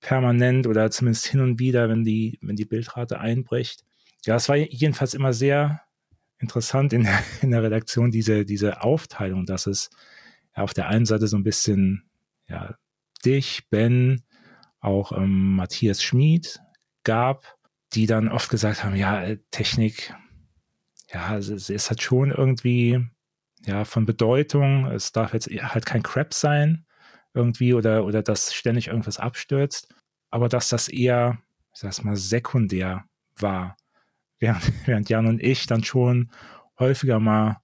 [0.00, 3.84] permanent oder zumindest hin und wieder, wenn die, wenn die Bildrate einbricht,
[4.24, 5.82] ja, es war jedenfalls immer sehr
[6.38, 9.90] interessant in der, in der Redaktion, diese, diese Aufteilung, dass es
[10.54, 12.10] auf der einen Seite so ein bisschen
[12.48, 12.74] ja,
[13.24, 14.24] dich, Ben,
[14.80, 16.60] auch ähm, Matthias Schmid
[17.04, 17.56] gab,
[17.92, 20.14] die dann oft gesagt haben, ja, äh, Technik,
[21.12, 23.08] ja, es, es hat schon irgendwie
[23.66, 24.86] ja von Bedeutung.
[24.86, 26.84] Es darf jetzt halt kein Crap sein
[27.34, 29.94] irgendwie oder oder dass ständig irgendwas abstürzt,
[30.30, 31.38] aber dass das eher,
[31.72, 33.04] ich sag's mal, sekundär
[33.36, 33.76] war
[34.38, 36.30] während, während Jan und ich dann schon
[36.78, 37.60] häufiger mal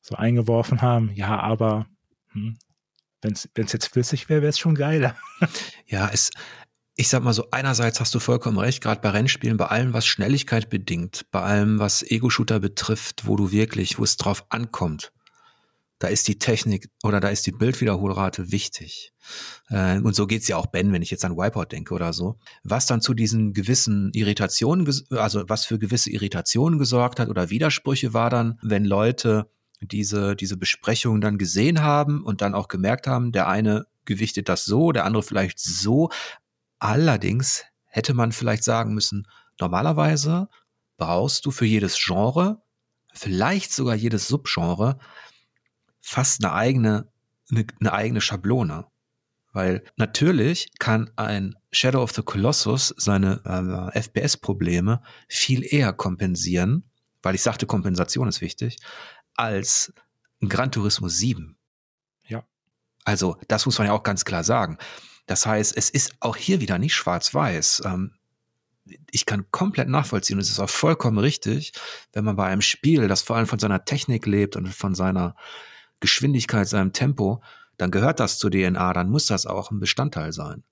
[0.00, 1.86] so eingeworfen haben, ja, aber
[2.32, 2.58] hm,
[3.22, 5.16] wenn es jetzt flüssig wäre, wäre es schon geiler.
[5.86, 6.30] Ja, es,
[6.96, 10.06] ich sag mal so, einerseits hast du vollkommen recht, gerade bei Rennspielen, bei allem, was
[10.06, 15.12] Schnelligkeit bedingt, bei allem, was Ego-Shooter betrifft, wo du wirklich, wo es drauf ankommt,
[16.02, 19.12] da ist die Technik oder da ist die Bildwiederholrate wichtig.
[19.68, 22.40] Äh, und so geht's ja auch Ben, wenn ich jetzt an Wipeout denke oder so.
[22.64, 28.12] Was dann zu diesen gewissen Irritationen, also was für gewisse Irritationen gesorgt hat oder Widersprüche
[28.12, 29.48] war dann, wenn Leute
[29.80, 34.64] diese, diese Besprechung dann gesehen haben und dann auch gemerkt haben, der eine gewichtet das
[34.64, 36.10] so, der andere vielleicht so.
[36.80, 39.28] Allerdings hätte man vielleicht sagen müssen,
[39.60, 40.48] normalerweise
[40.96, 42.60] brauchst du für jedes Genre,
[43.14, 44.98] vielleicht sogar jedes Subgenre,
[46.02, 47.08] fast eine eigene,
[47.50, 48.86] eine, eine eigene Schablone.
[49.52, 56.90] Weil natürlich kann ein Shadow of the Colossus seine äh, FPS-Probleme viel eher kompensieren,
[57.22, 58.78] weil ich sagte, Kompensation ist wichtig,
[59.34, 59.92] als
[60.40, 61.56] ein Gran Turismo 7.
[62.26, 62.44] Ja.
[63.04, 64.78] Also, das muss man ja auch ganz klar sagen.
[65.26, 67.82] Das heißt, es ist auch hier wieder nicht schwarz-weiß.
[67.84, 68.14] Ähm,
[69.10, 71.72] ich kann komplett nachvollziehen, und es ist auch vollkommen richtig,
[72.12, 75.36] wenn man bei einem Spiel, das vor allem von seiner Technik lebt und von seiner
[76.02, 77.42] Geschwindigkeit, seinem Tempo,
[77.78, 80.64] dann gehört das zur DNA, dann muss das auch ein Bestandteil sein.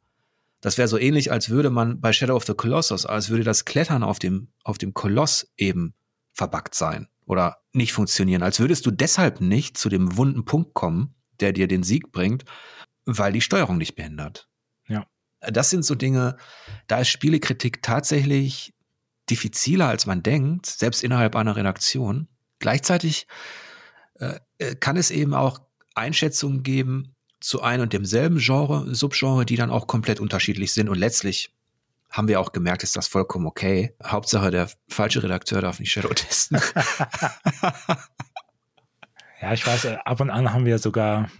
[0.60, 3.64] Das wäre so ähnlich, als würde man bei Shadow of the Colossus, als würde das
[3.64, 5.94] Klettern auf dem, auf dem Koloss eben
[6.34, 8.42] verbuggt sein oder nicht funktionieren.
[8.42, 12.44] Als würdest du deshalb nicht zu dem wunden Punkt kommen, der dir den Sieg bringt,
[13.06, 14.48] weil die Steuerung nicht behindert.
[14.86, 15.06] Ja.
[15.40, 16.36] Das sind so Dinge,
[16.86, 18.74] da ist Spielekritik tatsächlich
[19.30, 22.28] diffiziler, als man denkt, selbst innerhalb einer Redaktion.
[22.58, 23.26] Gleichzeitig
[24.78, 25.60] kann es eben auch
[25.94, 30.88] Einschätzungen geben zu ein und demselben Genre, Subgenre, die dann auch komplett unterschiedlich sind.
[30.88, 31.52] Und letztlich
[32.10, 33.94] haben wir auch gemerkt, ist das vollkommen okay.
[34.04, 36.58] Hauptsache, der falsche Redakteur darf nicht Shadow testen.
[39.40, 41.30] ja, ich weiß, ab und an haben wir sogar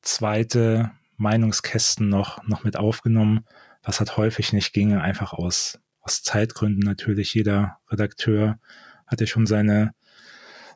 [0.00, 3.44] zweite Meinungskästen noch, noch mit aufgenommen,
[3.82, 7.34] was halt häufig nicht ginge, einfach aus, aus Zeitgründen natürlich.
[7.34, 8.58] Jeder Redakteur
[9.06, 9.94] hatte schon seine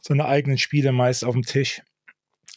[0.02, 1.82] seine eigenen Spiele meist auf dem Tisch.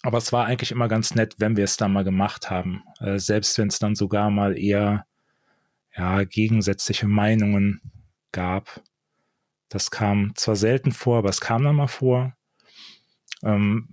[0.02, 2.84] Aber es war eigentlich immer ganz nett, wenn wir es dann mal gemacht haben.
[3.00, 5.06] Äh, selbst wenn es dann sogar mal eher
[5.96, 7.82] ja, gegensätzliche Meinungen
[8.32, 8.82] gab.
[9.70, 12.34] Das kam zwar selten vor, aber es kam dann mal vor.
[13.44, 13.88] Ähm,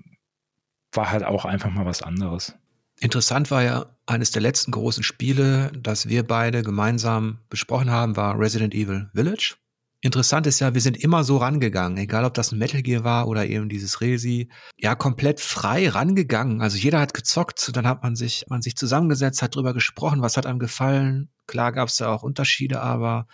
[0.93, 2.55] war halt auch einfach mal was anderes.
[2.99, 8.39] Interessant war ja, eines der letzten großen Spiele, das wir beide gemeinsam besprochen haben, war
[8.39, 9.57] Resident Evil Village.
[10.03, 13.29] Interessant ist ja, wir sind immer so rangegangen, egal ob das ein Metal Gear war
[13.29, 14.49] oder eben dieses Resi,
[14.79, 16.63] ja, komplett frei rangegangen.
[16.63, 20.39] Also jeder hat gezockt, dann hat man sich, man sich zusammengesetzt, hat drüber gesprochen, was
[20.39, 21.29] hat einem gefallen.
[21.47, 23.27] Klar gab es da auch Unterschiede, aber,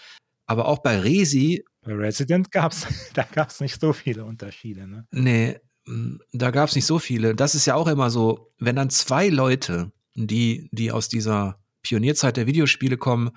[0.47, 1.65] aber auch bei Resi.
[1.83, 5.07] Bei Resident gab's, da gab's nicht so viele Unterschiede, ne?
[5.13, 7.37] Nee, mm, da gab's nicht so viele.
[7.37, 12.37] Das ist ja auch immer so, wenn dann zwei Leute, die, die aus dieser Pionierzeit
[12.37, 13.31] der Videospiele kommen,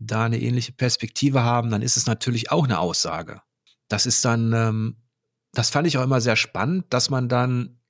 [0.00, 3.40] da eine ähnliche Perspektive haben, dann ist es natürlich auch eine Aussage.
[3.88, 4.96] Das ist dann, ähm,
[5.52, 7.80] das fand ich auch immer sehr spannend, dass man dann,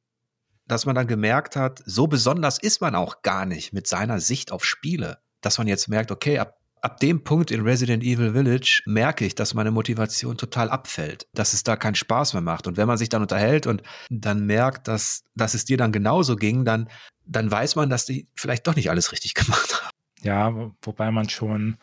[0.66, 4.52] dass man dann gemerkt hat, so besonders ist man auch gar nicht mit seiner Sicht
[4.52, 6.56] auf Spiele, dass man jetzt merkt, okay, ab
[6.86, 11.52] ab dem Punkt in Resident Evil Village merke ich, dass meine Motivation total abfällt, dass
[11.52, 12.68] es da keinen Spaß mehr macht.
[12.68, 16.36] Und wenn man sich dann unterhält und dann merkt, dass, dass es dir dann genauso
[16.36, 16.88] ging, dann,
[17.26, 19.95] dann weiß man, dass die vielleicht doch nicht alles richtig gemacht haben.
[20.26, 21.76] Ja, wobei man schon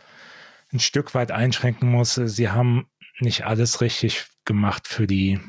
[0.74, 2.16] ein Stück weit einschränken muss.
[2.16, 2.88] Sie haben
[3.22, 5.40] nicht alles richtig gemacht für die,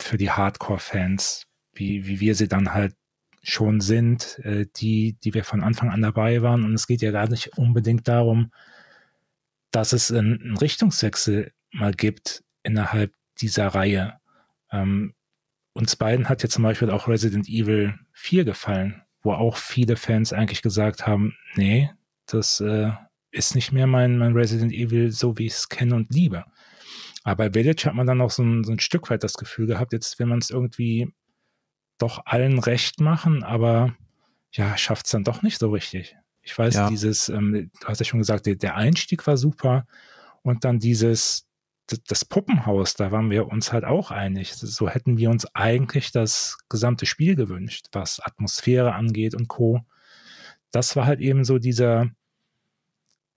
[0.00, 2.96] für die Hardcore-Fans, wie, wie wir sie dann halt
[3.44, 6.64] schon sind, äh, die, die wir von Anfang an dabei waren.
[6.64, 8.50] Und es geht ja gar nicht unbedingt darum,
[9.70, 14.18] dass es einen Richtungswechsel mal gibt innerhalb dieser Reihe.
[14.72, 15.14] Ähm,
[15.72, 20.32] uns beiden hat ja zum Beispiel auch Resident Evil 4 gefallen, wo auch viele Fans
[20.32, 21.92] eigentlich gesagt haben, nee,
[22.28, 22.90] das äh,
[23.30, 26.44] ist nicht mehr mein, mein Resident Evil, so wie ich es kenne und liebe.
[27.24, 29.66] Aber bei Village hat man dann auch so ein, so ein Stück weit das Gefühl
[29.66, 31.12] gehabt, jetzt will man es irgendwie
[31.98, 33.94] doch allen recht machen, aber
[34.52, 36.16] ja, schafft es dann doch nicht so richtig.
[36.42, 36.88] Ich weiß, ja.
[36.88, 39.86] dieses, ähm, du hast ja schon gesagt, der, der Einstieg war super
[40.42, 41.46] und dann dieses,
[42.06, 44.54] das Puppenhaus, da waren wir uns halt auch einig.
[44.54, 49.82] So hätten wir uns eigentlich das gesamte Spiel gewünscht, was Atmosphäre angeht und Co.
[50.70, 52.10] Das war halt eben so dieser,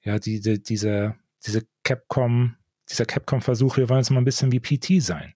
[0.04, 2.58] ja, diese, diese, diese Capcom,
[2.90, 5.34] dieser Capcom-Versuch, wir wollen jetzt mal ein bisschen wie PT sein,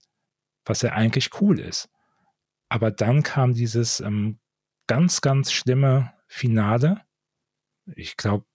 [0.66, 1.90] was ja eigentlich cool ist.
[2.70, 4.40] Aber dann kam dieses ähm,
[4.88, 7.02] ganz, ganz schlimme Finale.
[7.96, 8.46] Ich glaube,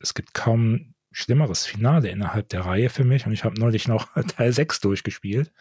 [0.00, 3.26] es gibt kaum schlimmeres Finale innerhalb der Reihe für mich.
[3.26, 5.52] Und ich habe neulich noch Teil 6 durchgespielt,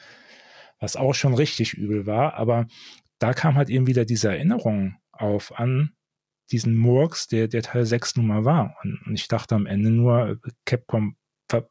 [0.79, 2.33] was auch schon richtig übel war.
[2.33, 2.67] Aber
[3.19, 5.95] da kam halt eben wieder diese Erinnerung auf an
[6.53, 8.75] diesen Murks, der, der Teil 6 nun mal war.
[8.83, 11.17] Und, und ich dachte am Ende nur, Capcom,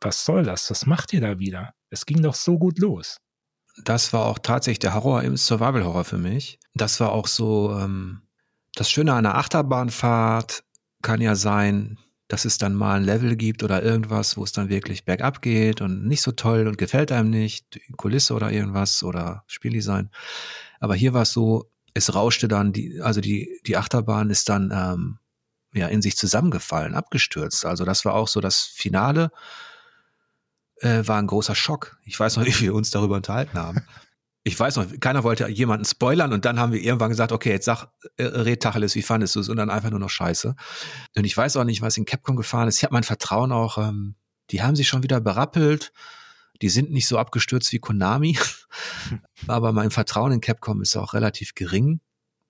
[0.01, 0.71] was soll das?
[0.71, 1.75] Was macht ihr da wieder?
[1.91, 3.19] Es ging doch so gut los.
[3.85, 6.59] Das war auch tatsächlich der Horror im Survival-Horror für mich.
[6.75, 8.23] Das war auch so, ähm,
[8.75, 10.65] das Schöne an der Achterbahnfahrt
[11.01, 11.99] kann ja sein,
[12.29, 15.81] dass es dann mal ein Level gibt oder irgendwas, wo es dann wirklich bergab geht
[15.81, 20.11] und nicht so toll und gefällt einem nicht, Kulisse oder irgendwas oder Spieldesign.
[20.81, 24.71] Aber hier war es so, es rauschte dann, die, also die, die Achterbahn ist dann
[24.75, 25.19] ähm,
[25.75, 27.65] ja in sich zusammengefallen, abgestürzt.
[27.67, 29.31] Also das war auch so das Finale,
[30.77, 31.99] äh, war ein großer Schock.
[32.05, 33.87] Ich weiß noch, wie wir uns darüber unterhalten haben
[34.45, 37.65] ich weiß noch, keiner wollte jemanden spoilern und dann haben wir irgendwann gesagt, okay, jetzt
[37.65, 37.87] sag,
[38.17, 39.49] äh, red Tacheles, wie fandest du es?
[39.49, 40.57] Und dann einfach nur noch Scheiße.
[41.17, 42.79] Und ich weiß auch nicht, was in Capcom gefahren ist.
[42.79, 44.17] Ich habe mein Vertrauen auch, ähm,
[44.51, 45.93] die haben sich schon wieder berappelt.
[46.63, 48.39] Die sind nicht so abgestürzt wie Konami.
[49.47, 52.01] Aber mein Vertrauen in Capcom ist auch relativ gering,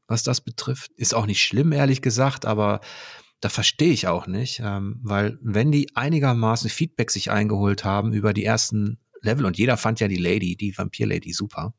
[0.07, 0.93] was das betrifft.
[0.97, 2.81] Ist auch nicht schlimm, ehrlich gesagt, aber
[3.41, 8.33] da verstehe ich auch nicht, ähm, weil wenn die einigermaßen Feedback sich eingeholt haben über
[8.33, 11.75] die ersten Level und jeder fand ja die Lady, die Vampir-Lady super,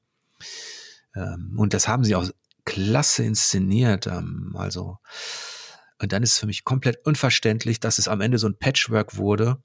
[1.15, 2.29] ähm, und das haben sie auch
[2.65, 4.07] klasse inszeniert.
[4.07, 4.97] Ähm, also,
[6.01, 9.61] und dann ist für mich komplett unverständlich, dass es am Ende so ein Patchwork wurde.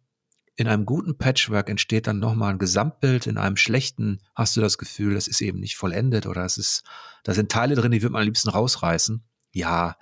[0.59, 3.29] In einem guten Patchwork entsteht dann nochmal ein Gesamtbild.
[3.29, 6.83] In einem schlechten hast du das Gefühl, das ist eben nicht vollendet oder es ist,
[7.23, 9.23] da sind Teile drin, die würde man am liebsten rausreißen.
[9.53, 9.97] Ja.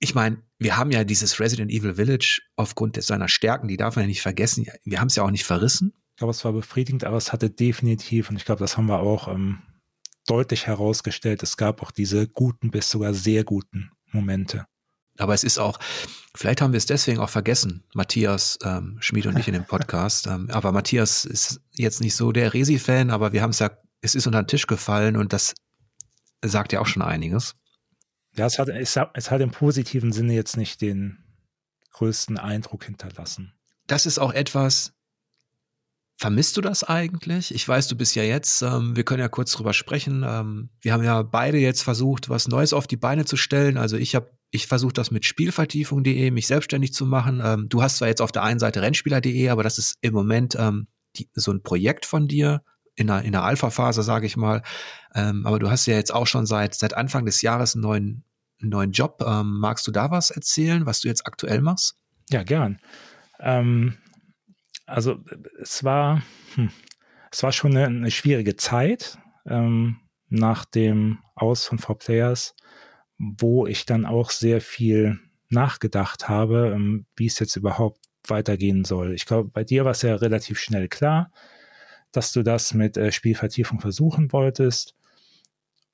[0.00, 4.02] Ich meine, wir haben ja dieses Resident Evil Village aufgrund seiner Stärken, die darf man
[4.02, 4.66] ja nicht vergessen.
[4.82, 5.94] Wir haben es ja auch nicht verrissen.
[6.10, 8.98] Ich glaube, es war befriedigend, aber es hatte definitiv, und ich glaube, das haben wir
[8.98, 9.62] auch ähm,
[10.26, 11.44] deutlich herausgestellt.
[11.44, 14.66] Es gab auch diese guten bis sogar sehr guten Momente.
[15.18, 15.78] Aber es ist auch,
[16.34, 20.26] vielleicht haben wir es deswegen auch vergessen, Matthias ähm, Schmid und ich in dem Podcast.
[20.26, 23.70] ähm, aber Matthias ist jetzt nicht so der Resi-Fan, aber wir haben es ja,
[24.00, 25.54] es ist unter den Tisch gefallen und das
[26.42, 27.54] sagt ja auch schon einiges.
[28.36, 31.18] Ja, es hat, es hat, es hat im positiven Sinne jetzt nicht den
[31.92, 33.54] größten Eindruck hinterlassen.
[33.86, 34.94] Das ist auch etwas,
[36.16, 37.52] Vermisst du das eigentlich?
[37.52, 40.24] Ich weiß, du bist ja jetzt, ähm, wir können ja kurz drüber sprechen.
[40.26, 43.76] Ähm, wir haben ja beide jetzt versucht, was Neues auf die Beine zu stellen.
[43.76, 47.42] Also ich habe, ich versuche das mit Spielvertiefung.de, mich selbstständig zu machen.
[47.44, 50.54] Ähm, du hast zwar jetzt auf der einen Seite Rennspieler.de, aber das ist im Moment
[50.56, 50.86] ähm,
[51.16, 52.62] die, so ein Projekt von dir
[52.94, 54.62] in der, in der Alpha-Phase, sage ich mal.
[55.12, 58.24] Ähm, aber du hast ja jetzt auch schon seit, seit Anfang des Jahres einen neuen,
[58.60, 59.24] einen neuen Job.
[59.26, 61.96] Ähm, magst du da was erzählen, was du jetzt aktuell machst?
[62.30, 62.78] Ja, gern.
[63.40, 63.98] Ähm,
[64.86, 65.18] also
[65.60, 66.22] es war,
[66.54, 66.70] hm,
[67.32, 69.96] es war schon eine, eine schwierige Zeit ähm,
[70.28, 72.54] nach dem Aus von Four Players,
[73.18, 75.18] wo ich dann auch sehr viel
[75.48, 79.14] nachgedacht habe, ähm, wie es jetzt überhaupt weitergehen soll.
[79.14, 81.30] Ich glaube, bei dir war es ja relativ schnell klar,
[82.12, 84.94] dass du das mit äh, Spielvertiefung versuchen wolltest.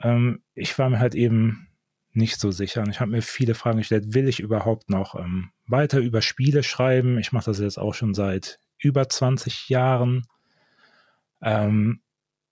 [0.01, 1.69] Ähm, ich war mir halt eben
[2.13, 5.51] nicht so sicher und ich habe mir viele Fragen gestellt, will ich überhaupt noch ähm,
[5.67, 7.19] weiter über Spiele schreiben?
[7.19, 10.27] Ich mache das jetzt auch schon seit über 20 Jahren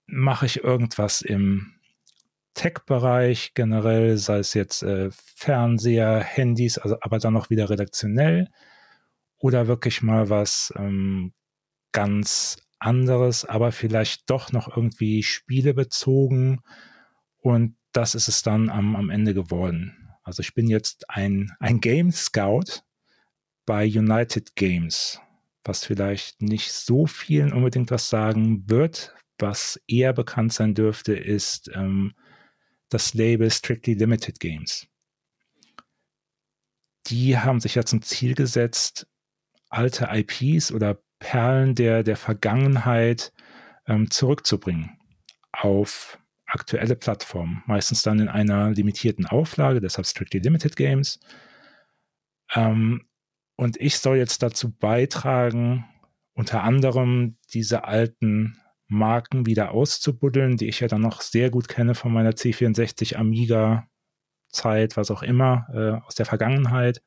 [0.09, 1.75] mache ich irgendwas im
[2.59, 8.49] Tech-Bereich generell, sei es jetzt äh, Fernseher, Handys, also aber dann noch wieder redaktionell
[9.39, 11.33] oder wirklich mal was ähm,
[11.93, 16.61] ganz anderes, aber vielleicht doch noch irgendwie spielebezogen
[17.39, 20.17] und das ist es dann am, am Ende geworden.
[20.23, 22.83] Also ich bin jetzt ein, ein Game Scout
[23.67, 25.21] bei United Games
[25.69, 29.15] was vielleicht nicht so vielen unbedingt was sagen wird.
[29.39, 32.15] Was eher bekannt sein dürfte, ist ähm,
[32.89, 34.87] das Label Strictly Limited Games.
[37.07, 39.07] Die haben sich ja zum Ziel gesetzt,
[39.71, 43.33] alte IPs oder Perlen der, der Vergangenheit
[43.87, 44.99] ähm, zurückzubringen
[45.53, 51.21] auf aktuelle Plattformen, meistens dann in einer limitierten Auflage, deshalb Strictly Limited Games.
[52.55, 53.07] Ähm,
[53.57, 55.85] und ich soll jetzt dazu beitragen,
[56.33, 61.95] unter anderem diese alten Marken wieder auszubuddeln, die ich ja dann noch sehr gut kenne
[61.95, 63.87] von meiner C64 Amiga
[64.49, 67.03] Zeit, was auch immer, äh, aus der Vergangenheit,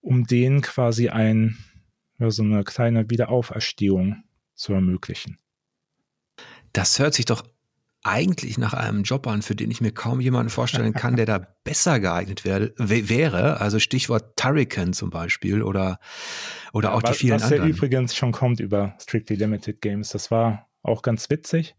[0.00, 1.56] um denen quasi ein,
[2.18, 4.24] ja, so eine kleine Wiederauferstehung
[4.54, 5.38] zu ermöglichen.
[6.72, 7.42] Das hört sich doch
[8.06, 11.38] eigentlich nach einem Job an, für den ich mir kaum jemanden vorstellen kann, der da
[11.64, 13.60] besser geeignet wär, wäre.
[13.60, 15.98] Also Stichwort Turrican zum Beispiel oder,
[16.72, 17.62] oder auch was, die vielen was anderen.
[17.62, 20.10] Was ja übrigens schon kommt über Strictly Limited Games.
[20.10, 21.74] Das war auch ganz witzig,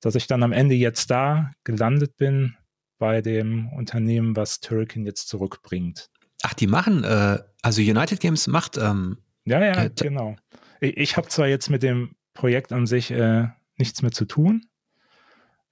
[0.00, 2.56] dass ich dann am Ende jetzt da gelandet bin
[2.98, 6.10] bei dem Unternehmen, was Turrican jetzt zurückbringt.
[6.42, 8.76] Ach, die machen, äh, also United Games macht.
[8.76, 10.36] Ähm, ja, ja, äh, genau.
[10.80, 14.66] Ich, ich habe zwar jetzt mit dem Projekt an sich äh, nichts mehr zu tun,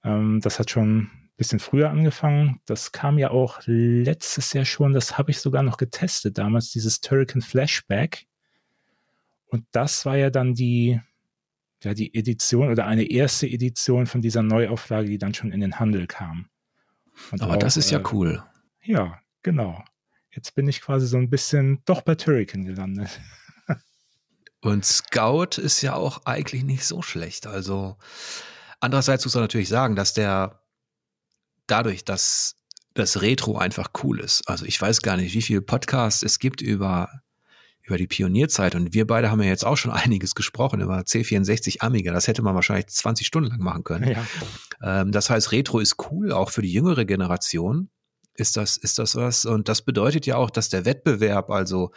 [0.03, 2.59] ähm, das hat schon bisschen früher angefangen.
[2.65, 7.01] Das kam ja auch letztes Jahr schon, das habe ich sogar noch getestet damals, dieses
[7.01, 8.27] Turrican Flashback.
[9.47, 10.99] Und das war ja dann die,
[11.83, 15.79] ja, die Edition oder eine erste Edition von dieser Neuauflage, die dann schon in den
[15.79, 16.47] Handel kam.
[17.31, 18.43] Und Aber auch, das ist ja äh, cool.
[18.81, 19.83] Ja, genau.
[20.31, 23.19] Jetzt bin ich quasi so ein bisschen doch bei Turrican gelandet.
[24.61, 27.45] Und Scout ist ja auch eigentlich nicht so schlecht.
[27.45, 27.97] Also
[28.83, 30.61] andererseits muss man natürlich sagen, dass der
[31.67, 32.55] dadurch, dass
[32.93, 34.47] das Retro einfach cool ist.
[34.47, 37.09] Also ich weiß gar nicht, wie viele Podcasts es gibt über
[37.85, 41.81] über die Pionierzeit und wir beide haben ja jetzt auch schon einiges gesprochen über C64
[41.81, 42.13] Amiga.
[42.13, 44.09] Das hätte man wahrscheinlich 20 Stunden lang machen können.
[44.09, 44.25] Ja.
[44.81, 47.89] Ähm, das heißt, Retro ist cool, auch für die jüngere Generation
[48.35, 49.45] ist das, ist das was.
[49.45, 51.91] Und das bedeutet ja auch, dass der Wettbewerb, also,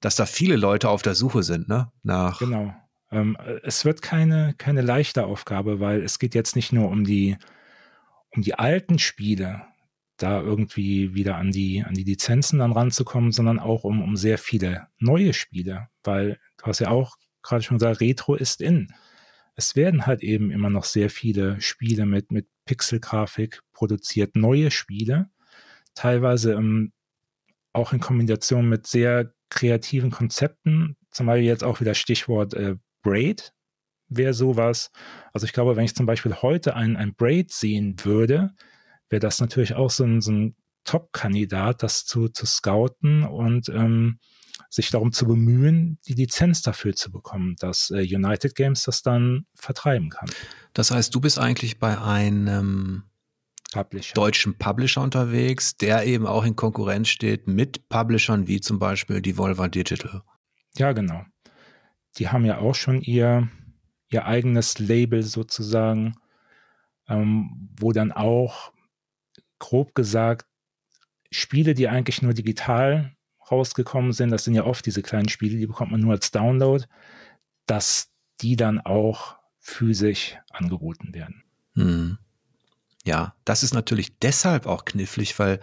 [0.00, 1.92] dass da viele Leute auf der Suche sind, ne?
[2.02, 2.40] Nach.
[2.40, 2.74] Genau.
[3.10, 7.36] Ähm, es wird keine, keine leichte Aufgabe, weil es geht jetzt nicht nur um die,
[8.30, 9.62] um die alten Spiele,
[10.22, 14.38] da irgendwie wieder an die, an die Lizenzen dann ranzukommen, sondern auch um, um sehr
[14.38, 18.92] viele neue Spiele, weil du hast ja auch gerade schon gesagt, Retro ist in.
[19.56, 25.30] Es werden halt eben immer noch sehr viele Spiele mit, mit Pixelgrafik produziert, neue Spiele,
[25.94, 26.92] teilweise im,
[27.72, 33.52] auch in Kombination mit sehr kreativen Konzepten, zum Beispiel jetzt auch wieder Stichwort äh, Braid
[34.08, 34.90] wäre sowas.
[35.32, 38.50] Also ich glaube, wenn ich zum Beispiel heute ein, ein Braid sehen würde,
[39.08, 44.18] wäre das natürlich auch so ein, so ein Top-Kandidat, das zu, zu scouten und ähm,
[44.68, 49.46] sich darum zu bemühen, die Lizenz dafür zu bekommen, dass äh, United Games das dann
[49.54, 50.30] vertreiben kann.
[50.72, 53.04] Das heißt, du bist eigentlich bei einem
[53.72, 54.14] Publisher.
[54.14, 59.68] deutschen Publisher unterwegs, der eben auch in Konkurrenz steht mit Publishern wie zum Beispiel Devolver
[59.68, 60.22] Digital.
[60.76, 61.24] Ja, genau.
[62.18, 63.48] Die haben ja auch schon ihr,
[64.08, 66.16] ihr eigenes Label sozusagen,
[67.08, 68.72] ähm, wo dann auch
[69.58, 70.46] grob gesagt
[71.30, 73.14] Spiele, die eigentlich nur digital
[73.50, 76.84] rausgekommen sind, das sind ja oft diese kleinen Spiele, die bekommt man nur als Download,
[77.66, 78.10] dass
[78.40, 81.44] die dann auch physisch angeboten werden.
[81.74, 82.18] Hm.
[83.04, 85.60] Ja, das ist natürlich deshalb auch knifflig, weil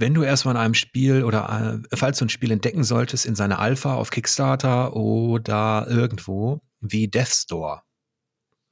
[0.00, 3.34] wenn du erstmal in einem Spiel oder äh, falls du ein Spiel entdecken solltest in
[3.34, 7.82] seiner Alpha auf Kickstarter oder irgendwo wie Death Store.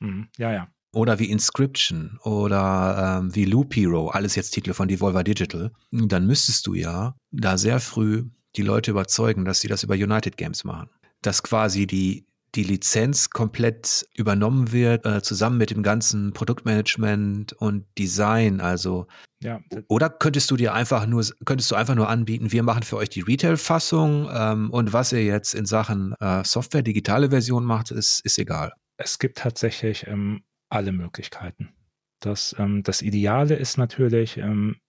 [0.00, 0.28] Mhm.
[0.38, 0.68] Ja, ja.
[0.92, 6.26] Oder wie Inscription oder ähm, wie Loop Hero, alles jetzt Titel von Devolver Digital, dann
[6.26, 8.24] müsstest du ja da sehr früh
[8.56, 10.88] die Leute überzeugen, dass sie das über United Games machen.
[11.20, 17.86] Dass quasi die die Lizenz komplett übernommen wird, äh, zusammen mit dem ganzen Produktmanagement und
[17.98, 18.60] Design.
[18.60, 19.06] Also
[19.40, 19.60] ja.
[19.86, 23.08] Oder könntest du dir einfach nur, könntest du einfach nur anbieten, wir machen für euch
[23.08, 28.20] die Retail-Fassung ähm, und was ihr jetzt in Sachen äh, Software, digitale Version macht, ist,
[28.24, 28.72] ist egal.
[28.96, 31.72] Es gibt tatsächlich ähm, alle Möglichkeiten.
[32.20, 34.80] Das, ähm, das Ideale ist natürlich, ähm,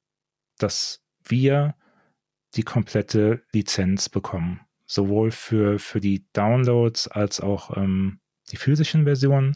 [0.58, 1.76] dass wir
[2.56, 8.20] die komplette Lizenz bekommen sowohl für, für die Downloads als auch ähm,
[8.52, 9.56] die physischen Versionen,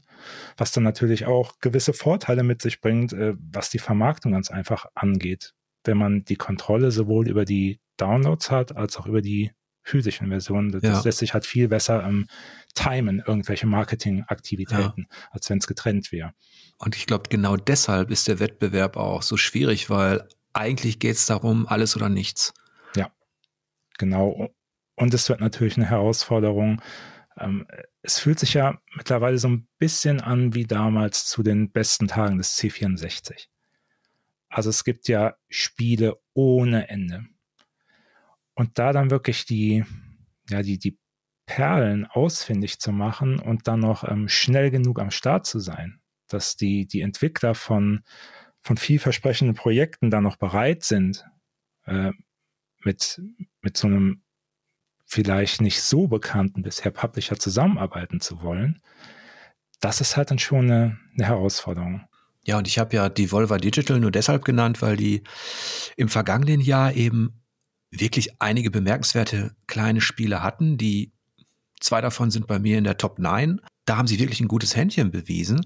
[0.58, 4.86] was dann natürlich auch gewisse Vorteile mit sich bringt, äh, was die Vermarktung ganz einfach
[4.94, 5.54] angeht.
[5.84, 9.52] Wenn man die Kontrolle sowohl über die Downloads hat, als auch über die
[9.82, 10.72] physischen Versionen.
[10.72, 11.02] Das ja.
[11.02, 12.28] lässt sich halt viel besser ähm,
[12.74, 15.18] timen, irgendwelche Marketingaktivitäten, ja.
[15.32, 16.34] als wenn es getrennt wäre.
[16.78, 21.26] Und ich glaube, genau deshalb ist der Wettbewerb auch so schwierig, weil eigentlich geht es
[21.26, 22.54] darum, alles oder nichts.
[22.96, 23.12] Ja,
[23.98, 24.54] genau.
[25.04, 26.82] Und es wird natürlich eine Herausforderung.
[27.38, 27.68] Ähm,
[28.04, 32.38] es fühlt sich ja mittlerweile so ein bisschen an wie damals zu den besten Tagen
[32.38, 33.48] des C64.
[34.48, 37.26] Also es gibt ja Spiele ohne Ende.
[38.54, 39.84] Und da dann wirklich die,
[40.50, 40.98] ja, die, die
[41.48, 46.00] Perlen ausfindig zu machen und dann noch ähm, schnell genug am Start zu sein,
[46.30, 48.06] dass die, die Entwickler von,
[48.62, 51.26] von vielversprechenden Projekten da noch bereit sind,
[51.88, 52.14] äh,
[52.86, 53.22] mit,
[53.60, 54.23] mit so einem
[55.14, 58.82] vielleicht nicht so bekannten bisher Publisher zusammenarbeiten zu wollen,
[59.80, 62.08] das ist halt dann schon eine, eine Herausforderung.
[62.46, 65.22] Ja, und ich habe ja Devolver Digital nur deshalb genannt, weil die
[65.98, 67.44] im vergangenen Jahr eben
[67.92, 71.14] wirklich einige bemerkenswerte kleine Spiele hatten, die
[71.80, 73.62] zwei davon sind bei mir in der Top 9.
[73.86, 75.66] Da haben sie wirklich ein gutes Händchen bewiesen.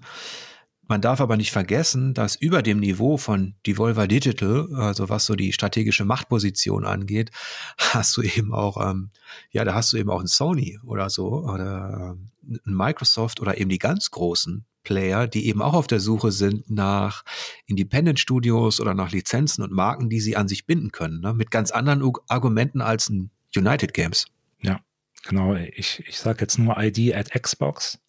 [0.88, 5.36] Man darf aber nicht vergessen, dass über dem Niveau von Devolver Digital, also was so
[5.36, 7.32] die strategische Machtposition angeht,
[7.78, 9.12] hast du eben auch, ähm,
[9.52, 12.30] ja, da hast du eben auch ein Sony oder so oder ähm,
[12.66, 16.70] ein Microsoft oder eben die ganz großen Player, die eben auch auf der Suche sind
[16.70, 17.26] nach
[17.66, 21.34] Independent Studios oder nach Lizenzen und Marken, die sie an sich binden können, ne?
[21.34, 24.28] mit ganz anderen U Argumenten als ein United Games.
[24.62, 24.80] Ja,
[25.26, 25.56] genau.
[25.56, 28.00] Ich, ich sage jetzt nur ID at Xbox.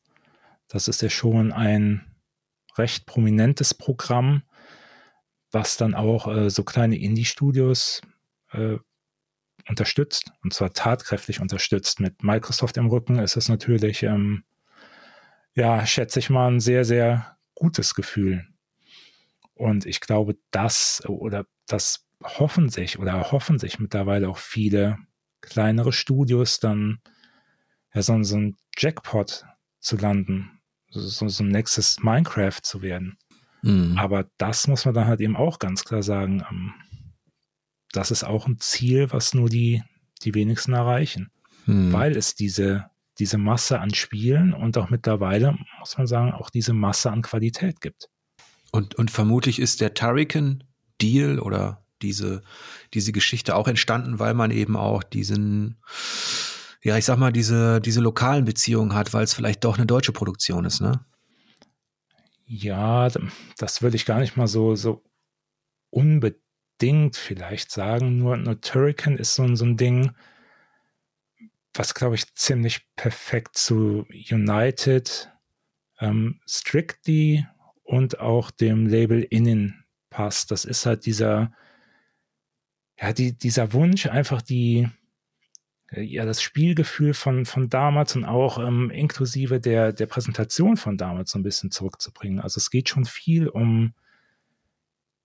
[0.68, 2.07] Das ist ja schon ein
[2.78, 4.42] recht prominentes Programm,
[5.50, 8.02] was dann auch äh, so kleine Indie-Studios
[8.52, 8.76] äh,
[9.68, 12.00] unterstützt und zwar tatkräftig unterstützt.
[12.00, 14.44] Mit Microsoft im Rücken ist es natürlich, ähm,
[15.54, 18.46] ja, schätze ich mal, ein sehr, sehr gutes Gefühl.
[19.54, 24.98] Und ich glaube, das oder das hoffen sich oder erhoffen sich mittlerweile auch viele
[25.40, 27.00] kleinere Studios dann
[27.94, 29.44] ja, so, so ein Jackpot
[29.80, 30.57] zu landen,
[30.90, 33.16] so, so ein nächstes Minecraft zu werden.
[33.62, 33.96] Mhm.
[33.98, 36.44] Aber das muss man dann halt eben auch ganz klar sagen.
[36.50, 36.74] Ähm,
[37.92, 39.82] das ist auch ein Ziel, was nur die,
[40.22, 41.30] die wenigsten erreichen.
[41.66, 41.92] Mhm.
[41.92, 46.72] Weil es diese, diese Masse an Spielen und auch mittlerweile, muss man sagen, auch diese
[46.72, 48.08] Masse an Qualität gibt.
[48.70, 52.42] Und, und vermutlich ist der Turrican-Deal oder diese,
[52.94, 55.78] diese Geschichte auch entstanden, weil man eben auch diesen,
[56.82, 60.12] ja, ich sag mal, diese, diese lokalen Beziehungen hat, weil es vielleicht doch eine deutsche
[60.12, 61.04] Produktion ist, ne?
[62.46, 63.08] Ja,
[63.58, 65.04] das würde ich gar nicht mal so, so
[65.90, 68.18] unbedingt vielleicht sagen.
[68.18, 70.12] Nur, nur Turrican ist so, so ein Ding,
[71.74, 75.30] was glaube ich ziemlich perfekt zu United,
[76.00, 77.46] ähm, Strictly
[77.82, 80.50] und auch dem Label Innen passt.
[80.50, 81.52] Das ist halt dieser,
[83.00, 84.88] ja, die, dieser Wunsch, einfach die,
[85.90, 91.30] ja, das Spielgefühl von, von damals und auch ähm, inklusive der, der Präsentation von damals
[91.30, 92.40] so ein bisschen zurückzubringen.
[92.40, 93.94] Also es geht schon viel um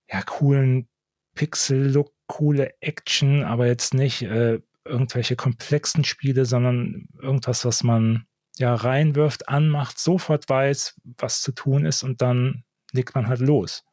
[0.09, 0.87] ja, coolen
[1.35, 8.25] Pixel-Look, coole Action, aber jetzt nicht äh, irgendwelche komplexen Spiele, sondern irgendwas, was man
[8.57, 13.83] ja reinwirft, anmacht, sofort weiß, was zu tun ist und dann legt man halt los.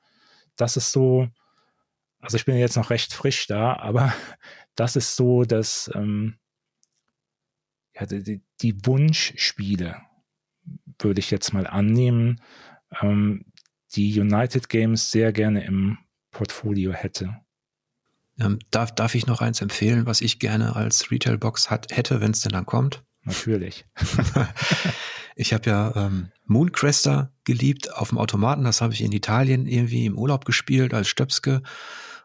[0.56, 1.28] Das ist so,
[2.20, 4.12] also ich bin jetzt noch recht frisch da, aber
[4.76, 6.36] das ist so dass ähm,
[8.00, 9.96] ja, die, die Wunschspiele,
[10.98, 12.40] würde ich jetzt mal annehmen,
[13.00, 13.44] ähm,
[13.94, 15.98] die United Games sehr gerne im
[16.30, 17.36] Portfolio hätte.
[18.38, 22.30] Ähm, darf, darf ich noch eins empfehlen, was ich gerne als Retailbox hat, hätte, wenn
[22.30, 23.02] es denn dann kommt?
[23.24, 23.84] Natürlich.
[25.36, 28.64] ich habe ja ähm, Mooncrester geliebt auf dem Automaten.
[28.64, 31.62] Das habe ich in Italien irgendwie im Urlaub gespielt als Stöpske.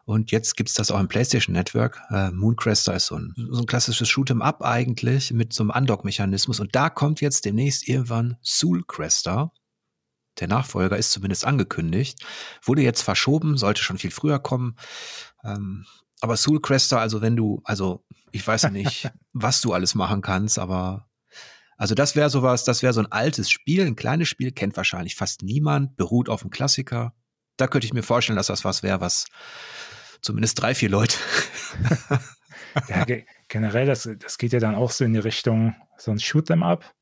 [0.06, 2.00] Und jetzt gibt's das auch im PlayStation Network.
[2.10, 6.60] Äh, Mooncrester ist so ein, so ein klassisches Shoot'em Up eigentlich mit so einem Undock-Mechanismus.
[6.60, 9.50] Und da kommt jetzt demnächst irgendwann Soulcrester.
[10.38, 12.24] Der Nachfolger ist zumindest angekündigt.
[12.62, 14.76] Wurde jetzt verschoben, sollte schon viel früher kommen.
[15.42, 15.86] Ähm,
[16.20, 21.08] aber Soulcrester, also wenn du, also ich weiß nicht, was du alles machen kannst, aber
[21.76, 25.16] also das wäre sowas, das wäre so ein altes Spiel, ein kleines Spiel, kennt wahrscheinlich
[25.16, 27.12] fast niemand, beruht auf einem Klassiker.
[27.56, 29.26] Da könnte ich mir vorstellen, dass das was wäre, was
[30.26, 31.16] zumindest drei, vier Leute.
[32.88, 36.18] ja, ge generell, das, das geht ja dann auch so in die Richtung, so ein
[36.18, 36.92] Shoot them up.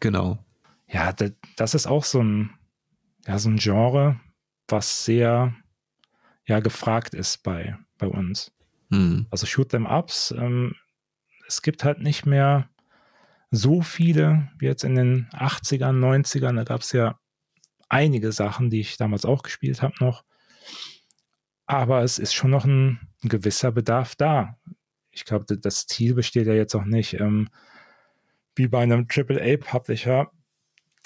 [0.00, 0.38] Genau.
[0.86, 2.50] Ja, das, das ist auch so ein,
[3.26, 4.20] ja, so ein Genre,
[4.68, 5.54] was sehr,
[6.46, 8.52] ja, gefragt ist bei, bei uns.
[8.90, 9.26] Mhm.
[9.30, 10.74] Also Shoot them ups, ähm,
[11.48, 12.68] es gibt halt nicht mehr
[13.50, 16.56] so viele wie jetzt in den 80ern, 90ern.
[16.56, 17.18] Da gab es ja
[17.88, 20.24] einige Sachen, die ich damals auch gespielt habe noch.
[21.76, 24.58] Aber es ist schon noch ein, ein gewisser Bedarf da.
[25.10, 27.48] Ich glaube, das Ziel besteht ja jetzt auch nicht ähm,
[28.56, 30.30] wie bei einem AAA-Publisher,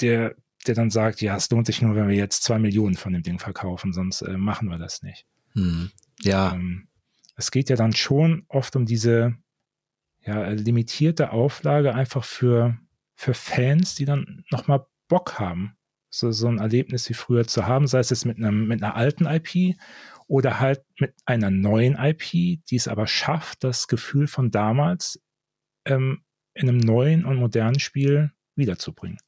[0.00, 0.34] der,
[0.66, 3.22] der dann sagt, ja, es lohnt sich nur, wenn wir jetzt zwei Millionen von dem
[3.22, 5.26] Ding verkaufen, sonst äh, machen wir das nicht.
[5.52, 5.90] Hm.
[6.20, 6.54] Ja.
[6.54, 6.88] Ähm,
[7.36, 9.36] es geht ja dann schon oft um diese
[10.24, 12.76] ja, limitierte Auflage einfach für,
[13.14, 15.76] für Fans, die dann nochmal Bock haben,
[16.10, 18.96] so, so ein Erlebnis wie früher zu haben, sei es jetzt mit, einem, mit einer
[18.96, 19.76] alten IP
[20.28, 25.20] oder halt mit einer neuen IP, die es aber schafft, das Gefühl von damals
[25.86, 26.22] ähm,
[26.54, 29.18] in einem neuen und modernen Spiel wiederzubringen.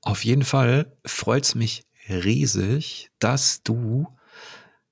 [0.00, 4.08] Auf jeden Fall freut es mich riesig, dass du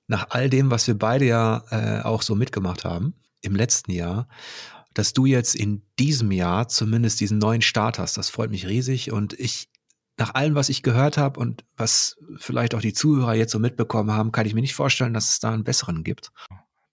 [0.07, 4.27] nach all dem, was wir beide ja äh, auch so mitgemacht haben im letzten Jahr,
[4.93, 8.17] dass du jetzt in diesem Jahr zumindest diesen neuen Start hast.
[8.17, 9.70] Das freut mich riesig und ich
[10.17, 14.11] nach allem, was ich gehört habe und was vielleicht auch die Zuhörer jetzt so mitbekommen
[14.11, 16.31] haben, kann ich mir nicht vorstellen, dass es da einen besseren gibt.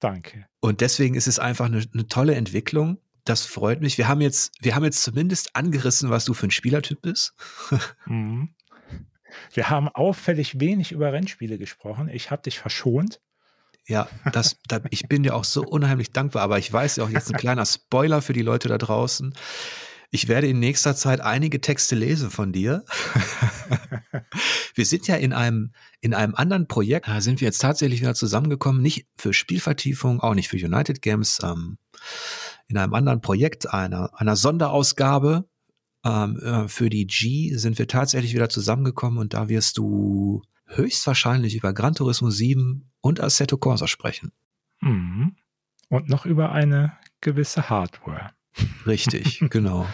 [0.01, 0.47] Danke.
[0.61, 2.99] Und deswegen ist es einfach eine, eine tolle Entwicklung.
[3.25, 3.99] Das freut mich.
[3.99, 7.35] Wir haben jetzt, wir haben jetzt zumindest angerissen, was du für ein Spielertyp bist.
[8.07, 8.55] Mhm.
[9.53, 12.09] Wir haben auffällig wenig über Rennspiele gesprochen.
[12.09, 13.21] Ich habe dich verschont.
[13.87, 17.11] Ja, das, da, ich bin dir auch so unheimlich dankbar, aber ich weiß ja auch
[17.11, 19.35] jetzt ein kleiner Spoiler für die Leute da draußen.
[20.11, 22.85] Ich werde in nächster Zeit einige Texte lesen von dir.
[24.75, 28.15] wir sind ja in einem, in einem anderen Projekt, da sind wir jetzt tatsächlich wieder
[28.15, 31.77] zusammengekommen, nicht für Spielvertiefung, auch nicht für United Games, ähm,
[32.69, 35.49] in einem anderen Projekt, einer, einer Sonderausgabe
[36.05, 41.57] ähm, äh, für die G sind wir tatsächlich wieder zusammengekommen und da wirst du höchstwahrscheinlich
[41.57, 44.33] über Gran Turismo 7 und Assetto Corsa sprechen.
[44.81, 45.37] Mhm.
[45.89, 48.31] Und noch über eine gewisse Hardware.
[48.87, 49.87] Richtig, genau.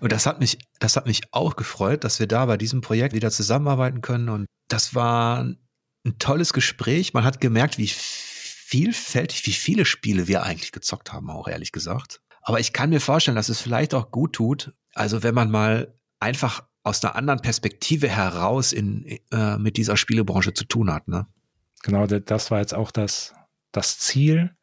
[0.00, 3.14] Und das hat mich, das hat mich auch gefreut, dass wir da bei diesem Projekt
[3.14, 4.28] wieder zusammenarbeiten können.
[4.28, 7.14] Und das war ein tolles Gespräch.
[7.14, 12.20] Man hat gemerkt, wie vielfältig, wie viele Spiele wir eigentlich gezockt haben, auch ehrlich gesagt.
[12.42, 15.94] Aber ich kann mir vorstellen, dass es vielleicht auch gut tut, also wenn man mal
[16.18, 21.08] einfach aus einer anderen Perspektive heraus in, äh, mit dieser Spielebranche zu tun hat.
[21.08, 21.26] Ne?
[21.82, 23.34] Genau, das war jetzt auch das,
[23.72, 24.54] das Ziel.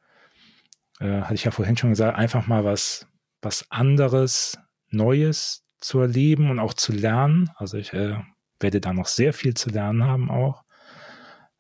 [1.00, 3.07] Äh, hatte ich ja vorhin schon gesagt, einfach mal was,
[3.42, 4.58] was anderes,
[4.90, 7.50] Neues zu erleben und auch zu lernen.
[7.56, 8.18] Also ich äh,
[8.60, 10.64] werde da noch sehr viel zu lernen haben auch.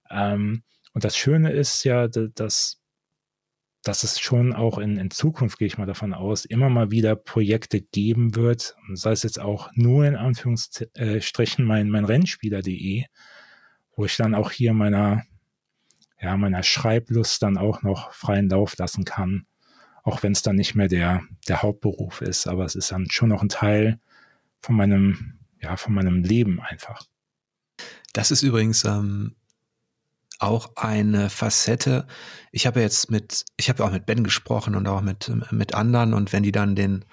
[0.09, 0.63] Ähm,
[0.93, 2.81] und das Schöne ist ja, dass,
[3.83, 7.15] dass es schon auch in, in Zukunft, gehe ich mal davon aus, immer mal wieder
[7.15, 13.05] Projekte geben wird, sei es jetzt auch nur in Anführungsstrichen mein, mein Rennspieler.de,
[13.95, 15.23] wo ich dann auch hier meiner,
[16.19, 19.45] ja, meiner Schreiblust dann auch noch freien Lauf lassen kann,
[20.07, 23.27] auch wenn es dann nicht mehr der, der Hauptberuf ist, aber es ist dann schon
[23.27, 23.99] noch ein Teil
[24.61, 27.03] von meinem, ja, von meinem Leben einfach.
[28.13, 29.35] Das ist übrigens ähm,
[30.39, 32.07] auch eine Facette.
[32.53, 36.13] Ich habe jetzt mit, ich habe auch mit Ben gesprochen und auch mit, mit anderen
[36.13, 37.03] und wenn die dann den,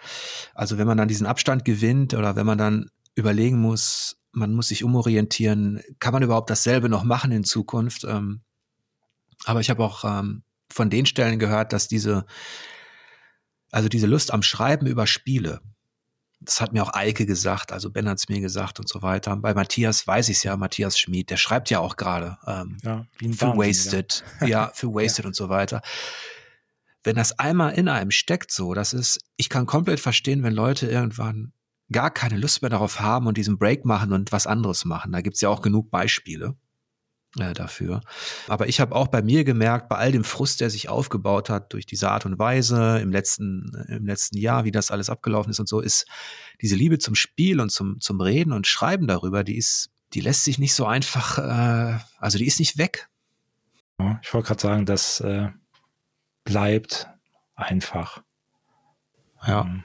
[0.54, 4.68] also wenn man dann diesen Abstand gewinnt oder wenn man dann überlegen muss, man muss
[4.68, 8.04] sich umorientieren, kann man überhaupt dasselbe noch machen in Zukunft?
[8.04, 8.42] Ähm,
[9.46, 12.24] aber ich habe auch ähm, von den Stellen gehört, dass diese,
[13.74, 15.60] also diese Lust am Schreiben über Spiele,
[16.40, 19.36] das hat mir auch Eike gesagt, also Ben hat es mir gesagt und so weiter.
[19.36, 23.06] Bei Matthias weiß ich es ja, Matthias Schmid, der schreibt ja auch gerade ähm, ja,
[23.32, 24.46] für Wasted, ja.
[24.46, 25.28] ja, für Wasted ja.
[25.28, 25.80] und so weiter.
[27.02, 30.86] Wenn das einmal in einem steckt, so, das ist, ich kann komplett verstehen, wenn Leute
[30.86, 31.52] irgendwann
[31.90, 35.12] gar keine Lust mehr darauf haben und diesen Break machen und was anderes machen.
[35.12, 36.56] Da gibt's ja auch genug Beispiele
[37.38, 38.00] äh, dafür.
[38.48, 41.72] Aber ich habe auch bei mir gemerkt, bei all dem Frust, der sich aufgebaut hat
[41.72, 45.60] durch diese Art und Weise im letzten, im letzten Jahr, wie das alles abgelaufen ist
[45.60, 46.06] und so, ist
[46.60, 50.44] diese Liebe zum Spiel und zum, zum Reden und Schreiben darüber, die ist, die lässt
[50.44, 53.08] sich nicht so einfach, äh, also die ist nicht weg.
[54.22, 55.50] Ich wollte gerade sagen, das äh,
[56.44, 57.08] bleibt
[57.54, 58.22] einfach.
[59.46, 59.62] Ja.
[59.62, 59.84] Ähm,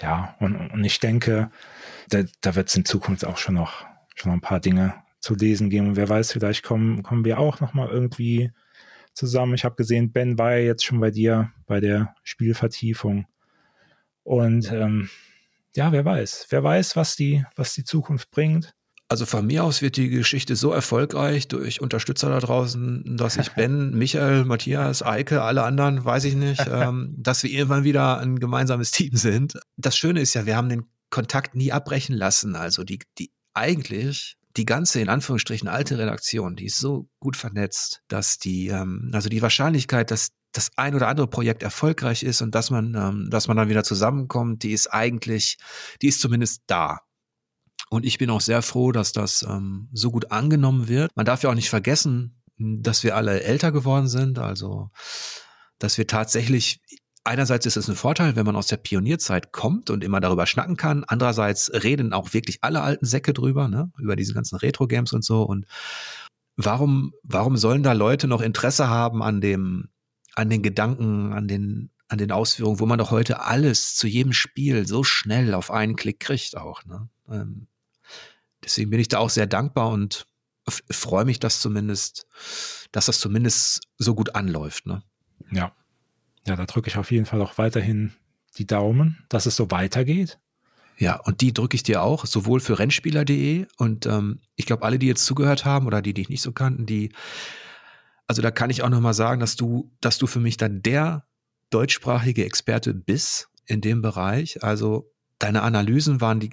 [0.00, 1.50] ja, und, und ich denke,
[2.08, 5.34] da, da wird es in Zukunft auch schon noch, schon noch ein paar Dinge zu
[5.34, 5.88] lesen geben.
[5.88, 8.52] Und wer weiß, vielleicht kommen, kommen wir auch noch mal irgendwie
[9.14, 9.54] zusammen.
[9.54, 13.26] Ich habe gesehen, Ben war ja jetzt schon bei dir bei der Spielvertiefung.
[14.22, 15.08] Und ähm,
[15.74, 18.74] ja, wer weiß, wer weiß, was die, was die Zukunft bringt.
[19.08, 23.50] Also von mir aus wird die Geschichte so erfolgreich durch Unterstützer da draußen, dass ich
[23.54, 28.38] Ben, Michael, Matthias, Eike, alle anderen, weiß ich nicht, ähm, dass wir irgendwann wieder ein
[28.38, 29.58] gemeinsames Team sind.
[29.76, 32.56] Das Schöne ist ja, wir haben den Kontakt nie abbrechen lassen.
[32.56, 38.02] Also die, die eigentlich die ganze, in Anführungsstrichen, alte Redaktion, die ist so gut vernetzt,
[38.08, 42.54] dass die, ähm, also die Wahrscheinlichkeit, dass das ein oder andere Projekt erfolgreich ist und
[42.54, 45.58] dass man, ähm, dass man dann wieder zusammenkommt, die ist eigentlich,
[46.00, 47.00] die ist zumindest da.
[47.90, 51.10] Und ich bin auch sehr froh, dass das ähm, so gut angenommen wird.
[51.16, 54.90] Man darf ja auch nicht vergessen, dass wir alle älter geworden sind, also
[55.78, 56.80] dass wir tatsächlich
[57.24, 60.76] einerseits ist es ein Vorteil, wenn man aus der Pionierzeit kommt und immer darüber schnacken
[60.76, 61.04] kann.
[61.04, 63.90] Andererseits reden auch wirklich alle alten Säcke drüber, ne?
[63.98, 65.42] über diese ganzen Retro-Games und so.
[65.42, 65.66] Und
[66.56, 69.88] warum, warum sollen da Leute noch Interesse haben an dem,
[70.34, 74.32] an den Gedanken, an den, an den Ausführungen, wo man doch heute alles zu jedem
[74.32, 76.84] Spiel so schnell auf einen Klick kriegt auch.
[76.84, 77.08] Ne?
[77.30, 77.66] Ähm,
[78.62, 80.26] deswegen bin ich da auch sehr dankbar und
[80.68, 82.26] freue mich, dass zumindest,
[82.92, 84.86] dass das zumindest so gut anläuft.
[84.86, 85.02] Ne?
[85.50, 85.72] Ja,
[86.46, 88.12] ja, da drücke ich auf jeden Fall auch weiterhin
[88.56, 90.38] die Daumen, dass es so weitergeht.
[90.96, 94.98] Ja, und die drücke ich dir auch, sowohl für Rennspieler.de und ähm, ich glaube, alle,
[94.98, 97.12] die jetzt zugehört haben oder die, die ich nicht so kannten, die,
[98.28, 101.26] also da kann ich auch nochmal sagen, dass du, dass du für mich dann der
[101.70, 104.62] deutschsprachige Experte bist in dem Bereich.
[104.62, 105.10] Also
[105.40, 106.50] deine Analysen waren die,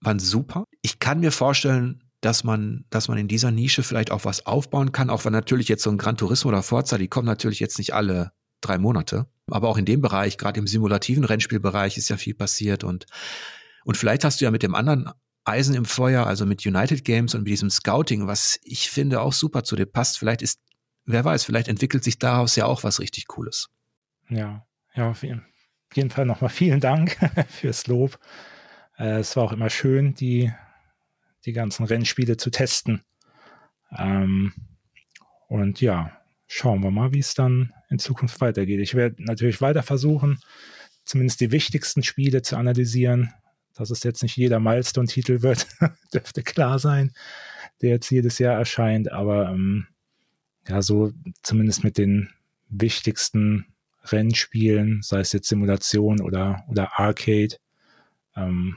[0.00, 0.64] waren super.
[0.80, 4.92] Ich kann mir vorstellen, dass man, dass man in dieser Nische vielleicht auch was aufbauen
[4.92, 7.76] kann, auch wenn natürlich jetzt so ein Gran Turismo oder Forza, die kommen natürlich jetzt
[7.76, 8.32] nicht alle
[8.66, 9.26] drei Monate.
[9.50, 13.06] Aber auch in dem Bereich, gerade im simulativen Rennspielbereich, ist ja viel passiert und
[13.84, 15.10] und vielleicht hast du ja mit dem anderen
[15.44, 19.32] Eisen im Feuer, also mit United Games und mit diesem Scouting, was ich finde auch
[19.32, 20.18] super zu dir passt.
[20.18, 20.60] Vielleicht ist,
[21.04, 23.68] wer weiß, vielleicht entwickelt sich daraus ja auch was richtig Cooles.
[24.30, 27.18] Ja, ja, auf jeden Fall nochmal vielen Dank
[27.48, 28.18] fürs Lob.
[28.96, 30.50] Äh, es war auch immer schön, die,
[31.44, 33.02] die ganzen Rennspiele zu testen.
[33.96, 34.54] Ähm,
[35.48, 36.10] und ja,
[36.46, 38.80] schauen wir mal, wie es dann in Zukunft weitergeht.
[38.80, 40.38] Ich werde natürlich weiter versuchen,
[41.04, 43.32] zumindest die wichtigsten Spiele zu analysieren.
[43.74, 45.66] Dass es jetzt nicht jeder Milestone-Titel wird,
[46.14, 47.12] dürfte klar sein.
[47.82, 49.88] der jetzt jedes Jahr erscheint, aber ähm,
[50.68, 51.12] ja, so
[51.42, 52.30] zumindest mit den
[52.68, 53.66] wichtigsten
[54.04, 57.56] Rennspielen, sei es jetzt Simulation oder, oder Arcade,
[58.36, 58.76] ähm,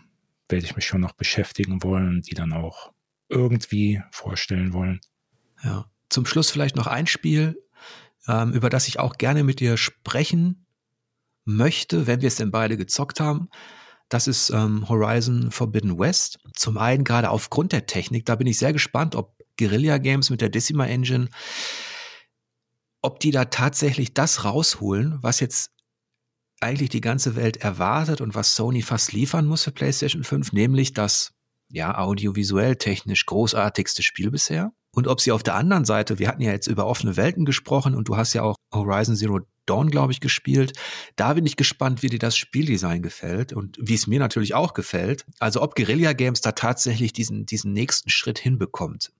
[0.49, 2.91] werde ich mich schon noch beschäftigen wollen und die dann auch
[3.29, 5.01] irgendwie vorstellen wollen.
[5.63, 5.89] Ja.
[6.09, 7.61] Zum Schluss vielleicht noch ein Spiel,
[8.27, 10.65] ähm, über das ich auch gerne mit dir sprechen
[11.45, 13.49] möchte, wenn wir es denn beide gezockt haben.
[14.09, 16.39] Das ist ähm, Horizon Forbidden West.
[16.53, 20.41] Zum einen gerade aufgrund der Technik, da bin ich sehr gespannt, ob Guerilla Games mit
[20.41, 21.29] der Decima Engine,
[23.01, 25.71] ob die da tatsächlich das rausholen, was jetzt
[26.59, 30.93] eigentlich die ganze Welt erwartet und was Sony fast liefern muss für PlayStation 5, nämlich
[30.93, 31.33] das
[31.69, 34.71] ja audiovisuell technisch großartigste Spiel bisher.
[34.97, 37.93] Und ob sie auf der anderen Seite, wir hatten ja jetzt über offene Welten gesprochen
[37.93, 40.73] und du hast ja auch Horizon Zero Dawn, glaube ich, gespielt.
[41.15, 44.73] Da bin ich gespannt, wie dir das Spieldesign gefällt und wie es mir natürlich auch
[44.73, 45.23] gefällt.
[45.37, 49.11] Also ob Guerilla Games da tatsächlich diesen, diesen nächsten Schritt hinbekommt.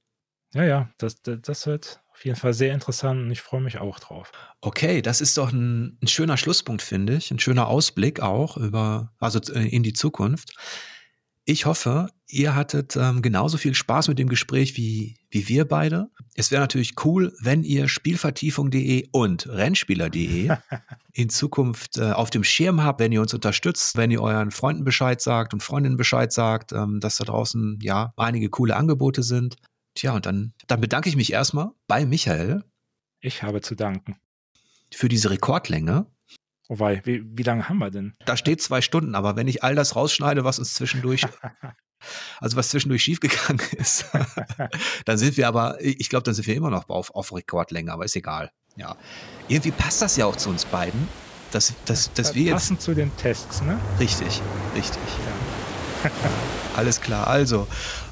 [0.56, 3.78] Ja, ja, das, das, das wird auf jeden Fall sehr interessant und ich freue mich
[3.78, 4.32] auch drauf.
[4.62, 7.30] Okay, das ist doch ein, ein schöner Schlusspunkt, finde ich.
[7.30, 10.56] Ein schöner Ausblick auch über, also äh, in die Zukunft.
[11.50, 16.12] Ich hoffe, ihr hattet ähm, genauso viel Spaß mit dem Gespräch wie, wie wir beide.
[16.36, 20.50] Es wäre natürlich cool, wenn ihr Spielvertiefung.de und Rennspieler.de
[21.14, 24.84] in Zukunft äh, auf dem Schirm habt, wenn ihr uns unterstützt, wenn ihr euren Freunden
[24.84, 29.56] Bescheid sagt und Freundinnen Bescheid sagt, ähm, dass da draußen ja einige coole Angebote sind.
[29.96, 32.66] Tja, und dann, dann bedanke ich mich erstmal bei Michael.
[33.22, 34.18] Ich habe zu danken.
[34.94, 36.08] Für diese Rekordlänge.
[36.70, 38.14] Wobei, wie, wie lange haben wir denn?
[38.26, 41.26] Da steht zwei Stunden, aber wenn ich all das rausschneide, was uns zwischendurch,
[42.40, 44.06] also was zwischendurch schiefgegangen ist,
[45.06, 48.06] dann sind wir aber, ich glaube, dann sind wir immer noch auf, auf Rekordlänge, aber
[48.06, 48.52] ist egal.
[48.76, 48.96] Ja.
[49.48, 51.08] Irgendwie passt das ja auch zu uns beiden,
[51.52, 52.54] dass, dass, dass wir jetzt.
[52.54, 53.80] Passend zu den Tests, ne?
[54.00, 54.42] Richtig,
[54.76, 55.02] richtig.
[56.04, 56.12] Ja.
[56.76, 57.28] Alles klar.
[57.28, 57.68] Also,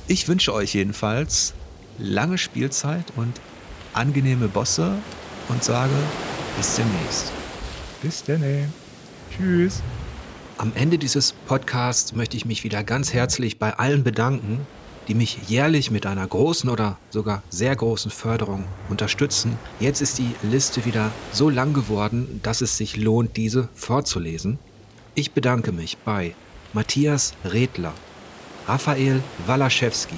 [0.07, 1.53] ich wünsche euch jedenfalls
[1.99, 3.39] lange Spielzeit und
[3.93, 4.97] angenehme Bosse
[5.49, 5.93] und sage
[6.57, 7.31] bis demnächst.
[8.05, 8.71] Bis dann.
[9.35, 9.81] Tschüss.
[10.59, 14.59] Am Ende dieses Podcasts möchte ich mich wieder ganz herzlich bei allen bedanken,
[15.07, 19.57] die mich jährlich mit einer großen oder sogar sehr großen Förderung unterstützen.
[19.79, 24.59] Jetzt ist die Liste wieder so lang geworden, dass es sich lohnt, diese vorzulesen.
[25.15, 26.35] Ich bedanke mich bei
[26.73, 27.93] Matthias Redler,
[28.67, 30.13] Raphael Walaschewski,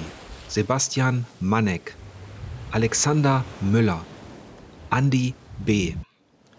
[0.46, 1.94] Sebastian Manek,
[2.70, 4.04] Alexander Müller,
[4.90, 5.32] Andi
[5.64, 5.94] B.,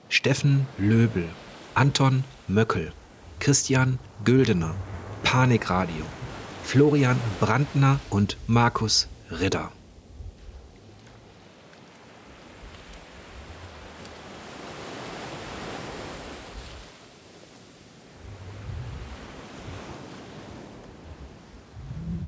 [0.09, 1.29] Steffen Löbel,
[1.75, 2.91] Anton Möckel,
[3.39, 4.73] Christian Güldener,
[5.23, 6.03] Panikradio,
[6.63, 9.71] Florian Brandner und Markus Ritter.